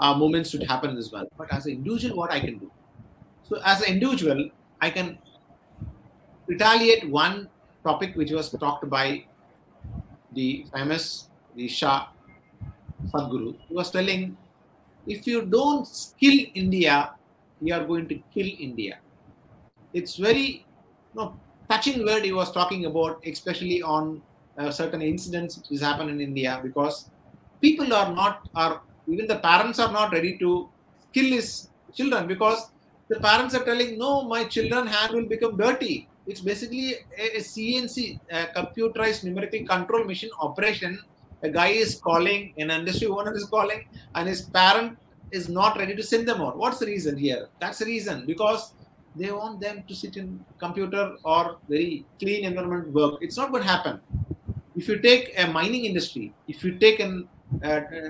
uh, 0.00 0.16
movements 0.16 0.50
to 0.52 0.64
happen 0.66 0.96
as 0.96 1.12
well. 1.12 1.26
But 1.38 1.52
as 1.52 1.66
an 1.66 1.72
individual, 1.72 2.16
what 2.16 2.32
I 2.32 2.40
can 2.40 2.58
do? 2.58 2.70
So 3.44 3.60
as 3.64 3.82
an 3.82 3.94
individual, 3.94 4.50
I 4.80 4.90
can 4.90 5.18
retaliate 6.46 7.08
one 7.08 7.48
topic 7.84 8.14
which 8.16 8.32
was 8.32 8.50
talked 8.50 8.88
by 8.88 9.24
the 10.32 10.66
famous 10.74 11.28
the 11.54 11.68
Shah 11.68 12.08
Sadhguru. 13.12 13.56
He 13.68 13.74
was 13.74 13.90
telling, 13.90 14.36
if 15.06 15.26
you 15.26 15.42
don't 15.42 15.86
kill 16.18 16.38
India, 16.54 17.14
you 17.60 17.74
are 17.74 17.84
going 17.84 18.08
to 18.08 18.16
kill 18.34 18.48
India. 18.58 18.98
It's 19.92 20.16
very 20.16 20.66
you 21.14 21.14
know, 21.14 21.38
touching 21.70 22.04
word 22.04 22.24
he 22.24 22.32
was 22.32 22.50
talking 22.50 22.86
about, 22.86 23.22
especially 23.24 23.82
on 23.82 24.20
uh, 24.58 24.70
certain 24.70 25.02
incidents 25.02 25.62
which 25.68 25.80
happen 25.80 26.08
in 26.08 26.20
India, 26.20 26.60
because 26.62 27.10
people 27.66 27.90
are 28.00 28.10
not, 28.20 28.48
are 28.54 28.74
even 29.12 29.26
the 29.26 29.40
parents 29.50 29.78
are 29.84 29.92
not 29.98 30.12
ready 30.16 30.32
to 30.38 30.68
kill 31.14 31.30
his 31.38 31.68
children 31.98 32.26
because 32.26 32.60
the 33.08 33.18
parents 33.20 33.54
are 33.54 33.64
telling, 33.70 33.98
no, 33.98 34.22
my 34.34 34.44
children 34.44 34.86
hand 34.86 35.14
will 35.14 35.28
become 35.34 35.56
dirty. 35.56 36.08
It's 36.26 36.40
basically 36.40 36.94
a, 37.24 37.38
a 37.38 37.40
CNC, 37.40 38.18
a 38.30 38.46
computerized 38.58 39.24
numerical 39.24 39.66
control 39.66 40.04
machine 40.04 40.30
operation. 40.40 40.98
A 41.42 41.50
guy 41.50 41.68
is 41.84 41.96
calling, 41.96 42.54
an 42.56 42.70
industry 42.70 43.06
owner 43.06 43.34
is 43.34 43.44
calling, 43.44 43.86
and 44.14 44.26
his 44.26 44.42
parent 44.42 44.96
is 45.30 45.48
not 45.48 45.76
ready 45.76 45.94
to 45.94 46.02
send 46.02 46.26
them 46.26 46.40
out. 46.40 46.56
What's 46.56 46.78
the 46.78 46.86
reason 46.86 47.18
here? 47.18 47.48
That's 47.60 47.78
the 47.78 47.84
reason 47.84 48.24
because 48.26 48.72
they 49.16 49.30
want 49.30 49.60
them 49.60 49.84
to 49.86 49.94
sit 49.94 50.16
in 50.16 50.44
computer 50.58 51.16
or 51.22 51.58
very 51.68 52.06
clean 52.18 52.44
environment 52.44 52.88
work. 52.92 53.18
It's 53.20 53.36
not 53.36 53.50
going 53.50 53.62
to 53.62 53.68
happen. 53.68 54.00
If 54.74 54.88
you 54.88 54.98
take 54.98 55.34
a 55.36 55.46
mining 55.46 55.84
industry, 55.84 56.32
if 56.48 56.64
you 56.64 56.78
take 56.78 56.98
an 57.00 57.28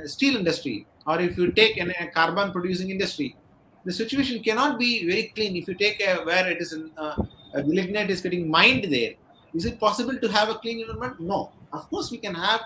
steel 0.07 0.37
industry, 0.37 0.87
or 1.07 1.21
if 1.21 1.37
you 1.37 1.53
take 1.53 1.77
an, 1.77 1.93
a 2.01 2.07
carbon 2.09 2.53
producing 2.53 2.91
industry, 2.91 3.37
the 3.85 3.93
situation 3.93 4.43
cannot 4.43 4.79
be 4.79 5.07
very 5.07 5.25
clean. 5.35 5.57
If 5.57 5.69
you 5.69 5.75
take 5.75 6.01
a, 6.01 6.25
where 6.25 6.51
it 6.51 6.61
is 6.61 6.73
in, 6.73 6.91
uh, 6.97 7.23
a 7.55 7.63
lignite 7.63 8.11
is 8.11 8.21
getting 8.21 8.51
mined 8.51 8.85
there, 8.85 9.13
is 9.55 9.65
it 9.67 9.79
possible 9.79 10.19
to 10.19 10.29
have 10.29 10.49
a 10.49 10.55
clean 10.55 10.81
environment? 10.81 11.21
No. 11.21 11.53
Of 11.73 11.89
course, 11.91 12.11
we 12.11 12.19
can 12.19 12.35
have 12.35 12.61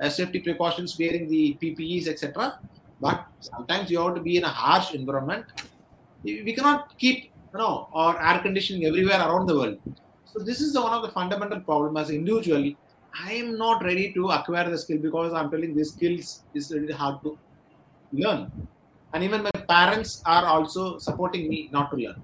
uh, 0.00 0.08
safety 0.08 0.40
precautions 0.40 0.98
wearing 0.98 1.28
the 1.28 1.56
PPEs, 1.60 2.08
etc. 2.08 2.58
But 3.00 3.26
sometimes 3.40 3.90
you 3.90 4.00
have 4.00 4.14
to 4.14 4.20
be 4.20 4.36
in 4.36 4.44
a 4.44 4.48
harsh 4.48 4.94
environment. 4.94 5.46
We 6.22 6.52
cannot 6.54 6.98
keep 6.98 7.24
you 7.24 7.58
know 7.58 7.88
or 7.92 8.20
air 8.20 8.40
conditioning 8.40 8.86
everywhere 8.86 9.20
around 9.20 9.46
the 9.46 9.54
world. 9.54 9.78
So 10.26 10.40
this 10.40 10.60
is 10.60 10.72
the, 10.72 10.82
one 10.82 10.92
of 10.92 11.02
the 11.02 11.10
fundamental 11.10 11.60
problems 11.60 11.98
as 11.98 12.10
an 12.10 12.16
individual. 12.16 12.72
I 13.22 13.32
am 13.34 13.56
not 13.56 13.84
ready 13.84 14.12
to 14.14 14.30
acquire 14.30 14.68
the 14.68 14.78
skill 14.78 14.98
because 14.98 15.32
I'm 15.32 15.50
telling 15.50 15.74
these 15.74 15.92
skills 15.92 16.42
is 16.52 16.72
really 16.72 16.92
hard 16.92 17.22
to 17.22 17.38
learn. 18.12 18.50
And 19.12 19.22
even 19.22 19.42
my 19.42 19.50
parents 19.68 20.22
are 20.26 20.46
also 20.46 20.98
supporting 20.98 21.48
me 21.48 21.68
not 21.72 21.90
to 21.92 21.96
learn. 21.96 22.22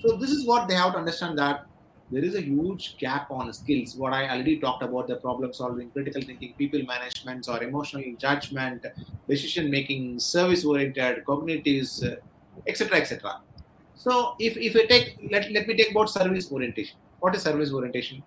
So 0.00 0.16
this 0.16 0.30
is 0.30 0.46
what 0.46 0.66
they 0.66 0.74
have 0.74 0.92
to 0.92 0.98
understand 0.98 1.38
that 1.38 1.66
there 2.10 2.24
is 2.24 2.34
a 2.34 2.40
huge 2.40 2.96
gap 2.98 3.30
on 3.30 3.52
skills. 3.52 3.96
What 3.96 4.12
I 4.12 4.28
already 4.28 4.58
talked 4.58 4.82
about 4.82 5.08
the 5.08 5.16
problem 5.16 5.52
solving, 5.52 5.90
critical 5.90 6.22
thinking, 6.22 6.54
people 6.56 6.82
management, 6.84 7.48
or 7.48 7.62
emotional 7.62 8.04
judgment, 8.18 8.86
decision 9.28 9.70
making, 9.70 10.20
service 10.20 10.64
oriented, 10.64 11.24
cognitives, 11.24 12.04
uh, 12.04 12.16
etc., 12.66 12.98
etc. 12.98 13.40
So 13.94 14.36
if, 14.38 14.56
if 14.56 14.76
I 14.76 14.86
take 14.86 15.18
let, 15.30 15.50
let 15.50 15.66
me 15.66 15.76
take 15.76 15.90
about 15.90 16.08
service 16.08 16.50
orientation. 16.50 16.96
What 17.20 17.34
is 17.34 17.42
service 17.42 17.72
orientation? 17.72 18.22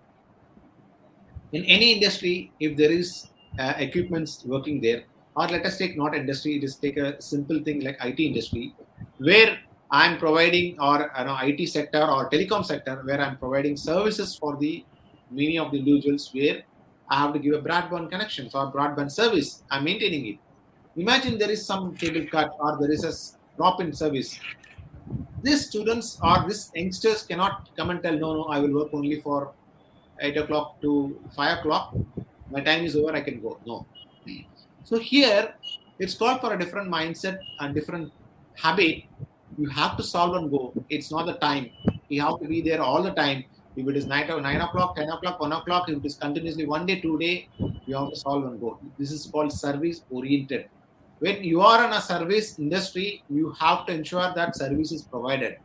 In 1.52 1.64
any 1.64 1.92
industry, 1.92 2.52
if 2.60 2.76
there 2.76 2.90
is 2.90 3.28
uh, 3.58 3.74
equipments 3.78 4.44
working 4.44 4.80
there, 4.80 5.04
or 5.36 5.46
let 5.48 5.64
us 5.64 5.78
take 5.78 5.96
not 5.96 6.14
industry, 6.14 6.58
just 6.58 6.82
take 6.82 6.96
a 6.96 7.20
simple 7.22 7.62
thing 7.62 7.80
like 7.80 7.96
IT 8.04 8.20
industry, 8.20 8.74
where 9.18 9.58
I'm 9.90 10.18
providing 10.18 10.78
or 10.80 11.10
you 11.18 11.24
know, 11.24 11.38
IT 11.40 11.66
sector 11.68 12.02
or 12.02 12.28
telecom 12.28 12.64
sector 12.64 13.00
where 13.04 13.20
I'm 13.20 13.38
providing 13.38 13.76
services 13.76 14.36
for 14.36 14.56
the 14.56 14.84
many 15.30 15.58
of 15.58 15.70
the 15.70 15.78
individuals 15.78 16.30
where 16.32 16.62
I 17.08 17.16
have 17.20 17.32
to 17.32 17.38
give 17.38 17.54
a 17.54 17.62
broadband 17.62 18.10
connection 18.10 18.50
or 18.52 18.70
broadband 18.70 19.10
service. 19.10 19.62
I'm 19.70 19.84
maintaining 19.84 20.26
it. 20.26 20.38
Imagine 20.96 21.38
there 21.38 21.50
is 21.50 21.64
some 21.64 21.96
cable 21.96 22.26
cut 22.30 22.50
or 22.58 22.76
there 22.78 22.90
is 22.90 23.04
a 23.04 23.12
drop 23.56 23.80
in 23.80 23.94
service. 23.94 24.38
These 25.42 25.68
students 25.68 26.18
or 26.22 26.44
these 26.46 26.70
youngsters 26.74 27.22
cannot 27.22 27.70
come 27.76 27.90
and 27.90 28.02
tell, 28.02 28.12
no, 28.12 28.34
no, 28.34 28.44
I 28.44 28.58
will 28.58 28.74
work 28.74 28.88
only 28.92 29.20
for 29.20 29.54
8 30.20 30.36
o'clock 30.36 30.80
to 30.82 31.18
5 31.34 31.58
o'clock. 31.58 31.94
My 32.50 32.60
time 32.60 32.84
is 32.84 32.96
over, 32.96 33.14
I 33.14 33.20
can 33.20 33.40
go. 33.40 33.58
No. 33.66 33.86
So 34.84 34.98
here, 34.98 35.54
it's 35.98 36.14
called 36.14 36.40
for 36.40 36.54
a 36.54 36.58
different 36.58 36.90
mindset 36.90 37.38
and 37.60 37.74
different 37.74 38.12
habit 38.54 39.04
you 39.58 39.68
have 39.68 39.96
to 39.96 40.02
solve 40.02 40.36
and 40.36 40.50
go. 40.50 40.72
It's 40.88 41.10
not 41.10 41.26
the 41.26 41.34
time. 41.34 41.70
You 42.08 42.22
have 42.22 42.40
to 42.40 42.46
be 42.46 42.60
there 42.62 42.80
all 42.80 43.02
the 43.02 43.10
time. 43.10 43.44
If 43.76 43.86
it 43.86 43.96
is 43.96 44.06
9, 44.06 44.42
9 44.42 44.60
o'clock, 44.60 44.96
10 44.96 45.08
o'clock, 45.10 45.40
1 45.40 45.52
o'clock, 45.52 45.88
if 45.88 45.98
it 45.98 46.04
is 46.04 46.14
continuously 46.16 46.66
one 46.66 46.86
day, 46.86 47.00
two 47.00 47.18
day, 47.18 47.48
you 47.86 47.96
have 47.96 48.10
to 48.10 48.16
solve 48.16 48.44
and 48.44 48.60
go. 48.60 48.78
This 48.98 49.12
is 49.12 49.26
called 49.26 49.52
service 49.52 50.02
oriented. 50.10 50.68
When 51.18 51.42
you 51.42 51.60
are 51.60 51.84
in 51.84 51.92
a 51.92 52.00
service 52.00 52.58
industry, 52.58 53.24
you 53.28 53.52
have 53.58 53.86
to 53.86 53.92
ensure 53.92 54.32
that 54.34 54.56
service 54.56 54.92
is 54.92 55.02
provided. 55.02 55.58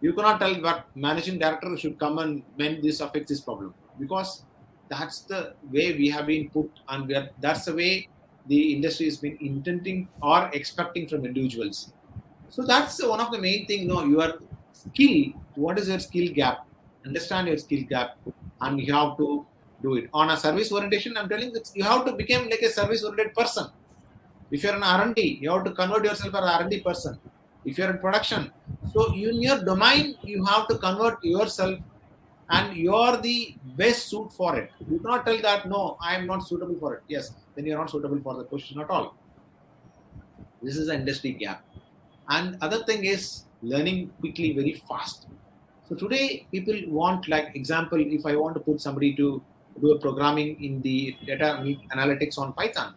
You 0.00 0.12
cannot 0.12 0.40
tell 0.40 0.54
what 0.62 0.86
managing 0.94 1.38
director 1.38 1.76
should 1.76 1.98
come 1.98 2.18
and 2.18 2.42
when 2.56 2.80
this 2.82 3.00
affects 3.00 3.30
this 3.30 3.40
problem 3.40 3.74
because 3.98 4.42
that's 4.88 5.20
the 5.20 5.54
way 5.70 5.96
we 5.96 6.08
have 6.10 6.26
been 6.26 6.50
put 6.50 6.70
and 6.88 7.10
are, 7.12 7.30
that's 7.40 7.64
the 7.64 7.74
way 7.74 8.08
the 8.46 8.74
industry 8.74 9.06
has 9.06 9.16
been 9.16 9.36
intending 9.40 10.08
or 10.22 10.50
expecting 10.52 11.08
from 11.08 11.24
individuals 11.24 11.92
so 12.48 12.62
that's 12.62 13.02
one 13.04 13.20
of 13.20 13.30
the 13.30 13.38
main 13.38 13.66
thing. 13.66 13.86
No, 13.86 14.04
your 14.04 14.38
skill. 14.72 15.32
What 15.54 15.78
is 15.78 15.88
your 15.88 15.98
skill 15.98 16.32
gap? 16.32 16.66
Understand 17.04 17.48
your 17.48 17.58
skill 17.58 17.84
gap, 17.88 18.16
and 18.60 18.80
you 18.80 18.92
have 18.92 19.16
to 19.18 19.46
do 19.82 19.94
it 19.96 20.08
on 20.12 20.30
a 20.30 20.36
service 20.36 20.72
orientation. 20.72 21.16
I'm 21.16 21.28
telling 21.28 21.50
you, 21.54 21.60
you 21.74 21.84
have 21.84 22.04
to 22.06 22.12
become 22.12 22.48
like 22.48 22.62
a 22.62 22.70
service 22.70 23.04
oriented 23.04 23.34
person. 23.34 23.66
If 24.50 24.62
you're 24.62 24.74
an 24.74 24.82
R&D, 24.82 25.38
you 25.40 25.50
have 25.50 25.64
to 25.64 25.72
convert 25.72 26.04
yourself 26.04 26.34
as 26.34 26.42
an 26.42 26.48
R&D 26.48 26.80
person. 26.80 27.18
If 27.66 27.76
you're 27.78 27.90
in 27.90 27.98
production, 27.98 28.50
so 28.94 29.12
in 29.12 29.42
your 29.42 29.62
domain, 29.62 30.16
you 30.22 30.44
have 30.44 30.68
to 30.68 30.78
convert 30.78 31.22
yourself, 31.22 31.78
and 32.48 32.76
you're 32.76 33.16
the 33.18 33.56
best 33.76 34.08
suit 34.08 34.32
for 34.32 34.56
it. 34.56 34.70
Do 34.88 35.00
not 35.02 35.26
tell 35.26 35.38
that 35.42 35.68
no, 35.68 35.98
I 36.00 36.14
am 36.14 36.26
not 36.26 36.46
suitable 36.46 36.76
for 36.80 36.94
it. 36.94 37.02
Yes, 37.08 37.32
then 37.54 37.66
you're 37.66 37.78
not 37.78 37.90
suitable 37.90 38.20
for 38.22 38.34
the 38.36 38.44
position 38.44 38.80
at 38.80 38.88
all. 38.88 39.14
This 40.62 40.76
is 40.76 40.88
an 40.88 41.00
industry 41.00 41.32
gap 41.32 41.66
and 42.28 42.56
other 42.60 42.82
thing 42.84 43.04
is 43.04 43.44
learning 43.62 44.10
quickly 44.20 44.52
very 44.52 44.74
fast 44.88 45.26
so 45.88 45.94
today 45.94 46.46
people 46.50 46.78
want 46.88 47.28
like 47.28 47.54
example 47.54 48.00
if 48.00 48.26
i 48.26 48.34
want 48.34 48.54
to 48.54 48.60
put 48.60 48.80
somebody 48.80 49.14
to 49.14 49.42
do 49.80 49.92
a 49.92 49.98
programming 49.98 50.62
in 50.62 50.80
the 50.82 51.16
data 51.26 51.48
analytics 51.94 52.38
on 52.38 52.52
python 52.54 52.94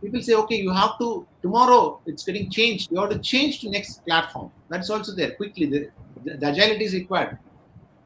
people 0.00 0.22
say 0.22 0.34
okay 0.34 0.56
you 0.56 0.72
have 0.72 0.98
to 0.98 1.26
tomorrow 1.42 2.00
it's 2.06 2.24
getting 2.24 2.50
changed. 2.50 2.90
You 2.90 3.00
have 3.00 3.10
to 3.10 3.18
change 3.18 3.60
to 3.60 3.70
next 3.70 4.04
platform. 4.04 4.50
That's 4.68 4.90
also 4.90 5.14
there 5.14 5.32
quickly. 5.32 5.66
The, 5.66 5.90
the 6.24 6.48
agility 6.50 6.84
is 6.84 6.94
required. 6.94 7.38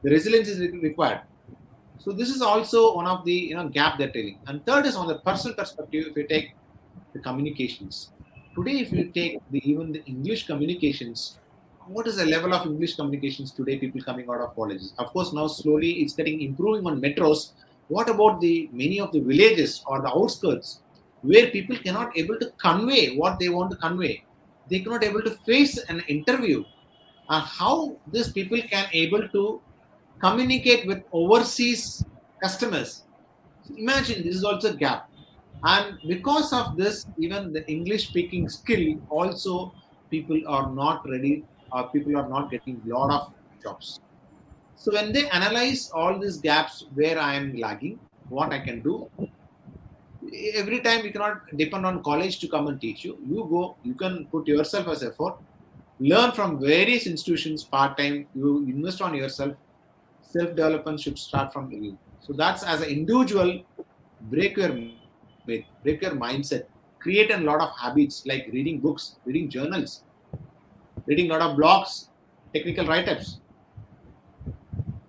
The 0.03 0.11
resilience 0.11 0.49
is 0.49 0.61
required. 0.61 1.23
So 1.99 2.13
this 2.13 2.31
is 2.31 2.43
also 2.43 2.95
one 2.97 3.07
of 3.07 3.25
the 3.25 3.33
you 3.33 3.55
know 3.55 3.69
gap 3.69 3.99
they're 3.99 4.11
telling 4.11 4.39
and 4.47 4.65
third 4.67 4.87
is 4.87 4.97
on 4.97 5.07
the 5.07 5.19
personal 5.21 5.55
perspective 5.57 6.07
if 6.11 6.17
you 6.17 6.27
take 6.27 6.55
the 7.13 7.21
communications. 7.21 8.11
Today 8.57 8.79
if 8.81 8.93
you 8.93 9.05
take 9.13 9.41
the, 9.51 9.61
even 9.71 9.93
the 9.93 10.03
english 10.05 10.47
communications 10.47 11.39
what 11.87 12.07
is 12.07 12.17
the 12.17 12.27
level 12.27 12.55
of 12.55 12.67
english 12.67 12.95
communications 12.97 13.51
today 13.53 13.77
people 13.79 14.01
coming 14.03 14.29
out 14.31 14.41
of 14.41 14.55
colleges? 14.55 14.93
Of 14.99 15.09
course 15.09 15.33
now 15.33 15.47
slowly 15.47 15.93
it's 16.03 16.15
getting 16.15 16.43
improving 16.43 16.87
on 16.87 17.01
metros. 17.01 17.53
What 17.89 18.09
about 18.09 18.41
the 18.41 18.69
many 18.73 19.01
of 19.01 19.13
the 19.13 19.21
villages 19.21 19.83
or 19.87 20.01
the 20.03 20.09
outskirts 20.09 20.81
where 21.23 21.51
people 21.51 21.77
cannot 21.77 22.17
able 22.17 22.39
to 22.39 22.51
convey 22.59 23.17
what 23.17 23.39
they 23.39 23.49
want 23.49 23.71
to 23.71 23.77
convey. 23.77 24.25
They 24.69 24.81
cannot 24.81 25.05
able 25.05 25.23
to 25.23 25.31
face 25.47 25.79
an 25.79 26.01
interview. 26.09 26.65
And 27.29 27.45
how 27.45 27.97
these 28.11 28.31
people 28.33 28.61
can 28.71 28.87
able 28.93 29.29
to 29.29 29.61
communicate 30.21 30.87
with 30.87 31.03
overseas 31.13 32.05
customers. 32.43 33.05
Imagine 33.77 34.25
this 34.25 34.37
is 34.37 34.45
also 34.45 34.73
a 34.73 34.77
gap. 34.77 35.09
And 35.65 35.99
because 36.09 36.53
of 36.53 36.77
this 36.77 37.07
even 37.19 37.53
the 37.53 37.65
english 37.71 38.09
speaking 38.09 38.49
skill 38.49 39.01
also 39.09 39.73
people 40.11 40.41
are 40.49 40.73
not 40.73 41.09
ready 41.09 41.45
or 41.73 41.89
people 41.91 42.17
are 42.17 42.29
not 42.29 42.51
getting 42.51 42.83
a 42.85 42.89
lot 42.89 43.11
of 43.11 43.35
jobs. 43.63 44.01
So 44.77 44.93
when 44.93 45.13
they 45.13 45.29
analyze 45.31 45.91
all 45.95 46.19
these 46.19 46.39
gaps 46.39 46.87
where 46.95 47.19
i 47.19 47.35
am 47.35 47.55
lagging 47.57 48.01
what 48.29 48.53
i 48.53 48.59
can 48.59 48.81
do 48.81 49.09
every 50.55 50.81
time 50.81 51.05
you 51.05 51.13
cannot 51.13 51.41
depend 51.57 51.87
on 51.87 52.03
college 52.03 52.39
to 52.39 52.49
come 52.49 52.67
and 52.69 52.81
teach 52.81 53.05
you 53.05 53.19
you 53.27 53.47
go 53.51 53.77
you 53.83 53.95
can 53.95 54.27
put 54.27 54.47
yourself 54.47 54.89
as 54.89 55.03
effort 55.03 55.37
learn 55.99 56.33
from 56.33 56.59
various 56.61 57.07
institutions 57.07 57.65
part 57.65 57.97
time 57.99 58.27
you 58.35 58.59
invest 58.69 59.03
on 59.03 59.15
yourself 59.15 59.55
self 60.23 60.49
development 60.51 60.99
should 61.01 61.19
start 61.19 61.53
from 61.53 61.71
you 61.71 61.97
so 62.21 62.33
that's 62.33 62.63
as 62.63 62.81
an 62.81 62.89
individual 62.89 63.63
break 64.31 64.57
your 64.57 64.71
break 65.45 66.03
your 66.03 66.13
mindset, 66.13 66.65
create 66.99 67.31
a 67.31 67.39
lot 67.39 67.61
of 67.61 67.71
habits 67.77 68.25
like 68.27 68.49
reading 68.53 68.79
books, 68.79 69.17
reading 69.25 69.49
journals, 69.49 70.05
reading 71.07 71.31
a 71.31 71.35
lot 71.35 71.43
of 71.43 71.59
blogs, 71.59 72.09
technical 72.55 72.87
write-ups. 72.87 73.41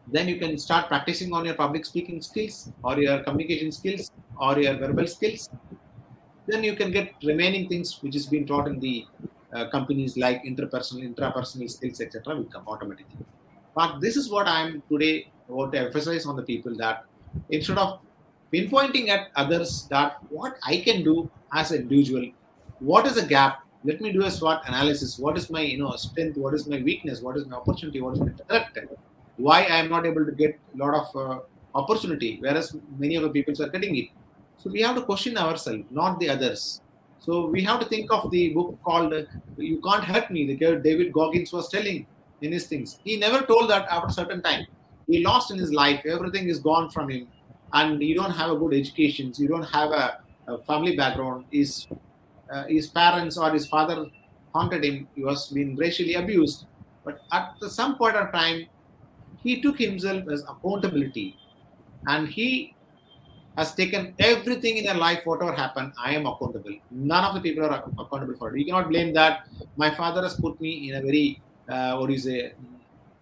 Then 0.07 0.27
you 0.27 0.37
can 0.37 0.57
start 0.57 0.87
practicing 0.87 1.33
on 1.33 1.45
your 1.45 1.55
public 1.55 1.85
speaking 1.85 2.21
skills 2.21 2.71
or 2.83 2.99
your 2.99 3.23
communication 3.23 3.71
skills 3.71 4.11
or 4.39 4.59
your 4.59 4.75
verbal 4.75 5.07
skills. 5.07 5.49
Then 6.47 6.63
you 6.63 6.75
can 6.75 6.91
get 6.91 7.13
remaining 7.23 7.69
things 7.69 7.99
which 8.01 8.15
is 8.15 8.25
being 8.25 8.45
taught 8.45 8.67
in 8.67 8.79
the 8.79 9.05
uh, 9.53 9.69
companies 9.69 10.17
like 10.17 10.43
interpersonal, 10.43 11.13
intrapersonal 11.13 11.69
skills, 11.69 12.01
etc. 12.01 12.35
will 12.35 12.45
come 12.45 12.63
automatically. 12.67 13.25
But 13.75 14.01
this 14.01 14.17
is 14.17 14.29
what 14.29 14.47
I 14.47 14.61
am 14.61 14.83
today 14.89 15.27
want 15.47 15.71
to 15.73 15.79
emphasize 15.79 16.25
on 16.25 16.35
the 16.35 16.43
people 16.43 16.75
that 16.77 17.05
instead 17.49 17.77
of 17.77 17.99
pinpointing 18.51 19.09
at 19.09 19.29
others 19.35 19.87
that 19.89 20.17
what 20.29 20.57
I 20.63 20.77
can 20.77 21.03
do 21.03 21.29
as 21.53 21.71
an 21.71 21.81
individual, 21.81 22.29
what 22.79 23.05
is 23.07 23.15
the 23.15 23.25
gap? 23.25 23.59
Let 23.83 23.99
me 23.99 24.13
do 24.13 24.23
a 24.23 24.31
SWOT 24.31 24.61
analysis. 24.65 25.19
What 25.19 25.37
is 25.37 25.49
my 25.49 25.61
you 25.61 25.77
know 25.77 25.91
strength? 25.95 26.37
What 26.37 26.53
is 26.53 26.67
my 26.67 26.81
weakness? 26.81 27.21
What 27.21 27.37
is 27.37 27.45
my 27.45 27.57
opportunity? 27.57 28.01
What 28.01 28.13
is 28.13 28.21
my 28.21 28.31
threat? 28.47 28.69
Why 29.37 29.63
I 29.63 29.77
am 29.77 29.89
not 29.89 30.05
able 30.05 30.25
to 30.25 30.31
get 30.31 30.57
a 30.73 30.77
lot 30.77 30.93
of 30.93 31.15
uh, 31.15 31.39
opportunity, 31.75 32.37
whereas 32.39 32.75
many 32.97 33.15
of 33.15 33.23
the 33.23 33.29
people 33.29 33.61
are 33.61 33.69
getting 33.69 33.97
it. 33.97 34.09
So 34.57 34.69
we 34.69 34.81
have 34.81 34.95
to 34.95 35.01
question 35.01 35.37
ourselves, 35.37 35.83
not 35.91 36.19
the 36.19 36.29
others. 36.29 36.81
So 37.19 37.47
we 37.47 37.63
have 37.63 37.79
to 37.79 37.85
think 37.85 38.11
of 38.11 38.29
the 38.31 38.53
book 38.53 38.79
called 38.83 39.13
"You 39.57 39.81
Can't 39.81 40.03
Hurt 40.03 40.31
Me." 40.31 40.45
The 40.47 40.75
David 40.77 41.13
Goggins 41.13 41.51
was 41.53 41.69
telling 41.69 42.05
in 42.41 42.51
his 42.51 42.67
things. 42.67 42.99
He 43.03 43.17
never 43.17 43.45
told 43.45 43.69
that 43.69 43.87
after 43.89 44.09
a 44.09 44.11
certain 44.11 44.41
time. 44.41 44.65
He 45.07 45.23
lost 45.23 45.51
in 45.51 45.57
his 45.57 45.71
life. 45.71 46.05
Everything 46.05 46.47
is 46.47 46.59
gone 46.59 46.89
from 46.89 47.09
him 47.09 47.27
and 47.73 48.01
you 48.01 48.15
don't 48.15 48.31
have 48.31 48.51
a 48.51 48.55
good 48.55 48.73
education, 48.73 49.33
you 49.35 49.47
don't 49.47 49.63
have 49.63 49.91
a, 49.91 50.19
a 50.47 50.59
family 50.59 50.95
background, 50.95 51.45
his, 51.51 51.87
uh, 52.51 52.65
his 52.67 52.87
parents 52.87 53.37
or 53.37 53.51
his 53.51 53.67
father 53.67 54.05
haunted 54.53 54.83
him, 54.85 55.07
he 55.15 55.23
was 55.23 55.49
being 55.49 55.75
racially 55.75 56.13
abused. 56.13 56.65
But 57.03 57.21
at 57.31 57.55
some 57.67 57.97
point 57.97 58.15
of 58.15 58.31
time, 58.31 58.67
he 59.41 59.61
took 59.61 59.77
himself 59.77 60.23
as 60.31 60.43
accountability 60.43 61.35
and 62.05 62.27
he 62.27 62.75
has 63.57 63.75
taken 63.75 64.13
everything 64.19 64.77
in 64.77 64.85
their 64.85 64.95
life, 64.95 65.21
whatever 65.25 65.53
happened, 65.53 65.93
I 66.03 66.13
am 66.15 66.25
accountable. 66.25 66.75
None 66.89 67.23
of 67.23 67.35
the 67.35 67.41
people 67.41 67.63
are 67.65 67.83
accountable 67.99 68.35
for 68.37 68.55
it. 68.55 68.59
You 68.59 68.65
cannot 68.65 68.89
blame 68.89 69.13
that. 69.13 69.47
My 69.77 69.93
father 69.93 70.23
has 70.23 70.35
put 70.35 70.59
me 70.59 70.89
in 70.89 70.95
a 70.95 71.01
very, 71.01 71.41
uh, 71.69 71.97
what 71.97 72.09
is 72.11 72.25
it, 72.25 72.57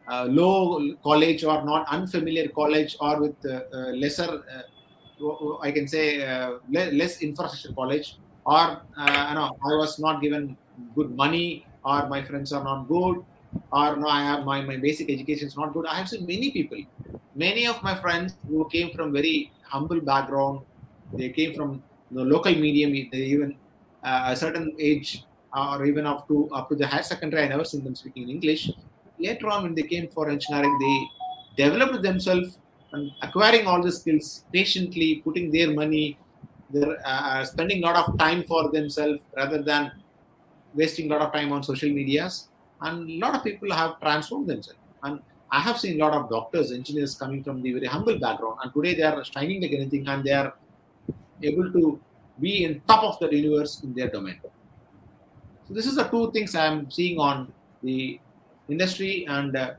uh, 0.10 0.26
low 0.26 0.96
college 1.04 1.44
or 1.44 1.64
not 1.64 1.88
unfamiliar 1.90 2.48
college 2.50 2.98
or 3.00 3.22
with 3.22 3.36
uh, 3.46 3.62
uh, 3.74 3.78
lesser, 3.92 4.44
I 5.62 5.72
can 5.72 5.88
say, 5.88 6.26
less 6.70 7.22
infrastructure 7.22 7.74
college, 7.74 8.18
or 8.46 8.82
you 8.98 9.36
know, 9.36 9.52
I 9.64 9.76
was 9.76 10.00
not 10.00 10.22
given 10.22 10.58
good 10.96 11.16
money, 11.16 11.66
or 11.86 12.08
my 12.10 12.24
friends 12.24 12.52
are 12.52 12.64
not 12.64 12.88
good, 12.88 13.24
or 13.72 13.96
no, 13.98 14.08
I 14.08 14.24
have 14.24 14.46
my, 14.46 14.62
my 14.62 14.78
basic 14.78 15.10
education 15.12 15.48
is 15.48 15.56
not 15.56 15.74
good. 15.74 15.86
I 15.86 15.96
have 15.96 16.10
seen 16.10 16.26
many 16.26 16.52
people, 16.52 16.80
many 17.36 17.68
of 17.68 17.82
my 17.84 17.96
friends 17.96 18.34
who 18.48 18.68
came 18.70 18.96
from 18.96 19.14
very 19.14 19.52
humble 19.74 20.02
background, 20.02 20.62
they 21.14 21.30
came 21.30 21.54
from 21.54 21.84
the 22.12 22.24
local 22.24 22.54
medium, 22.66 22.92
they 23.12 23.24
even 23.36 23.56
uh, 24.04 24.24
a 24.34 24.36
certain 24.36 24.76
age 24.80 25.24
or 25.56 25.86
even 25.86 26.06
up 26.06 26.28
to 26.30 26.50
up 26.58 26.70
to 26.70 26.76
the 26.76 26.88
higher 26.88 27.04
secondary, 27.04 27.44
I 27.44 27.48
never 27.50 27.66
seen 27.66 27.84
them 27.84 27.96
speaking 27.96 28.30
English 28.30 28.70
later 29.22 29.48
on 29.50 29.64
when 29.64 29.76
they 29.76 29.84
came 29.84 30.08
for 30.10 30.30
engineering, 30.30 30.76
they 30.84 31.64
developed 31.64 32.02
themselves 32.04 32.60
and 32.94 33.12
acquiring 33.22 33.68
all 33.68 33.82
the 33.82 33.92
skills 33.92 34.44
patiently, 34.52 35.22
putting 35.24 35.52
their 35.52 35.72
money, 35.74 36.18
they're 36.72 36.98
uh, 37.06 37.44
spending 37.46 37.84
a 37.84 37.86
lot 37.86 37.96
of 37.96 38.18
time 38.18 38.44
for 38.44 38.70
themselves 38.72 39.22
rather 39.36 39.62
than 39.62 39.92
wasting 40.74 41.12
a 41.12 41.14
lot 41.16 41.22
of 41.22 41.34
time 41.34 41.52
on 41.52 41.64
social 41.64 41.90
medias. 41.90 42.50
And 42.82 43.10
a 43.10 43.26
lot 43.26 43.36
of 43.36 43.44
people 43.44 43.72
have 43.72 44.00
transformed 44.02 44.48
themselves. 44.48 44.80
And 45.04 45.22
I 45.52 45.60
have 45.60 45.78
seen 45.80 46.00
a 46.00 46.06
lot 46.06 46.14
of 46.14 46.30
doctors, 46.30 46.72
engineers 46.72 47.16
coming 47.16 47.44
from 47.44 47.62
the 47.62 47.74
very 47.74 47.88
humble 47.88 48.18
background, 48.18 48.60
and 48.64 48.74
today 48.74 48.96
they 48.96 49.04
are 49.04 49.24
shining 49.24 49.62
like 49.62 49.74
anything, 49.74 50.08
and 50.08 50.24
they 50.24 50.32
are 50.32 50.54
able 51.44 51.72
to 51.72 52.00
be 52.40 52.64
in 52.64 52.82
top 52.88 53.04
of 53.04 53.20
the 53.20 53.36
universe 53.36 53.82
in 53.84 53.94
their 53.94 54.10
domain. 54.10 54.40
So 55.68 55.74
this 55.74 55.86
is 55.86 55.96
the 55.96 56.04
two 56.04 56.32
things 56.32 56.56
I 56.56 56.66
am 56.66 56.90
seeing 56.90 57.20
on 57.20 57.52
the 57.84 58.20
industry 58.70 59.26
and 59.28 59.56
uh, 59.56 59.74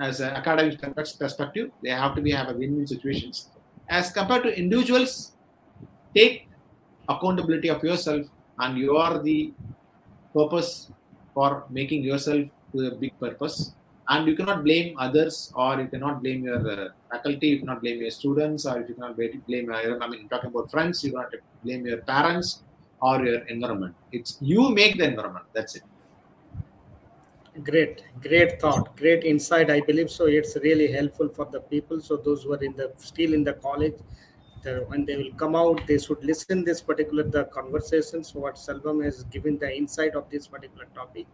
as 0.00 0.20
an 0.20 0.30
academic 0.30 0.80
perspective, 0.94 1.70
they 1.82 1.90
have 1.90 2.14
to 2.14 2.22
be 2.22 2.30
have 2.30 2.48
a 2.48 2.52
win-win 2.52 2.86
situations. 2.86 3.48
As 3.88 4.10
compared 4.10 4.44
to 4.44 4.56
individuals, 4.56 5.32
take 6.14 6.48
accountability 7.08 7.68
of 7.68 7.82
yourself, 7.82 8.26
and 8.58 8.78
you 8.78 8.96
are 8.96 9.20
the 9.22 9.52
purpose 10.32 10.90
for 11.34 11.64
making 11.70 12.04
yourself 12.04 12.46
to 12.72 12.86
a 12.86 12.94
big 12.94 13.18
purpose. 13.18 13.72
And 14.08 14.26
you 14.26 14.34
cannot 14.36 14.64
blame 14.64 14.96
others, 14.98 15.52
or 15.54 15.80
you 15.80 15.88
cannot 15.88 16.22
blame 16.22 16.44
your 16.44 16.70
uh, 16.70 16.88
faculty, 17.10 17.48
you 17.48 17.58
cannot 17.58 17.82
blame 17.82 18.00
your 18.00 18.10
students, 18.10 18.64
or 18.64 18.80
if 18.80 18.88
you 18.88 18.94
cannot 18.94 19.16
blame, 19.16 19.70
uh, 19.70 19.98
I 20.00 20.08
mean, 20.08 20.28
talking 20.28 20.48
about 20.48 20.70
friends, 20.70 21.04
you 21.04 21.12
cannot 21.12 21.34
blame 21.62 21.86
your 21.86 21.98
parents 21.98 22.62
or 23.00 23.24
your 23.24 23.40
environment. 23.48 23.94
It's 24.12 24.38
you 24.40 24.70
make 24.70 24.98
the 24.98 25.04
environment. 25.04 25.46
That's 25.52 25.76
it. 25.76 25.82
Great 27.64 28.04
great 28.22 28.60
thought 28.60 28.96
great 28.96 29.24
insight. 29.24 29.70
I 29.70 29.80
believe 29.80 30.10
so. 30.10 30.26
It's 30.26 30.56
really 30.62 30.90
helpful 30.92 31.28
for 31.28 31.46
the 31.46 31.60
people. 31.60 32.00
So 32.00 32.16
those 32.16 32.44
who 32.44 32.52
are 32.54 32.62
in 32.62 32.74
the 32.76 32.92
still 32.96 33.34
in 33.34 33.44
the 33.44 33.54
college 33.54 33.94
the, 34.62 34.84
when 34.88 35.04
they 35.04 35.16
will 35.16 35.32
come 35.36 35.54
out 35.54 35.86
they 35.86 35.98
should 35.98 36.22
listen 36.24 36.64
this 36.64 36.80
particular 36.80 37.24
the 37.24 37.44
conversation. 37.46 38.22
So 38.22 38.40
what 38.40 38.54
selvam 38.56 39.04
has 39.04 39.24
given 39.24 39.58
the 39.58 39.76
insight 39.76 40.14
of 40.14 40.30
this 40.30 40.46
particular 40.46 40.86
topic 40.94 41.26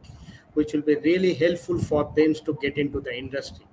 which 0.55 0.73
will 0.73 0.83
be 0.83 0.97
really 0.97 1.35
helpful 1.35 1.79
for 1.79 2.13
them 2.17 2.35
to 2.35 2.59
get 2.61 2.79
into 2.79 3.01
the 3.01 3.17
industry. 3.17 3.67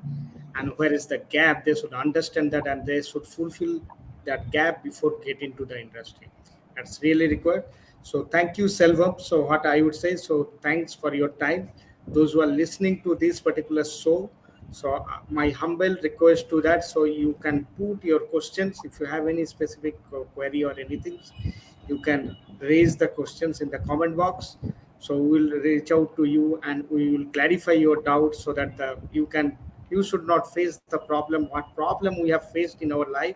And 0.55 0.71
where 0.77 0.93
is 0.93 1.05
the 1.05 1.19
gap? 1.29 1.65
They 1.65 1.75
should 1.75 1.93
understand 1.93 2.51
that 2.51 2.67
and 2.67 2.85
they 2.85 3.01
should 3.01 3.25
fulfill 3.25 3.81
that 4.25 4.51
gap 4.51 4.83
before 4.83 5.13
getting 5.23 5.51
into 5.51 5.65
the 5.65 5.79
industry. 5.79 6.29
That's 6.75 7.01
really 7.01 7.27
required. 7.27 7.65
So 8.01 8.25
thank 8.25 8.57
you 8.57 8.65
selvam. 8.65 9.19
So 9.21 9.45
what 9.45 9.65
i 9.65 9.81
would 9.81 9.95
say 9.95 10.15
so 10.15 10.51
thanks 10.61 10.93
for 10.93 11.13
your 11.13 11.29
time. 11.29 11.69
Those 12.07 12.33
who 12.33 12.41
are 12.41 12.47
listening 12.47 13.01
to 13.03 13.15
this 13.15 13.39
particular 13.39 13.85
show 13.85 14.29
so 14.71 14.93
uh, 14.93 15.03
my 15.29 15.49
humble 15.49 15.97
request 16.01 16.49
to 16.49 16.61
that 16.61 16.85
so 16.85 17.03
you 17.03 17.37
can 17.41 17.65
put 17.77 18.03
your 18.03 18.19
questions. 18.19 18.79
If 18.83 18.99
you 18.99 19.05
have 19.05 19.27
any 19.27 19.45
specific 19.45 19.99
query 20.33 20.63
or 20.63 20.77
anything 20.79 21.19
you 21.87 21.99
can 21.99 22.37
raise 22.59 22.95
the 22.95 23.07
questions 23.07 23.61
in 23.61 23.69
the 23.69 23.79
comment 23.79 24.15
box 24.15 24.57
so 25.01 25.17
we'll 25.17 25.51
reach 25.61 25.91
out 25.91 26.15
to 26.15 26.25
you 26.25 26.59
and 26.63 26.89
we 26.91 27.09
will 27.09 27.25
clarify 27.33 27.71
your 27.71 28.01
doubts 28.03 28.43
so 28.43 28.53
that 28.53 28.77
the, 28.77 28.97
you 29.11 29.25
can 29.25 29.57
you 29.89 30.03
should 30.03 30.25
not 30.27 30.53
face 30.53 30.79
the 30.89 30.99
problem 31.11 31.49
what 31.49 31.75
problem 31.75 32.21
we 32.21 32.29
have 32.29 32.51
faced 32.51 32.81
in 32.81 32.91
our 32.91 33.07
life 33.19 33.35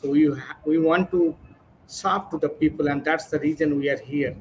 so 0.00 0.10
we 0.10 0.26
ha- 0.26 0.56
we 0.64 0.78
want 0.78 1.10
to 1.10 1.36
serve 1.86 2.28
to 2.30 2.38
the 2.38 2.48
people 2.48 2.88
and 2.88 3.04
that's 3.04 3.26
the 3.26 3.38
reason 3.40 3.78
we 3.78 3.90
are 3.90 3.98
here 4.12 4.34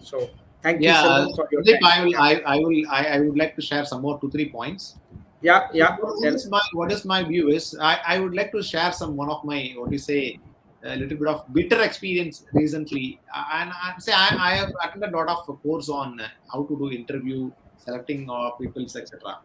so 0.00 0.30
Thank 0.62 0.82
yeah, 0.82 1.02
you 1.02 1.08
so 1.08 1.24
much 1.24 1.36
for 1.36 1.48
your 1.52 1.62
uh, 1.62 1.64
time. 1.64 1.84
I 1.84 2.04
will, 2.04 2.16
I, 2.18 2.34
I 2.44 2.56
will, 2.58 2.82
I, 2.90 3.04
I 3.06 3.20
would 3.20 3.38
like 3.38 3.56
to 3.56 3.62
share 3.62 3.84
some 3.86 4.02
more 4.02 4.20
two, 4.20 4.30
three 4.30 4.50
points. 4.50 4.96
Yeah, 5.40 5.68
yeah. 5.72 5.96
What 5.98 6.34
is 6.34 6.50
my, 6.50 6.60
what 6.74 6.92
is 6.92 7.04
my 7.06 7.22
view 7.22 7.48
is 7.48 7.74
I, 7.80 7.98
I 8.06 8.20
would 8.20 8.34
like 8.34 8.52
to 8.52 8.62
share 8.62 8.92
some 8.92 9.16
one 9.16 9.30
of 9.30 9.42
my 9.42 9.72
what 9.78 9.88
do 9.88 9.94
you 9.94 9.98
say 9.98 10.38
a 10.82 10.96
little 10.96 11.18
bit 11.18 11.28
of 11.28 11.52
bitter 11.52 11.80
experience 11.82 12.44
recently, 12.52 13.20
and 13.34 13.70
I 13.70 13.94
say 13.98 14.12
I, 14.12 14.36
I 14.38 14.50
have 14.56 14.72
attended 14.82 15.12
a 15.12 15.16
lot 15.16 15.28
of 15.28 15.62
course 15.62 15.88
on 15.88 16.20
how 16.52 16.64
to 16.64 16.78
do 16.78 16.90
interview, 16.90 17.50
selecting 17.78 18.28
uh, 18.30 18.50
people, 18.52 18.82
etc. 18.82 19.38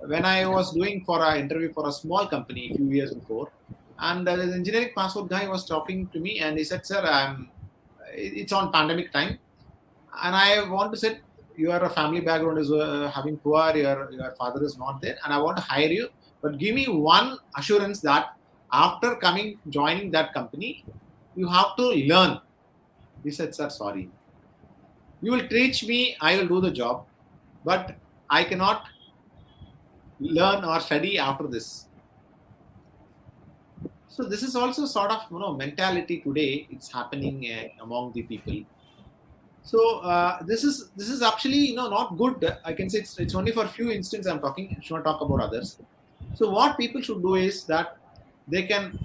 When 0.00 0.24
I 0.24 0.46
was 0.46 0.72
doing 0.72 1.04
for 1.04 1.24
an 1.24 1.38
interview 1.38 1.72
for 1.72 1.88
a 1.88 1.92
small 1.92 2.26
company 2.26 2.70
a 2.70 2.76
few 2.76 2.86
years 2.86 3.12
before, 3.12 3.50
and 3.98 4.26
the 4.26 4.32
engineering 4.32 4.90
passport 4.96 5.28
guy 5.28 5.48
was 5.48 5.64
talking 5.66 6.06
to 6.08 6.20
me, 6.20 6.38
and 6.40 6.56
he 6.56 6.64
said, 6.64 6.86
"Sir, 6.86 7.00
I'm, 7.00 7.50
it's 8.14 8.52
on 8.52 8.72
pandemic 8.72 9.12
time 9.12 9.38
and 10.22 10.34
I 10.34 10.68
want 10.68 10.92
to 10.92 10.98
say 10.98 11.20
your 11.56 11.88
family 11.90 12.20
background 12.20 12.58
is 12.58 12.70
uh, 12.70 13.10
having 13.14 13.36
poor, 13.36 13.76
your 13.76 14.10
your 14.12 14.32
father 14.38 14.62
is 14.64 14.78
not 14.78 15.00
there, 15.00 15.16
and 15.24 15.32
I 15.32 15.38
want 15.38 15.56
to 15.56 15.62
hire 15.62 15.88
you. 15.88 16.08
But 16.40 16.58
give 16.58 16.74
me 16.74 16.86
one 16.86 17.38
assurance 17.56 18.00
that 18.02 18.36
after 18.72 19.14
coming 19.16 19.58
joining 19.68 20.10
that 20.12 20.32
company, 20.34 20.84
you 21.34 21.48
have 21.48 21.76
to 21.76 21.82
learn. 21.82 22.40
He 23.24 23.30
said, 23.30 23.54
Sir, 23.54 23.68
sorry. 23.68 24.10
You 25.20 25.32
will 25.32 25.48
teach 25.48 25.84
me, 25.84 26.16
I 26.20 26.36
will 26.36 26.46
do 26.46 26.60
the 26.60 26.70
job, 26.70 27.06
but 27.64 27.96
I 28.30 28.44
cannot 28.44 28.84
learn 30.20 30.64
or 30.64 30.80
study 30.80 31.18
after 31.18 31.46
this. 31.46 31.86
So 34.08 34.24
this 34.24 34.42
is 34.42 34.56
also 34.56 34.84
sort 34.84 35.12
of 35.12 35.22
you 35.30 35.38
know 35.38 35.54
mentality 35.54 36.20
today. 36.20 36.66
It's 36.70 36.92
happening 36.92 37.46
uh, 37.52 37.84
among 37.84 38.12
the 38.12 38.22
people. 38.22 38.64
So 39.62 40.00
uh, 40.00 40.42
this 40.42 40.64
is 40.64 40.88
this 40.96 41.08
is 41.08 41.22
actually 41.22 41.58
you 41.58 41.76
know 41.76 41.88
not 41.88 42.16
good. 42.18 42.56
I 42.64 42.72
can 42.72 42.90
say 42.90 42.98
it's, 42.98 43.18
it's 43.18 43.34
only 43.34 43.52
for 43.52 43.66
few 43.68 43.90
instances 43.92 44.30
I'm 44.30 44.40
talking. 44.40 44.76
Should 44.80 44.94
not 44.94 45.04
talk 45.04 45.20
about 45.20 45.40
others. 45.40 45.78
So 46.34 46.50
what 46.50 46.76
people 46.76 47.00
should 47.00 47.22
do 47.22 47.36
is 47.36 47.64
that 47.64 47.96
they 48.48 48.62
can 48.64 48.98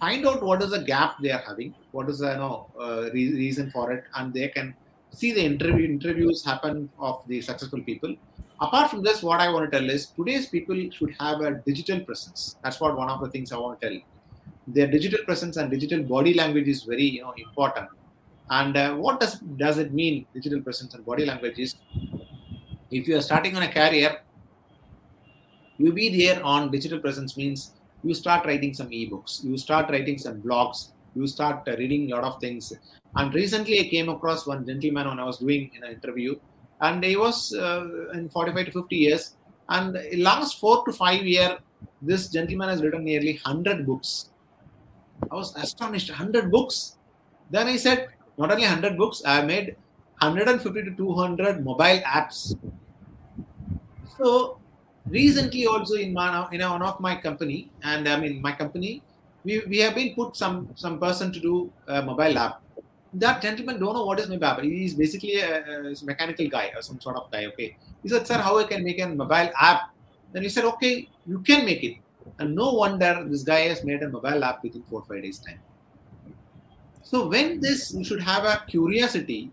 find 0.00 0.26
out 0.26 0.42
what 0.42 0.62
is 0.62 0.70
the 0.70 0.82
gap 0.82 1.16
they 1.22 1.30
are 1.30 1.42
having, 1.46 1.74
what 1.92 2.08
is 2.08 2.18
the 2.18 2.30
you 2.32 2.38
know 2.38 2.70
uh, 2.80 3.10
re- 3.12 3.34
reason 3.34 3.70
for 3.70 3.92
it, 3.92 4.04
and 4.14 4.32
they 4.32 4.48
can 4.48 4.74
see 5.12 5.32
the 5.32 5.44
interview 5.44 5.86
interviews 5.86 6.44
happen 6.44 6.90
of 6.98 7.22
the 7.28 7.40
successful 7.40 7.82
people. 7.82 8.14
Apart 8.60 8.90
from 8.90 9.02
this, 9.02 9.22
what 9.22 9.40
I 9.40 9.48
want 9.52 9.70
to 9.70 9.78
tell 9.78 9.88
is 9.88 10.06
today's 10.06 10.46
people 10.48 10.78
should 10.90 11.14
have 11.20 11.40
a 11.40 11.50
digital 11.66 12.00
presence. 12.00 12.56
That's 12.62 12.80
what 12.80 12.96
one 12.96 13.08
of 13.08 13.20
the 13.20 13.30
things 13.30 13.52
I 13.52 13.58
want 13.58 13.80
to 13.80 13.88
tell. 13.88 13.98
Their 14.66 14.86
digital 14.88 15.24
presence 15.24 15.56
and 15.56 15.70
digital 15.70 16.02
body 16.02 16.34
language 16.34 16.68
is 16.68 16.82
very 16.84 17.04
you 17.04 17.22
know 17.22 17.34
important. 17.36 17.88
And 18.50 18.76
uh, 18.76 18.94
what 18.96 19.20
does 19.20 19.38
does 19.64 19.78
it 19.78 19.92
mean? 19.92 20.26
Digital 20.34 20.60
presence 20.62 20.94
and 20.94 21.04
body 21.04 21.24
language 21.24 21.58
is 21.58 21.76
if 22.90 23.06
you 23.06 23.16
are 23.16 23.22
starting 23.22 23.56
on 23.56 23.62
a 23.62 23.72
career, 23.72 24.18
you 25.76 25.92
be 25.92 26.08
there 26.16 26.42
on 26.42 26.70
digital 26.70 26.98
presence 26.98 27.36
means 27.36 27.72
you 28.04 28.14
start 28.14 28.46
writing 28.46 28.74
some 28.74 28.88
ebooks, 28.88 29.44
you 29.44 29.56
start 29.58 29.90
writing 29.90 30.18
some 30.18 30.40
blogs, 30.40 30.90
you 31.14 31.26
start 31.26 31.66
uh, 31.68 31.76
reading 31.76 32.12
a 32.12 32.16
lot 32.16 32.24
of 32.24 32.40
things. 32.40 32.72
And 33.16 33.34
recently, 33.34 33.80
I 33.80 33.88
came 33.88 34.08
across 34.08 34.46
one 34.46 34.66
gentleman 34.66 35.08
when 35.08 35.18
I 35.18 35.24
was 35.24 35.38
doing 35.38 35.70
an 35.76 35.90
interview, 35.90 36.36
and 36.80 37.02
he 37.02 37.16
was 37.16 37.54
uh, 37.54 38.10
in 38.12 38.28
45 38.28 38.66
to 38.66 38.72
50 38.72 38.96
years. 38.96 39.34
And 39.68 39.98
last 40.18 40.58
four 40.60 40.84
to 40.84 40.92
five 40.92 41.26
year, 41.26 41.58
this 42.00 42.28
gentleman 42.28 42.68
has 42.68 42.82
written 42.82 43.04
nearly 43.04 43.40
100 43.42 43.86
books. 43.86 44.30
I 45.30 45.34
was 45.34 45.54
astonished. 45.56 46.10
100 46.10 46.50
books. 46.50 46.96
Then 47.50 47.66
I 47.66 47.76
said, 47.76 48.08
not 48.38 48.50
only 48.50 48.64
100 48.64 48.96
books, 48.96 49.22
I 49.26 49.42
made 49.42 49.76
150 50.20 50.82
to 50.84 50.90
200 50.96 51.64
mobile 51.64 52.00
apps. 52.06 52.56
So 54.16 54.58
recently 55.08 55.66
also 55.66 55.94
in 55.94 56.12
my 56.12 56.48
in 56.52 56.60
one 56.60 56.82
of 56.82 57.00
my 57.00 57.14
company 57.16 57.70
and 57.82 58.08
I 58.08 58.18
mean 58.20 58.40
my 58.42 58.52
company 58.52 59.02
we, 59.44 59.62
we 59.66 59.78
have 59.78 59.94
been 59.94 60.14
put 60.14 60.36
some 60.36 60.68
some 60.74 60.98
person 60.98 61.32
to 61.32 61.40
do 61.40 61.72
a 61.86 62.02
mobile 62.02 62.38
app. 62.38 62.60
That 63.14 63.40
gentleman 63.40 63.80
don't 63.80 63.94
know 63.94 64.04
what 64.04 64.20
is 64.20 64.28
mobile 64.28 64.44
app. 64.44 64.60
He's 64.60 64.94
basically 64.94 65.36
a, 65.40 65.90
a 65.90 65.94
mechanical 66.04 66.48
guy 66.48 66.72
or 66.74 66.82
some 66.82 67.00
sort 67.00 67.16
of 67.16 67.30
guy. 67.30 67.46
Okay, 67.46 67.76
he 68.02 68.08
said, 68.08 68.26
"Sir, 68.26 68.38
how 68.48 68.58
I 68.58 68.64
can 68.64 68.84
make 68.84 69.00
a 69.00 69.08
mobile 69.08 69.50
app?" 69.58 69.94
Then 70.32 70.42
he 70.42 70.48
said, 70.48 70.64
"Okay, 70.72 71.08
you 71.26 71.40
can 71.40 71.64
make 71.64 71.82
it." 71.82 71.96
And 72.38 72.54
no 72.54 72.72
wonder 72.74 73.24
this 73.26 73.42
guy 73.42 73.60
has 73.72 73.84
made 73.84 74.02
a 74.02 74.08
mobile 74.08 74.44
app 74.44 74.62
within 74.62 74.82
four 74.90 75.02
five 75.08 75.22
days 75.22 75.38
time. 75.38 75.60
So 77.02 77.26
when 77.28 77.60
this, 77.60 77.94
you 77.94 78.04
should 78.04 78.20
have 78.20 78.44
a 78.44 78.62
curiosity 78.68 79.50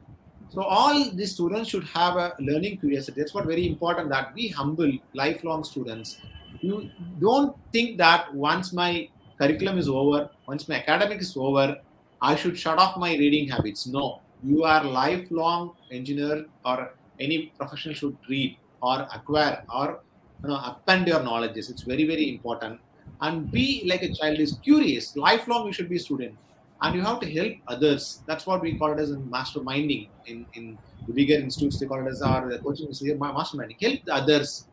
so 0.50 0.62
all 0.62 1.12
the 1.12 1.26
students 1.26 1.70
should 1.70 1.84
have 1.86 2.16
a 2.16 2.34
learning 2.39 2.78
curiosity. 2.78 3.22
That's 3.22 3.34
what 3.34 3.46
very 3.46 3.68
important 3.68 4.10
that 4.10 4.34
we 4.34 4.48
humble 4.50 4.91
lifelong 5.14 5.64
students. 5.64 6.18
You 6.62 6.89
don't 7.20 7.56
think 7.72 7.98
that 7.98 8.34
once 8.34 8.72
my 8.72 9.10
curriculum 9.39 9.78
is 9.78 9.89
over, 9.89 10.30
once 10.48 10.68
my 10.70 10.76
academic 10.76 11.20
is 11.20 11.36
over, 11.36 11.78
I 12.22 12.36
should 12.36 12.58
shut 12.58 12.78
off 12.78 12.98
my 12.98 13.12
reading 13.16 13.50
habits. 13.50 13.88
No, 13.88 14.22
you 14.43 14.64
are 14.64 14.84
lifelong 14.84 15.76
engineer 15.91 16.46
or 16.64 16.93
any 17.20 17.52
professional 17.58 17.96
should 17.96 18.18
read 18.30 18.58
or 18.82 19.08
acquire 19.14 19.64
or 19.74 20.00
you 20.41 20.50
know 20.50 20.62
append 20.64 21.08
your 21.08 21.22
knowledges. 21.24 21.70
It's 21.70 21.82
very 21.82 22.06
very 22.06 22.30
important. 22.30 22.80
And 23.22 23.52
be 23.52 23.84
like 23.86 24.04
a 24.04 24.14
child 24.14 24.39
is 24.39 24.58
curious. 24.64 25.16
Lifelong 25.16 25.68
you 25.68 25.74
should 25.74 25.89
be 25.89 25.98
a 25.98 26.00
student 26.00 26.36
and 26.82 26.95
you 26.95 27.01
have 27.01 27.19
to 27.21 27.32
help 27.32 27.53
others. 27.67 28.21
That's 28.28 28.45
what 28.45 28.61
we 28.61 28.78
call 28.78 28.93
it 28.93 28.99
as 28.99 29.11
in 29.11 29.23
masterminding 29.23 30.09
in, 30.26 30.45
in 30.53 30.78
the 31.07 31.13
bigger 31.13 31.36
institutes, 31.36 31.80
they 31.80 31.86
call 31.86 32.05
it 32.05 32.09
as 32.09 32.21
our 32.21 32.57
coaching 32.59 32.88
institute, 32.88 33.19
masterminding. 33.19 33.82
Help 33.82 34.05
the 34.05 34.13
others. 34.13 34.67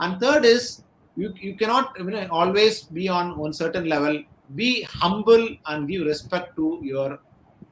And 0.00 0.20
third 0.20 0.44
is 0.44 0.82
you, 1.16 1.32
you 1.40 1.56
cannot 1.56 1.96
you 1.98 2.04
know, 2.04 2.26
always 2.30 2.82
be 2.82 3.08
on 3.08 3.36
one 3.38 3.52
certain 3.52 3.88
level. 3.88 4.22
Be 4.54 4.82
humble 4.82 5.48
and 5.66 5.88
give 5.88 6.06
respect 6.06 6.56
to 6.56 6.80
your 6.82 7.18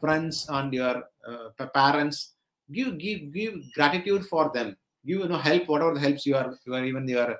friends 0.01 0.47
and 0.49 0.73
your 0.73 1.05
uh, 1.27 1.67
parents. 1.75 2.33
Give 2.73 2.99
give 2.99 3.33
give 3.33 3.55
gratitude 3.75 4.25
for 4.27 4.51
them. 4.55 4.77
Give 5.07 5.21
you 5.21 5.29
know 5.29 5.37
help 5.37 5.69
whatever 5.69 5.99
helps 5.99 6.25
you 6.25 6.37
are 6.37 6.57
you 6.65 6.75
are 6.75 6.85
even 6.85 7.07
your 7.07 7.37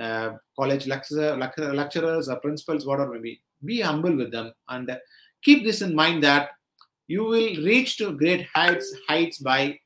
uh, 0.00 0.30
college 0.58 0.86
lecturer, 0.86 1.36
lecturers 1.36 2.28
or 2.28 2.36
principals 2.40 2.86
whatever 2.86 3.12
maybe. 3.14 3.40
Be 3.64 3.80
humble 3.80 4.16
with 4.16 4.32
them 4.32 4.52
and 4.68 4.88
keep 5.42 5.64
this 5.64 5.82
in 5.82 5.94
mind 5.94 6.22
that 6.22 6.50
you 7.06 7.24
will 7.24 7.54
reach 7.64 7.96
to 7.96 8.12
great 8.12 8.46
heights 8.54 8.94
heights 9.08 9.38
by 9.38 9.78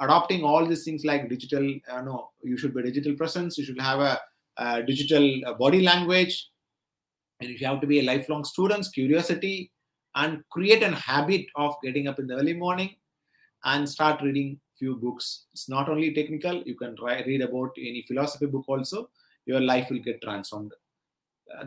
adopting 0.00 0.42
all 0.44 0.66
these 0.66 0.84
things 0.84 1.04
like 1.04 1.28
digital 1.28 1.74
uh, 1.90 2.02
no 2.02 2.30
you 2.42 2.56
should 2.56 2.74
be 2.74 2.82
digital 2.82 3.14
presence 3.14 3.56
you 3.56 3.64
should 3.64 3.80
have 3.80 4.00
a, 4.00 4.20
a 4.58 4.82
digital 4.82 5.40
uh, 5.46 5.54
body 5.54 5.82
language 5.82 6.50
and 7.40 7.50
if 7.50 7.60
you 7.60 7.66
have 7.66 7.80
to 7.80 7.86
be 7.86 8.00
a 8.00 8.02
lifelong 8.02 8.44
student 8.44 8.86
curiosity 8.92 9.70
and 10.14 10.42
create 10.50 10.82
a 10.82 10.94
habit 10.94 11.46
of 11.56 11.74
getting 11.82 12.08
up 12.08 12.18
in 12.18 12.26
the 12.26 12.34
early 12.34 12.54
morning 12.54 12.94
and 13.64 13.88
start 13.88 14.22
reading 14.22 14.58
few 14.78 14.96
books. 14.96 15.46
It's 15.52 15.68
not 15.68 15.88
only 15.88 16.12
technical 16.12 16.62
you 16.62 16.74
can 16.74 16.96
try, 16.96 17.22
read 17.22 17.42
about 17.42 17.70
any 17.78 18.02
philosophy 18.02 18.46
book 18.46 18.64
also 18.68 19.10
your 19.46 19.60
life 19.60 19.88
will 19.90 20.00
get 20.00 20.20
transformed 20.22 20.72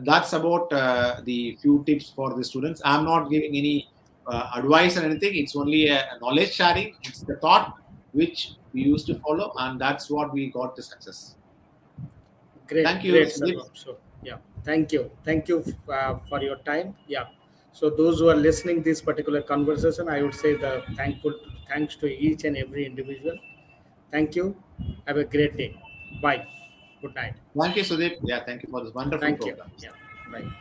that's 0.00 0.32
about 0.32 0.72
uh, 0.72 1.20
the 1.24 1.58
few 1.60 1.82
tips 1.86 2.10
for 2.10 2.34
the 2.34 2.44
students. 2.44 2.80
I'm 2.84 3.04
not 3.04 3.30
giving 3.30 3.56
any 3.56 3.88
uh, 4.26 4.50
advice 4.54 4.96
or 4.96 5.02
anything. 5.02 5.34
It's 5.34 5.56
only 5.56 5.88
a, 5.88 6.00
a, 6.00 6.18
knowledge 6.20 6.52
sharing. 6.52 6.94
It's 7.02 7.20
the 7.20 7.36
thought 7.36 7.76
which 8.12 8.52
we 8.72 8.82
used 8.82 9.06
to 9.06 9.18
follow, 9.18 9.52
and 9.58 9.80
that's 9.80 10.10
what 10.10 10.32
we 10.32 10.50
got 10.50 10.76
the 10.76 10.82
success. 10.82 11.36
Great. 12.66 12.84
Thank 12.84 13.04
you. 13.04 13.12
Great, 13.12 13.32
so, 13.32 13.96
yeah. 14.22 14.36
Thank 14.64 14.92
you. 14.92 15.10
Thank 15.24 15.48
you 15.48 15.64
uh, 15.92 16.18
for 16.28 16.42
your 16.42 16.56
time. 16.58 16.94
Yeah. 17.08 17.24
So 17.72 17.88
those 17.88 18.18
who 18.18 18.28
are 18.28 18.36
listening 18.36 18.82
this 18.82 19.00
particular 19.00 19.42
conversation, 19.42 20.08
I 20.08 20.22
would 20.22 20.34
say 20.34 20.54
the 20.54 20.82
thankful 20.96 21.34
thanks 21.68 21.96
to 21.96 22.06
each 22.06 22.44
and 22.44 22.56
every 22.56 22.84
individual. 22.84 23.38
Thank 24.10 24.36
you. 24.36 24.56
Have 25.06 25.16
a 25.16 25.24
great 25.24 25.56
day. 25.56 25.80
Bye. 26.20 26.46
Good 27.02 27.14
night. 27.14 27.34
Thank 27.58 27.76
you, 27.76 27.82
Sudeep. 27.82 28.18
Yeah, 28.22 28.44
thank 28.44 28.62
you 28.62 28.68
for 28.70 28.82
this 28.84 28.94
wonderful 28.94 29.26
thank 29.26 29.40
program. 29.40 29.70
You. 29.78 29.88
Yeah. 29.88 30.40
Bye. 30.40 30.52